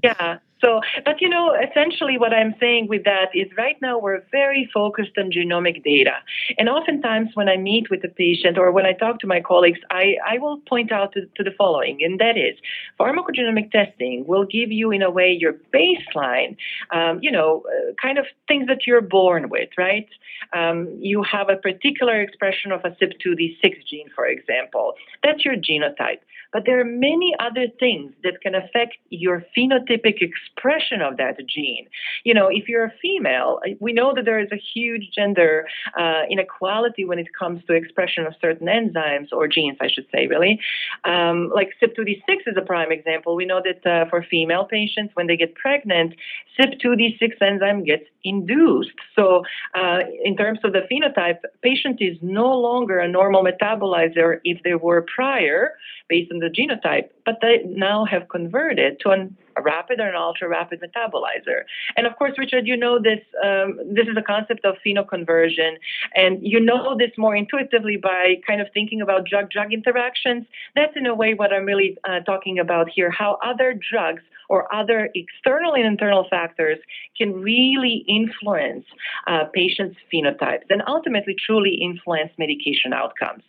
yeah. 0.04 0.40
So, 0.62 0.82
but 1.06 1.22
you 1.22 1.30
know, 1.30 1.56
essentially 1.56 2.18
what 2.18 2.34
I'm 2.34 2.54
saying 2.60 2.88
with 2.88 3.04
that 3.06 3.30
is 3.34 3.48
right 3.58 3.78
now 3.82 3.98
we're 3.98 4.24
very 4.32 4.70
focused 4.74 5.18
on 5.18 5.32
genomic 5.32 5.84
data. 5.84 6.16
And 6.58 6.68
oftentimes 6.68 7.30
when 7.34 7.48
I 7.48 7.58
meet 7.58 7.90
with 7.90 8.04
a 8.04 8.10
patient 8.10 8.58
or 8.58 8.72
when 8.72 8.86
I 8.86 8.94
talk 8.94 9.20
to 9.20 9.28
my 9.28 9.40
colleagues, 9.42 9.80
I, 9.90 10.16
I 10.28 10.38
will 10.38 10.58
point 10.68 10.92
out 10.92 11.14
to, 11.14 11.22
to 11.36 11.44
the 11.44 11.52
following, 11.58 12.00
and 12.04 12.20
that 12.20 12.38
is 12.38 12.58
pharmacogenomic 13.00 13.72
testing 13.72 14.26
will 14.28 14.46
give 14.46 14.72
you, 14.72 14.92
in 14.92 15.02
a 15.02 15.10
way, 15.10 15.32
your 15.32 15.56
baseline, 15.74 16.58
um, 16.92 17.20
you 17.22 17.32
know, 17.32 17.64
uh, 17.68 17.94
kind 18.02 18.18
of 18.18 18.26
things 18.48 18.68
that 18.68 18.86
you're 18.86 19.02
born 19.02 19.50
with, 19.50 19.70
right? 19.78 20.08
Um, 20.54 20.90
you 21.00 21.24
have 21.24 21.50
a 21.50 21.56
particular 21.56 22.22
expression 22.22 22.72
of 22.72 22.82
a 22.84 22.92
CYP2D6 22.92 23.88
gene, 23.88 24.10
for 24.16 24.26
example. 24.26 24.94
That's 25.24 25.46
your 25.46 25.56
genotype. 25.56 26.20
But 26.52 26.64
there 26.66 26.80
are 26.80 26.86
many 26.86 27.36
other 27.40 27.68
things 27.80 28.14
that 28.24 28.42
can 28.42 28.56
affect 28.56 28.98
your 29.10 29.44
phenotypic 29.56 30.22
expression 30.22 31.02
of 31.02 31.18
that 31.18 31.38
gene. 31.48 31.88
You 32.24 32.34
know, 32.34 32.48
if 32.48 32.68
you're 32.68 32.86
a 32.86 32.94
female, 33.02 33.60
we 33.80 33.94
know 33.94 34.14
that 34.16 34.26
there 34.26 34.40
is 34.40 34.50
a 34.52 34.58
huge 34.74 35.12
gender 35.14 35.68
uh, 36.00 36.24
inequality 36.30 37.06
when 37.06 37.20
it 37.20 37.28
comes 37.38 37.64
to 37.66 37.74
expression 37.74 38.26
of 38.26 38.34
certain 38.42 38.68
enzymes 38.68 39.28
or 39.32 39.48
genes, 39.48 39.78
I 39.80 39.90
should 39.90 40.08
say, 40.12 40.28
really. 40.28 40.60
Um, 41.06 41.52
like 41.54 41.70
CYP2D6 41.82 42.48
is 42.48 42.56
a 42.58 42.62
prime 42.62 42.92
example. 42.92 43.36
We 43.36 43.46
know 43.46 43.62
that 43.64 43.86
uh, 43.86 44.10
for 44.10 44.24
female 44.24 44.66
patients, 44.66 45.16
when 45.16 45.28
they 45.28 45.38
get 45.38 45.56
pregnant, 45.56 46.16
CYP2D6 46.60 47.42
enzyme 47.42 47.84
gets 47.84 48.06
induced. 48.24 48.98
So, 49.16 49.44
uh, 49.76 50.00
in 50.24 50.36
terms 50.36 50.60
of 50.64 50.74
the 50.74 50.82
phenotype, 50.92 51.40
patient 51.62 51.98
is 52.02 52.18
no 52.22 52.52
longer 52.58 53.00
a 53.00 53.08
normal 53.08 53.44
metabolizer 53.44 54.40
if 54.44 54.62
they 54.64 54.76
were 54.76 55.06
prior 55.16 55.74
based 56.10 56.32
on 56.32 56.39
the 56.40 56.48
genotype, 56.50 57.10
but 57.26 57.40
they 57.42 57.64
now 57.66 58.06
have 58.06 58.30
converted 58.30 59.00
to 59.02 59.10
an, 59.10 59.36
a 59.58 59.62
rapid 59.62 60.00
or 60.00 60.08
an 60.08 60.16
ultra 60.16 60.48
rapid 60.48 60.82
metabolizer. 60.82 61.64
And 61.98 62.08
of 62.08 62.16
course, 62.18 62.34
Richard, 62.38 62.68
you 62.68 62.78
know 62.78 63.00
this. 63.00 63.20
Um, 63.44 63.80
this 63.86 64.08
is 64.08 64.18
a 64.18 64.22
concept 64.22 64.66
of 64.66 64.76
phenoconversion, 64.86 65.76
and 66.16 66.40
you 66.42 66.60
know 66.60 66.98
this 66.98 67.12
more 67.18 67.36
intuitively 67.36 67.98
by 67.98 68.36
kind 68.48 68.62
of 68.62 68.68
thinking 68.74 69.02
about 69.02 69.26
drug-drug 69.26 69.74
interactions. 69.74 70.46
That's 70.76 70.96
in 70.96 71.06
a 71.06 71.16
way 71.16 71.34
what 71.34 71.54
I'm 71.54 71.66
really 71.66 71.98
uh, 72.08 72.22
talking 72.22 72.60
about 72.60 72.90
here. 72.90 73.12
How 73.12 73.38
other 73.44 73.74
drugs 73.74 74.24
or 74.50 74.74
other 74.74 75.10
external 75.14 75.76
and 75.76 75.86
internal 75.86 76.26
factors 76.30 76.80
can 77.18 77.34
really 77.34 78.04
influence 78.08 78.86
uh, 79.28 79.46
patients' 79.54 79.98
phenotypes 80.12 80.66
and 80.70 80.82
ultimately 80.88 81.36
truly 81.46 81.76
influence 81.76 82.32
medication 82.38 82.92
outcomes 82.92 83.44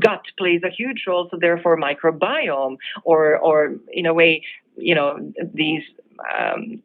gut 0.00 0.22
plays 0.38 0.62
a 0.64 0.70
huge 0.70 1.04
role, 1.06 1.28
so 1.30 1.38
therefore 1.40 1.76
microbiome, 1.78 2.76
or 3.04 3.36
or 3.38 3.74
in 3.92 4.06
a 4.06 4.14
way, 4.14 4.42
you 4.76 4.94
know, 4.94 5.18
these 5.54 5.82
um, 6.38 6.82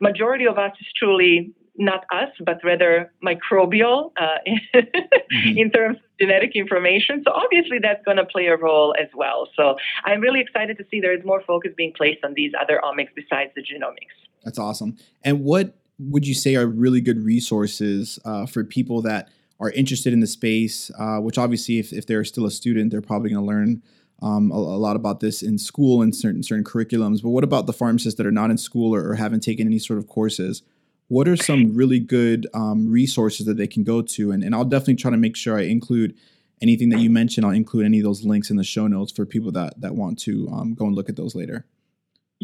majority 0.00 0.46
of 0.46 0.58
us 0.58 0.72
is 0.80 0.86
truly 0.96 1.54
not 1.76 2.04
us, 2.12 2.28
but 2.44 2.58
rather 2.62 3.12
microbial 3.24 4.12
uh, 4.20 4.38
mm-hmm. 4.74 5.58
in 5.58 5.70
terms 5.70 5.96
of 5.96 6.02
genetic 6.20 6.52
information. 6.54 7.22
So 7.24 7.32
obviously 7.32 7.78
that's 7.80 8.04
going 8.04 8.18
to 8.18 8.26
play 8.26 8.46
a 8.46 8.56
role 8.56 8.94
as 9.00 9.08
well. 9.14 9.48
So 9.56 9.76
I'm 10.04 10.20
really 10.20 10.40
excited 10.40 10.76
to 10.78 10.84
see 10.90 11.00
there 11.00 11.16
is 11.16 11.24
more 11.24 11.42
focus 11.46 11.72
being 11.76 11.92
placed 11.96 12.24
on 12.24 12.34
these 12.34 12.52
other 12.60 12.80
omics 12.84 13.08
besides 13.14 13.52
the 13.56 13.62
genomics. 13.62 14.14
That's 14.44 14.58
awesome. 14.58 14.96
And 15.24 15.44
what 15.44 15.74
would 15.98 16.26
you 16.26 16.34
say 16.34 16.56
are 16.56 16.66
really 16.66 17.00
good 17.00 17.24
resources 17.24 18.18
uh, 18.24 18.46
for 18.46 18.64
people 18.64 19.02
that 19.02 19.28
are 19.62 19.70
interested 19.70 20.12
in 20.12 20.18
the 20.18 20.26
space, 20.26 20.90
uh, 20.98 21.18
which 21.18 21.38
obviously, 21.38 21.78
if, 21.78 21.92
if 21.92 22.04
they're 22.04 22.24
still 22.24 22.44
a 22.44 22.50
student, 22.50 22.90
they're 22.90 23.00
probably 23.00 23.30
going 23.30 23.40
to 23.40 23.46
learn 23.46 23.80
um, 24.20 24.50
a, 24.50 24.56
a, 24.56 24.78
lot 24.78 24.96
about 24.96 25.20
this 25.20 25.40
in 25.40 25.56
school 25.56 26.02
and 26.02 26.14
certain 26.14 26.42
certain 26.42 26.64
curriculums. 26.64 27.22
But 27.22 27.30
what 27.30 27.44
about 27.44 27.66
the 27.66 27.72
pharmacists 27.72 28.18
that 28.18 28.26
are 28.26 28.32
not 28.32 28.50
in 28.50 28.58
school 28.58 28.94
or, 28.94 29.08
or 29.08 29.14
haven't 29.14 29.40
taken 29.40 29.66
any 29.66 29.78
sort 29.78 30.00
of 30.00 30.08
courses? 30.08 30.62
What 31.06 31.28
are 31.28 31.36
some 31.36 31.74
really 31.74 32.00
good 32.00 32.48
um, 32.54 32.90
resources 32.90 33.46
that 33.46 33.56
they 33.56 33.66
can 33.68 33.84
go 33.84 34.02
to? 34.02 34.32
And, 34.32 34.42
and 34.42 34.54
I'll 34.54 34.64
definitely 34.64 34.96
try 34.96 35.10
to 35.12 35.16
make 35.16 35.36
sure 35.36 35.58
I 35.58 35.62
include 35.62 36.16
anything 36.60 36.88
that 36.88 37.00
you 37.00 37.10
mentioned. 37.10 37.44
I'll 37.46 37.52
include 37.52 37.84
any 37.84 37.98
of 37.98 38.04
those 38.04 38.24
links 38.24 38.50
in 38.50 38.56
the 38.56 38.64
show 38.64 38.88
notes 38.88 39.12
for 39.12 39.24
people 39.24 39.52
that 39.52 39.80
that 39.80 39.94
want 39.94 40.18
to 40.20 40.48
um, 40.48 40.74
go 40.74 40.86
and 40.86 40.94
look 40.94 41.08
at 41.08 41.16
those 41.16 41.36
later. 41.36 41.66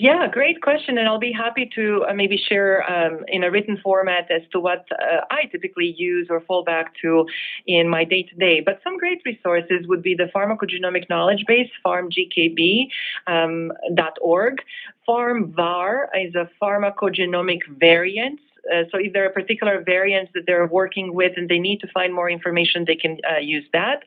Yeah, 0.01 0.29
great 0.31 0.63
question, 0.63 0.97
and 0.97 1.09
I'll 1.09 1.19
be 1.19 1.33
happy 1.33 1.69
to 1.75 2.05
uh, 2.09 2.15
maybe 2.15 2.37
share 2.37 2.89
um, 2.89 3.25
in 3.27 3.43
a 3.43 3.51
written 3.51 3.81
format 3.83 4.31
as 4.31 4.43
to 4.53 4.61
what 4.61 4.87
uh, 4.93 5.23
I 5.29 5.47
typically 5.51 5.93
use 5.99 6.29
or 6.31 6.41
fall 6.43 6.63
back 6.63 6.95
to 7.03 7.27
in 7.67 7.89
my 7.89 8.05
day 8.05 8.23
to 8.23 8.35
day. 8.37 8.61
But 8.61 8.79
some 8.85 8.97
great 8.97 9.21
resources 9.27 9.89
would 9.89 10.01
be 10.01 10.15
the 10.15 10.31
Pharmacogenomic 10.33 11.11
Knowledge 11.11 11.47
Base, 11.49 11.69
pharmgkb.org. 11.85 12.93
Um, 13.27 13.73
PharmVar 15.09 16.07
is 16.15 16.35
a 16.37 16.49
pharmacogenomic 16.63 17.63
variant 17.81 18.39
uh, 18.73 18.85
so 18.91 18.99
if 18.99 19.13
there 19.13 19.25
are 19.25 19.31
particular 19.31 19.83
variants 19.83 20.31
that 20.35 20.43
they're 20.47 20.67
working 20.67 21.15
with 21.15 21.33
and 21.37 21.49
they 21.49 21.59
need 21.59 21.81
to 21.81 21.89
find 21.89 22.15
more 22.15 22.31
information, 22.31 22.85
they 22.87 22.97
can 22.97 23.19
uh, 23.31 23.39
use 23.39 23.65
that 23.73 24.03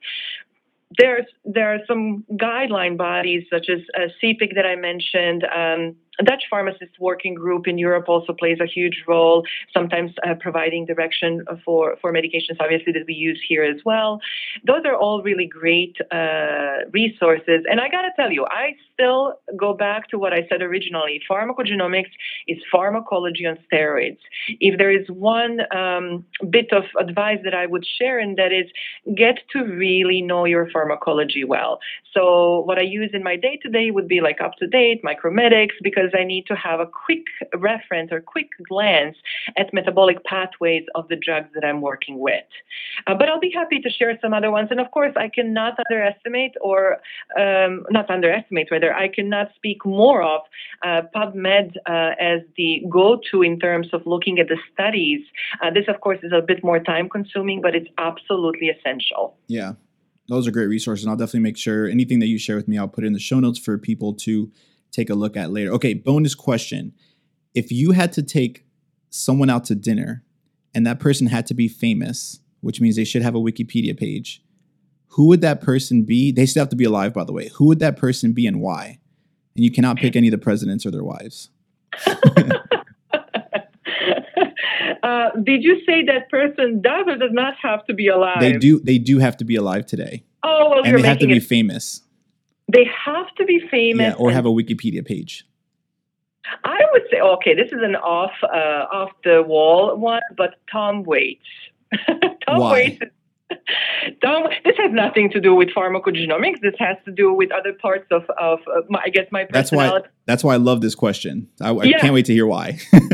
there's 0.98 1.26
there 1.46 1.74
are 1.74 1.80
some 1.88 2.24
guideline 2.34 2.98
bodies 2.98 3.44
such 3.50 3.68
as 3.70 3.80
uh, 3.96 4.08
CPIC 4.22 4.56
that 4.56 4.66
I 4.66 4.76
mentioned. 4.76 5.44
Um, 5.46 5.96
Dutch 6.24 6.44
pharmacist 6.50 7.00
working 7.00 7.34
group 7.34 7.68
in 7.68 7.78
Europe 7.78 8.10
also 8.10 8.34
plays 8.34 8.60
a 8.62 8.66
huge 8.66 9.04
role, 9.08 9.44
sometimes 9.74 10.12
uh, 10.28 10.36
providing 10.40 10.86
direction 10.86 11.44
for, 11.64 11.98
for 12.02 12.12
medications, 12.14 12.58
obviously, 12.60 12.92
that 12.94 13.04
we 13.08 13.14
use 13.14 13.42
here 13.48 13.64
as 13.64 13.78
well. 13.86 14.20
Those 14.66 14.84
are 14.86 14.96
all 14.96 15.24
really 15.24 15.48
great 15.48 15.96
uh, 16.12 16.90
resources. 16.92 17.66
And 17.70 17.80
I 17.80 17.90
got 17.90 18.02
to 18.02 18.12
tell 18.16 18.32
you, 18.32 18.46
I 18.50 18.76
still 18.94 19.36
go 19.58 19.74
back 19.74 20.10
to 20.10 20.20
what 20.20 20.34
I 20.34 20.48
said 20.50 20.62
originally 20.62 21.22
pharmacogenomics 21.30 22.12
is 22.48 22.58
pharmacology 22.72 23.46
on 23.46 23.58
steroids. 23.72 24.20
If 24.60 24.78
there 24.78 24.92
is 24.92 25.08
one 25.10 25.62
um, 25.76 26.26
bit 26.50 26.72
of 26.72 26.84
advice 27.00 27.40
that 27.44 27.54
I 27.54 27.66
would 27.66 27.86
share, 28.00 28.20
and 28.20 28.38
that 28.38 28.52
is 28.52 28.68
get 29.16 29.40
to 29.54 29.64
really 29.64 30.22
know 30.22 30.46
your 30.46 30.70
pharmacology 30.72 31.44
well. 31.44 31.80
So, 32.14 32.62
what 32.62 32.78
I 32.78 32.82
use 32.82 33.12
in 33.14 33.24
my 33.24 33.36
day 33.36 33.58
to 33.64 33.70
day 33.70 33.92
would 33.92 34.08
be 34.08 34.22
like 34.22 34.42
up 34.42 34.56
to 34.58 34.68
date, 34.68 35.02
Micromedex, 35.04 35.70
because 35.82 36.01
because 36.02 36.18
I 36.20 36.24
need 36.24 36.46
to 36.48 36.56
have 36.56 36.80
a 36.80 36.86
quick 36.86 37.26
reference 37.56 38.12
or 38.12 38.22
quick 38.22 38.50
glance 38.68 39.18
at 39.58 39.74
metabolic 39.74 40.24
pathways 40.24 40.84
of 40.96 41.08
the 41.08 41.16
drugs 41.16 41.50
that 41.54 41.64
I'm 41.64 41.82
working 41.82 42.20
with. 42.20 42.44
Uh, 43.08 43.16
but 43.16 43.30
I'll 43.30 43.40
be 43.40 43.52
happy 43.52 43.80
to 43.80 43.90
share 43.90 44.18
some 44.22 44.34
other 44.34 44.52
ones. 44.52 44.70
And 44.72 44.80
of 44.80 44.92
course, 44.92 45.14
I 45.16 45.30
cannot 45.30 45.74
underestimate 45.90 46.54
or 46.62 46.98
um, 47.40 47.86
not 47.90 48.10
underestimate, 48.10 48.70
rather, 48.72 48.94
I 48.94 49.08
cannot 49.08 49.50
speak 49.56 49.86
more 49.86 50.24
of 50.24 50.42
uh, 50.84 51.02
PubMed 51.16 51.76
uh, 51.86 52.16
as 52.20 52.42
the 52.58 52.84
go-to 52.90 53.42
in 53.42 53.60
terms 53.60 53.88
of 53.94 54.02
looking 54.06 54.40
at 54.40 54.48
the 54.48 54.58
studies. 54.74 55.22
Uh, 55.62 55.72
this, 55.72 55.86
of 55.88 56.02
course, 56.02 56.20
is 56.24 56.32
a 56.34 56.42
bit 56.42 56.64
more 56.64 56.80
time 56.80 57.10
consuming, 57.10 57.62
but 57.62 57.76
it's 57.76 57.90
absolutely 57.98 58.70
essential. 58.70 59.36
Yeah, 59.48 59.74
those 60.28 60.48
are 60.48 60.52
great 60.52 60.68
resources. 60.68 61.08
I'll 61.08 61.16
definitely 61.16 61.42
make 61.42 61.58
sure 61.58 61.88
anything 61.88 62.20
that 62.20 62.28
you 62.28 62.38
share 62.38 62.56
with 62.56 62.68
me, 62.68 62.78
I'll 62.78 62.88
put 62.88 63.04
in 63.04 63.14
the 63.14 63.20
show 63.20 63.40
notes 63.40 63.60
for 63.60 63.78
people 63.78 64.14
to 64.14 64.52
take 64.92 65.10
a 65.10 65.16
look 65.16 65.36
at 65.38 65.52
later. 65.52 65.72
Okay, 65.72 65.94
bonus 65.94 66.36
question. 66.36 66.94
If 67.54 67.72
you 67.72 67.92
had 67.92 68.14
to 68.14 68.24
take 68.24 68.66
someone 69.10 69.50
out 69.50 69.66
to 69.66 69.76
dinner 69.76 70.24
and 70.74 70.86
that 70.86 71.00
person 71.00 71.28
had 71.28 71.46
to 71.48 71.54
be 71.54 71.68
famous, 71.68 72.40
which 72.62 72.80
means 72.80 72.96
they 72.96 73.04
should 73.04 73.22
have 73.22 73.36
a 73.36 73.40
Wikipedia 73.40 73.98
page, 73.98 74.44
who 75.08 75.28
would 75.28 75.42
that 75.42 75.62
person 75.62 76.04
be? 76.04 76.32
They 76.32 76.46
still 76.46 76.62
have 76.62 76.70
to 76.70 76.76
be 76.76 76.86
alive, 76.86 77.14
by 77.14 77.26
the 77.26 77.34
way. 77.34 77.50
Who 77.56 77.66
would 77.66 77.80
that 77.80 77.98
person 77.98 78.32
be 78.32 78.48
and 78.48 78.62
why? 78.62 79.00
And 79.56 79.66
you 79.66 79.72
cannot 79.72 79.98
pick 79.98 80.16
any 80.16 80.28
of 80.28 80.32
the 80.32 80.38
presidents 80.38 80.86
or 80.86 80.92
their 80.92 81.04
wives. 81.04 81.50
uh, 82.08 82.14
did 85.44 85.64
you 85.64 85.82
say 85.86 86.06
that 86.06 86.30
person 86.30 86.82
does 86.82 87.06
or 87.08 87.18
does 87.18 87.34
not 87.34 87.56
have 87.62 87.86
to 87.88 87.94
be 87.94 88.08
alive? 88.08 88.40
They 88.40 88.54
do. 88.54 88.80
They 88.80 88.98
do 88.98 89.20
have 89.20 89.36
to 89.38 89.44
be 89.44 89.58
alive 89.58 89.86
today. 89.86 90.24
Oh, 90.44 90.70
well, 90.70 90.86
and 90.86 90.98
they 90.98 91.08
have 91.08 91.20
to 91.20 91.28
be 91.28 91.38
it, 91.38 91.44
famous. 91.44 92.02
They 92.68 92.86
have 93.06 93.34
to 93.36 93.46
be 93.46 93.60
famous. 93.70 94.04
Yeah, 94.04 94.14
or 94.14 94.32
have 94.32 94.46
a 94.46 94.50
Wikipedia 94.50 95.06
page. 95.06 95.46
I 96.64 96.80
would 96.92 97.04
say, 97.12 97.20
okay, 97.20 97.54
this 97.54 97.68
is 97.68 97.80
an 97.82 97.96
off 97.96 98.32
uh, 98.44 98.86
off 98.92 99.12
the 99.24 99.44
wall 99.44 99.96
one, 99.96 100.22
but 100.36 100.56
Tom 100.72 101.04
Waits. 101.04 101.46
Tom 102.08 102.60
Why? 102.60 102.72
Waits. 102.72 103.00
Tom, 104.24 104.44
this 104.64 104.78
has 104.78 104.92
nothing 104.92 105.30
to 105.32 105.40
do 105.40 105.54
with 105.54 105.70
pharmacogenomics. 105.70 106.62
This 106.62 106.76
has 106.80 106.98
to 107.06 107.12
do 107.12 107.34
with 107.34 107.52
other 107.52 107.74
parts 107.74 108.08
of, 108.12 108.24
of 108.40 108.60
uh, 108.68 108.82
my, 108.90 109.02
I 109.06 109.10
guess, 109.10 109.28
my 109.32 109.46
personality. 109.46 109.54
That's 109.54 109.72
why. 109.72 110.12
That's 110.26 110.44
why 110.44 110.54
I 110.54 110.58
love 110.58 110.82
this 110.82 110.96
question. 110.96 111.50
I, 111.60 111.72
I 111.72 111.84
Yeah. 111.86 112.00
can't 112.00 112.14
wait 112.14 112.26
to 112.26 112.34
hear 112.34 112.46
why. 112.48 112.80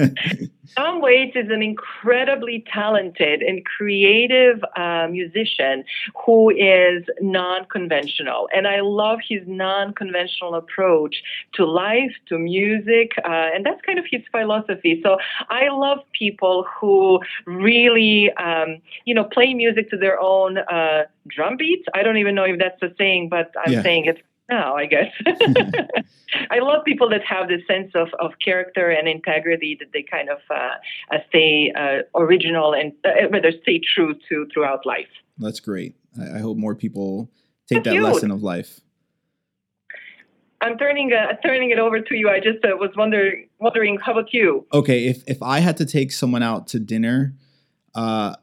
Tom 0.78 1.02
Waits 1.02 1.36
is 1.36 1.50
an 1.50 1.64
incredibly 1.64 2.64
talented 2.72 3.42
and 3.42 3.66
creative 3.66 4.64
uh, 4.76 5.08
musician 5.10 5.84
who 6.24 6.52
is 6.52 7.04
non-conventional, 7.20 8.48
and 8.56 8.68
I 8.68 8.82
love 8.82 9.20
his 9.28 9.42
non-conventional 9.48 10.54
approach 10.54 11.16
to 11.54 11.66
life, 11.66 12.12
to 12.30 12.38
music, 12.38 13.12
uh, 13.26 13.50
and 13.56 13.66
that's 13.66 13.82
kind 13.86 13.98
of 13.98 14.06
his 14.12 14.22
philosophy. 14.32 15.02
So 15.04 15.18
I 15.50 15.70
love 15.70 16.00
people 16.14 16.66
who 16.80 17.22
really, 17.48 18.32
um, 18.34 18.78
you 19.06 19.16
know, 19.16 19.24
play 19.24 19.56
music 19.56 19.90
to 19.90 19.98
their 19.98 20.20
own 20.22 20.60
uh, 20.60 21.06
drum 21.28 21.58
beats. 21.58 21.86
I 21.96 22.04
don't 22.04 22.18
even 22.18 22.36
know 22.36 22.44
if 22.44 22.60
that's 22.60 22.82
a 22.84 22.94
saying, 22.98 23.30
but 23.30 23.52
I'm 23.66 23.72
Yeah. 23.72 23.84
saying 23.84 24.06
it 24.06 24.18
now, 24.50 24.76
I 24.76 24.86
guess. 24.86 25.12
I 26.50 26.60
love 26.60 26.84
people 26.86 27.10
that 27.10 27.24
have 27.24 27.48
this 27.48 27.62
sense 27.68 27.92
of, 27.96 28.10
of 28.20 28.32
character 28.44 28.90
and 28.90 29.08
integrity 29.08 29.78
that 29.80 29.90
they 29.94 30.04
kind 30.04 30.30
of 30.30 30.40
uh, 30.50 30.76
uh, 31.12 31.20
stay 31.30 31.72
uh, 31.76 32.04
original 32.20 32.74
and 32.74 32.94
uh, 33.06 33.30
rather 33.30 33.52
stay 33.64 33.80
true 33.80 34.16
to 34.30 34.48
throughout 34.54 34.86
life. 34.86 35.08
That's 35.38 35.60
great. 35.60 35.96
I, 36.20 36.38
I 36.38 36.40
hope 36.40 36.58
more 36.58 36.76
people 36.76 37.30
take 37.68 37.84
Thank 37.84 37.98
that 37.98 38.04
lesson 38.04 38.32
of 38.32 38.44
life. 38.44 38.82
I'm 40.60 40.78
turning 40.78 41.14
uh, 41.14 41.34
turning 41.44 41.70
it 41.70 41.80
over 41.80 42.00
to 42.00 42.16
you. 42.16 42.30
I 42.30 42.40
just 42.40 42.66
uh, 42.66 42.76
was 42.78 42.90
wondering 42.98 43.48
wondering 43.60 44.00
how 44.04 44.14
about 44.14 44.34
you? 44.34 44.66
Okay, 44.74 45.06
if 45.06 45.24
if 45.28 45.42
I 45.44 45.60
had 45.60 45.78
to 45.78 45.86
take 45.86 46.12
someone 46.12 46.42
out 46.42 46.68
to 46.70 46.80
dinner, 46.80 47.36
uh, 47.94 48.36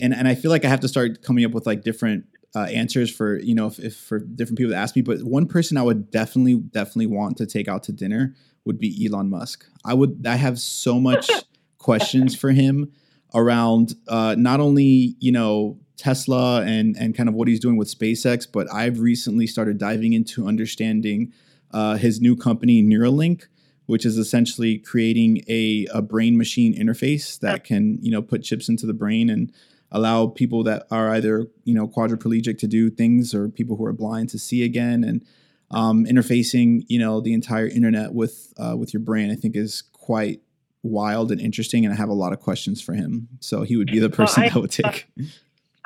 and 0.00 0.14
and 0.14 0.26
I 0.26 0.34
feel 0.36 0.50
like 0.50 0.64
I 0.64 0.68
have 0.68 0.80
to 0.80 0.88
start 0.88 1.22
coming 1.22 1.44
up 1.44 1.52
with 1.52 1.66
like 1.66 1.82
different 1.82 2.24
uh, 2.54 2.64
answers 2.64 3.10
for 3.10 3.38
you 3.40 3.54
know 3.54 3.66
if, 3.66 3.78
if 3.78 3.96
for 3.96 4.18
different 4.18 4.58
people 4.58 4.72
to 4.72 4.78
ask 4.78 4.96
me. 4.96 5.02
But 5.02 5.22
one 5.22 5.46
person 5.46 5.76
I 5.76 5.82
would 5.82 6.10
definitely 6.10 6.54
definitely 6.56 7.08
want 7.08 7.36
to 7.38 7.46
take 7.46 7.68
out 7.68 7.82
to 7.84 7.92
dinner 7.92 8.34
would 8.64 8.78
be 8.78 9.06
Elon 9.06 9.28
Musk. 9.28 9.66
I 9.84 9.94
would 9.94 10.24
I 10.26 10.36
have 10.36 10.58
so 10.58 11.00
much 11.00 11.30
questions 11.78 12.34
for 12.34 12.50
him 12.50 12.92
around 13.34 13.94
uh, 14.08 14.34
not 14.38 14.60
only 14.60 15.16
you 15.18 15.32
know 15.32 15.78
Tesla 15.96 16.62
and 16.62 16.96
and 16.96 17.16
kind 17.16 17.28
of 17.28 17.34
what 17.34 17.48
he's 17.48 17.60
doing 17.60 17.76
with 17.76 17.88
SpaceX, 17.88 18.46
but 18.50 18.72
I've 18.72 19.00
recently 19.00 19.46
started 19.46 19.78
diving 19.78 20.12
into 20.12 20.46
understanding 20.46 21.32
uh, 21.72 21.96
his 21.96 22.20
new 22.20 22.36
company 22.36 22.82
Neuralink, 22.82 23.46
which 23.86 24.06
is 24.06 24.16
essentially 24.16 24.78
creating 24.78 25.42
a, 25.48 25.86
a 25.92 26.00
brain 26.00 26.38
machine 26.38 26.74
interface 26.76 27.38
that 27.40 27.64
can 27.64 27.98
you 28.00 28.10
know 28.10 28.22
put 28.22 28.42
chips 28.42 28.68
into 28.68 28.86
the 28.86 28.94
brain 28.94 29.28
and 29.28 29.52
allow 29.94 30.26
people 30.26 30.62
that 30.64 30.86
are 30.90 31.08
either 31.10 31.46
you 31.64 31.72
know 31.72 31.88
quadriplegic 31.88 32.58
to 32.58 32.66
do 32.66 32.90
things 32.90 33.34
or 33.34 33.48
people 33.48 33.76
who 33.76 33.84
are 33.86 33.92
blind 33.92 34.28
to 34.28 34.38
see 34.38 34.62
again 34.62 35.02
and 35.02 35.24
um, 35.70 36.04
interfacing 36.04 36.84
you 36.88 36.98
know 36.98 37.20
the 37.20 37.32
entire 37.32 37.66
internet 37.66 38.12
with 38.12 38.52
uh, 38.58 38.76
with 38.76 38.92
your 38.92 39.00
brain 39.00 39.30
I 39.30 39.36
think 39.36 39.56
is 39.56 39.82
quite 39.92 40.42
wild 40.82 41.32
and 41.32 41.40
interesting 41.40 41.86
and 41.86 41.94
I 41.94 41.96
have 41.96 42.10
a 42.10 42.14
lot 42.14 42.34
of 42.34 42.40
questions 42.40 42.82
for 42.82 42.92
him 42.92 43.28
so 43.40 43.62
he 43.62 43.76
would 43.76 43.90
be 43.90 44.00
the 44.00 44.10
person 44.10 44.42
I- 44.42 44.50
I 44.54 44.58
would 44.58 44.70
take 44.70 45.06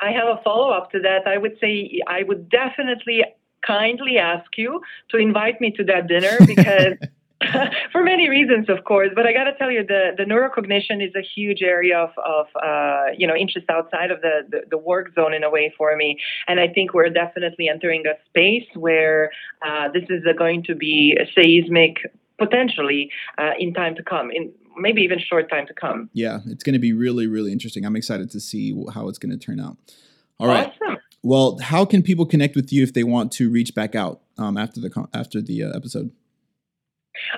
I 0.01 0.11
have 0.11 0.27
a 0.27 0.41
follow 0.43 0.71
up 0.71 0.91
to 0.91 0.99
that. 1.01 1.27
I 1.27 1.37
would 1.37 1.57
say 1.59 1.99
I 2.07 2.23
would 2.23 2.49
definitely 2.49 3.23
kindly 3.65 4.17
ask 4.17 4.57
you 4.57 4.81
to 5.09 5.17
invite 5.17 5.59
me 5.59 5.71
to 5.71 5.83
that 5.85 6.07
dinner 6.07 6.37
because. 6.45 6.93
For 7.91 8.03
many 8.03 8.29
reasons, 8.29 8.69
of 8.69 8.83
course, 8.83 9.09
but 9.15 9.25
I 9.25 9.31
got 9.31 9.45
to 9.45 9.53
tell 9.53 9.71
you, 9.71 9.85
the, 9.85 10.11
the 10.17 10.23
neurocognition 10.23 11.01
is 11.05 11.13
a 11.15 11.21
huge 11.21 11.61
area 11.61 11.97
of, 11.97 12.09
of 12.17 12.47
uh, 12.61 13.13
you 13.17 13.25
know 13.25 13.35
interest 13.35 13.67
outside 13.69 14.11
of 14.11 14.19
the, 14.21 14.41
the, 14.49 14.61
the 14.71 14.77
work 14.77 15.13
zone 15.15 15.33
in 15.33 15.43
a 15.43 15.49
way 15.49 15.73
for 15.77 15.95
me, 15.95 16.19
and 16.47 16.59
I 16.59 16.67
think 16.67 16.93
we're 16.93 17.09
definitely 17.09 17.69
entering 17.69 18.03
a 18.05 18.15
space 18.27 18.67
where 18.75 19.31
uh, 19.65 19.87
this 19.93 20.03
is 20.09 20.23
going 20.37 20.63
to 20.63 20.75
be 20.75 21.17
seismic 21.33 21.97
potentially 22.37 23.09
uh, 23.37 23.51
in 23.57 23.73
time 23.73 23.95
to 23.95 24.03
come, 24.03 24.31
in 24.31 24.51
maybe 24.77 25.01
even 25.01 25.19
short 25.19 25.49
time 25.49 25.65
to 25.67 25.73
come. 25.73 26.09
yeah 26.13 26.39
it's 26.45 26.63
going 26.63 26.73
to 26.73 26.79
be 26.79 26.91
really 26.91 27.27
really 27.27 27.53
interesting. 27.53 27.85
I'm 27.85 27.95
excited 27.95 28.29
to 28.31 28.39
see 28.41 28.75
how 28.93 29.07
it's 29.07 29.17
going 29.17 29.31
to 29.31 29.37
turn 29.37 29.61
out. 29.61 29.77
All 30.39 30.47
right. 30.47 30.73
Awesome. 30.81 30.97
well 31.23 31.57
how 31.61 31.85
can 31.85 32.03
people 32.03 32.25
connect 32.25 32.57
with 32.57 32.73
you 32.73 32.83
if 32.83 32.93
they 32.93 33.03
want 33.03 33.31
to 33.33 33.49
reach 33.49 33.73
back 33.73 33.95
out 33.95 34.21
um, 34.37 34.57
after 34.57 34.81
the 34.81 35.07
after 35.13 35.41
the 35.41 35.63
uh, 35.63 35.71
episode 35.71 36.11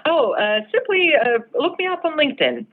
Oh, 0.05 0.33
uh, 0.33 0.59
simply 0.71 1.11
uh, 1.15 1.39
look 1.59 1.77
me 1.77 1.87
up 1.87 2.03
on 2.05 2.17
LinkedIn. 2.17 2.65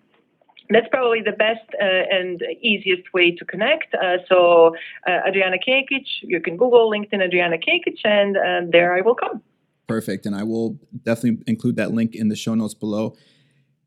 That's 0.70 0.86
probably 0.90 1.22
the 1.22 1.32
best 1.32 1.66
uh, 1.80 1.84
and 1.84 2.42
easiest 2.60 3.12
way 3.14 3.30
to 3.34 3.44
connect. 3.44 3.94
Uh, 3.94 4.18
so, 4.28 4.76
uh, 5.08 5.20
Adriana 5.26 5.56
Kekic, 5.56 6.04
you 6.22 6.40
can 6.40 6.58
Google 6.58 6.90
LinkedIn 6.90 7.22
Adriana 7.24 7.56
Kekic, 7.56 7.98
and 8.04 8.36
uh, 8.36 8.70
there 8.70 8.92
I 8.92 9.00
will 9.00 9.14
come. 9.14 9.42
Perfect. 9.86 10.26
And 10.26 10.36
I 10.36 10.42
will 10.42 10.78
definitely 11.02 11.42
include 11.46 11.76
that 11.76 11.92
link 11.92 12.14
in 12.14 12.28
the 12.28 12.36
show 12.36 12.54
notes 12.54 12.74
below. 12.74 13.16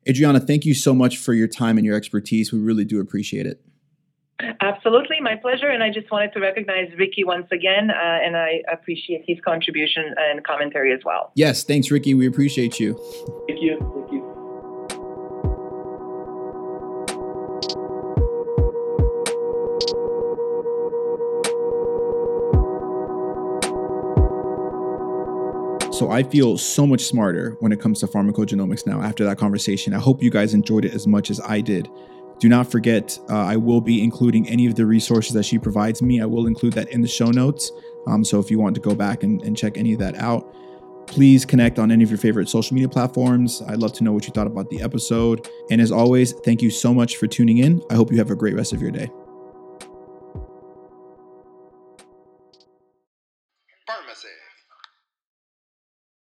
Adriana, 0.10 0.40
thank 0.40 0.66
you 0.66 0.74
so 0.74 0.96
much 0.96 1.18
for 1.18 1.34
your 1.36 1.48
time 1.48 1.78
and 1.78 1.86
your 1.86 1.96
expertise. 1.96 2.52
We 2.52 2.60
really 2.60 2.86
do 2.86 3.00
appreciate 3.00 3.46
it. 3.46 3.62
Absolutely, 4.62 5.18
my 5.22 5.36
pleasure. 5.36 5.70
And 5.70 5.84
I 5.84 5.90
just 5.92 6.12
wanted 6.12 6.34
to 6.34 6.40
recognize 6.40 6.90
Ricky 6.98 7.24
once 7.24 7.48
again, 7.52 7.90
uh, 7.92 8.20
and 8.24 8.36
I 8.36 8.62
appreciate 8.72 9.24
his 9.28 9.38
contribution 9.44 10.14
and 10.18 10.44
commentary 10.44 10.94
as 10.94 11.02
well. 11.06 11.32
Yes, 11.36 11.64
thanks, 11.64 11.92
Ricky. 11.92 12.14
We 12.14 12.28
appreciate 12.28 12.80
you. 12.80 12.94
Thank 13.48 13.62
you. 13.62 13.78
Thank 13.80 14.12
you. 14.12 14.32
So 26.02 26.10
I 26.10 26.24
feel 26.24 26.58
so 26.58 26.88
much 26.88 27.04
smarter 27.04 27.58
when 27.60 27.72
it 27.72 27.80
comes 27.80 28.00
to 28.00 28.08
pharmacogenomics 28.08 28.88
now 28.88 29.04
after 29.04 29.24
that 29.24 29.38
conversation. 29.38 29.94
I 29.94 30.00
hope 30.00 30.24
you 30.24 30.32
guys 30.32 30.56
enjoyed 30.56 30.84
it 30.84 30.96
as 30.96 31.06
much 31.06 31.30
as 31.30 31.40
I 31.42 31.62
did. 31.62 31.88
Do 32.42 32.50
not 32.50 32.72
forget, 32.72 33.20
uh, 33.30 33.36
I 33.36 33.56
will 33.56 33.82
be 33.82 34.04
including 34.04 34.50
any 34.50 34.66
of 34.66 34.74
the 34.74 34.88
resources 34.88 35.34
that 35.34 35.44
she 35.44 35.60
provides 35.60 36.02
me. 36.02 36.20
I 36.20 36.26
will 36.26 36.48
include 36.48 36.74
that 36.74 36.90
in 36.90 37.02
the 37.02 37.08
show 37.08 37.30
notes. 37.30 37.72
Um, 38.08 38.26
so 38.26 38.40
if 38.40 38.50
you 38.50 38.58
want 38.58 38.74
to 38.74 38.82
go 38.82 38.96
back 38.96 39.22
and, 39.22 39.40
and 39.44 39.56
check 39.56 39.78
any 39.78 39.94
of 39.94 40.00
that 40.00 40.16
out, 40.16 40.52
please 41.06 41.46
connect 41.46 41.78
on 41.78 41.92
any 41.92 42.04
of 42.04 42.10
your 42.10 42.18
favorite 42.18 42.50
social 42.50 42.74
media 42.74 42.90
platforms. 42.90 43.62
I'd 43.68 43.78
love 43.78 43.94
to 43.94 44.04
know 44.04 44.12
what 44.12 44.26
you 44.26 44.34
thought 44.34 44.48
about 44.48 44.72
the 44.72 44.82
episode. 44.82 45.48
And 45.70 45.80
as 45.80 45.92
always, 45.92 46.32
thank 46.32 46.64
you 46.64 46.72
so 46.72 46.96
much 46.96 47.18
for 47.18 47.28
tuning 47.28 47.60
in. 47.60 47.84
I 47.92 47.94
hope 47.94 48.12
you 48.12 48.18
have 48.18 48.32
a 48.32 48.36
great 48.36 48.56
rest 48.56 48.74
of 48.74 48.82
your 48.82 48.92
day. 48.92 49.12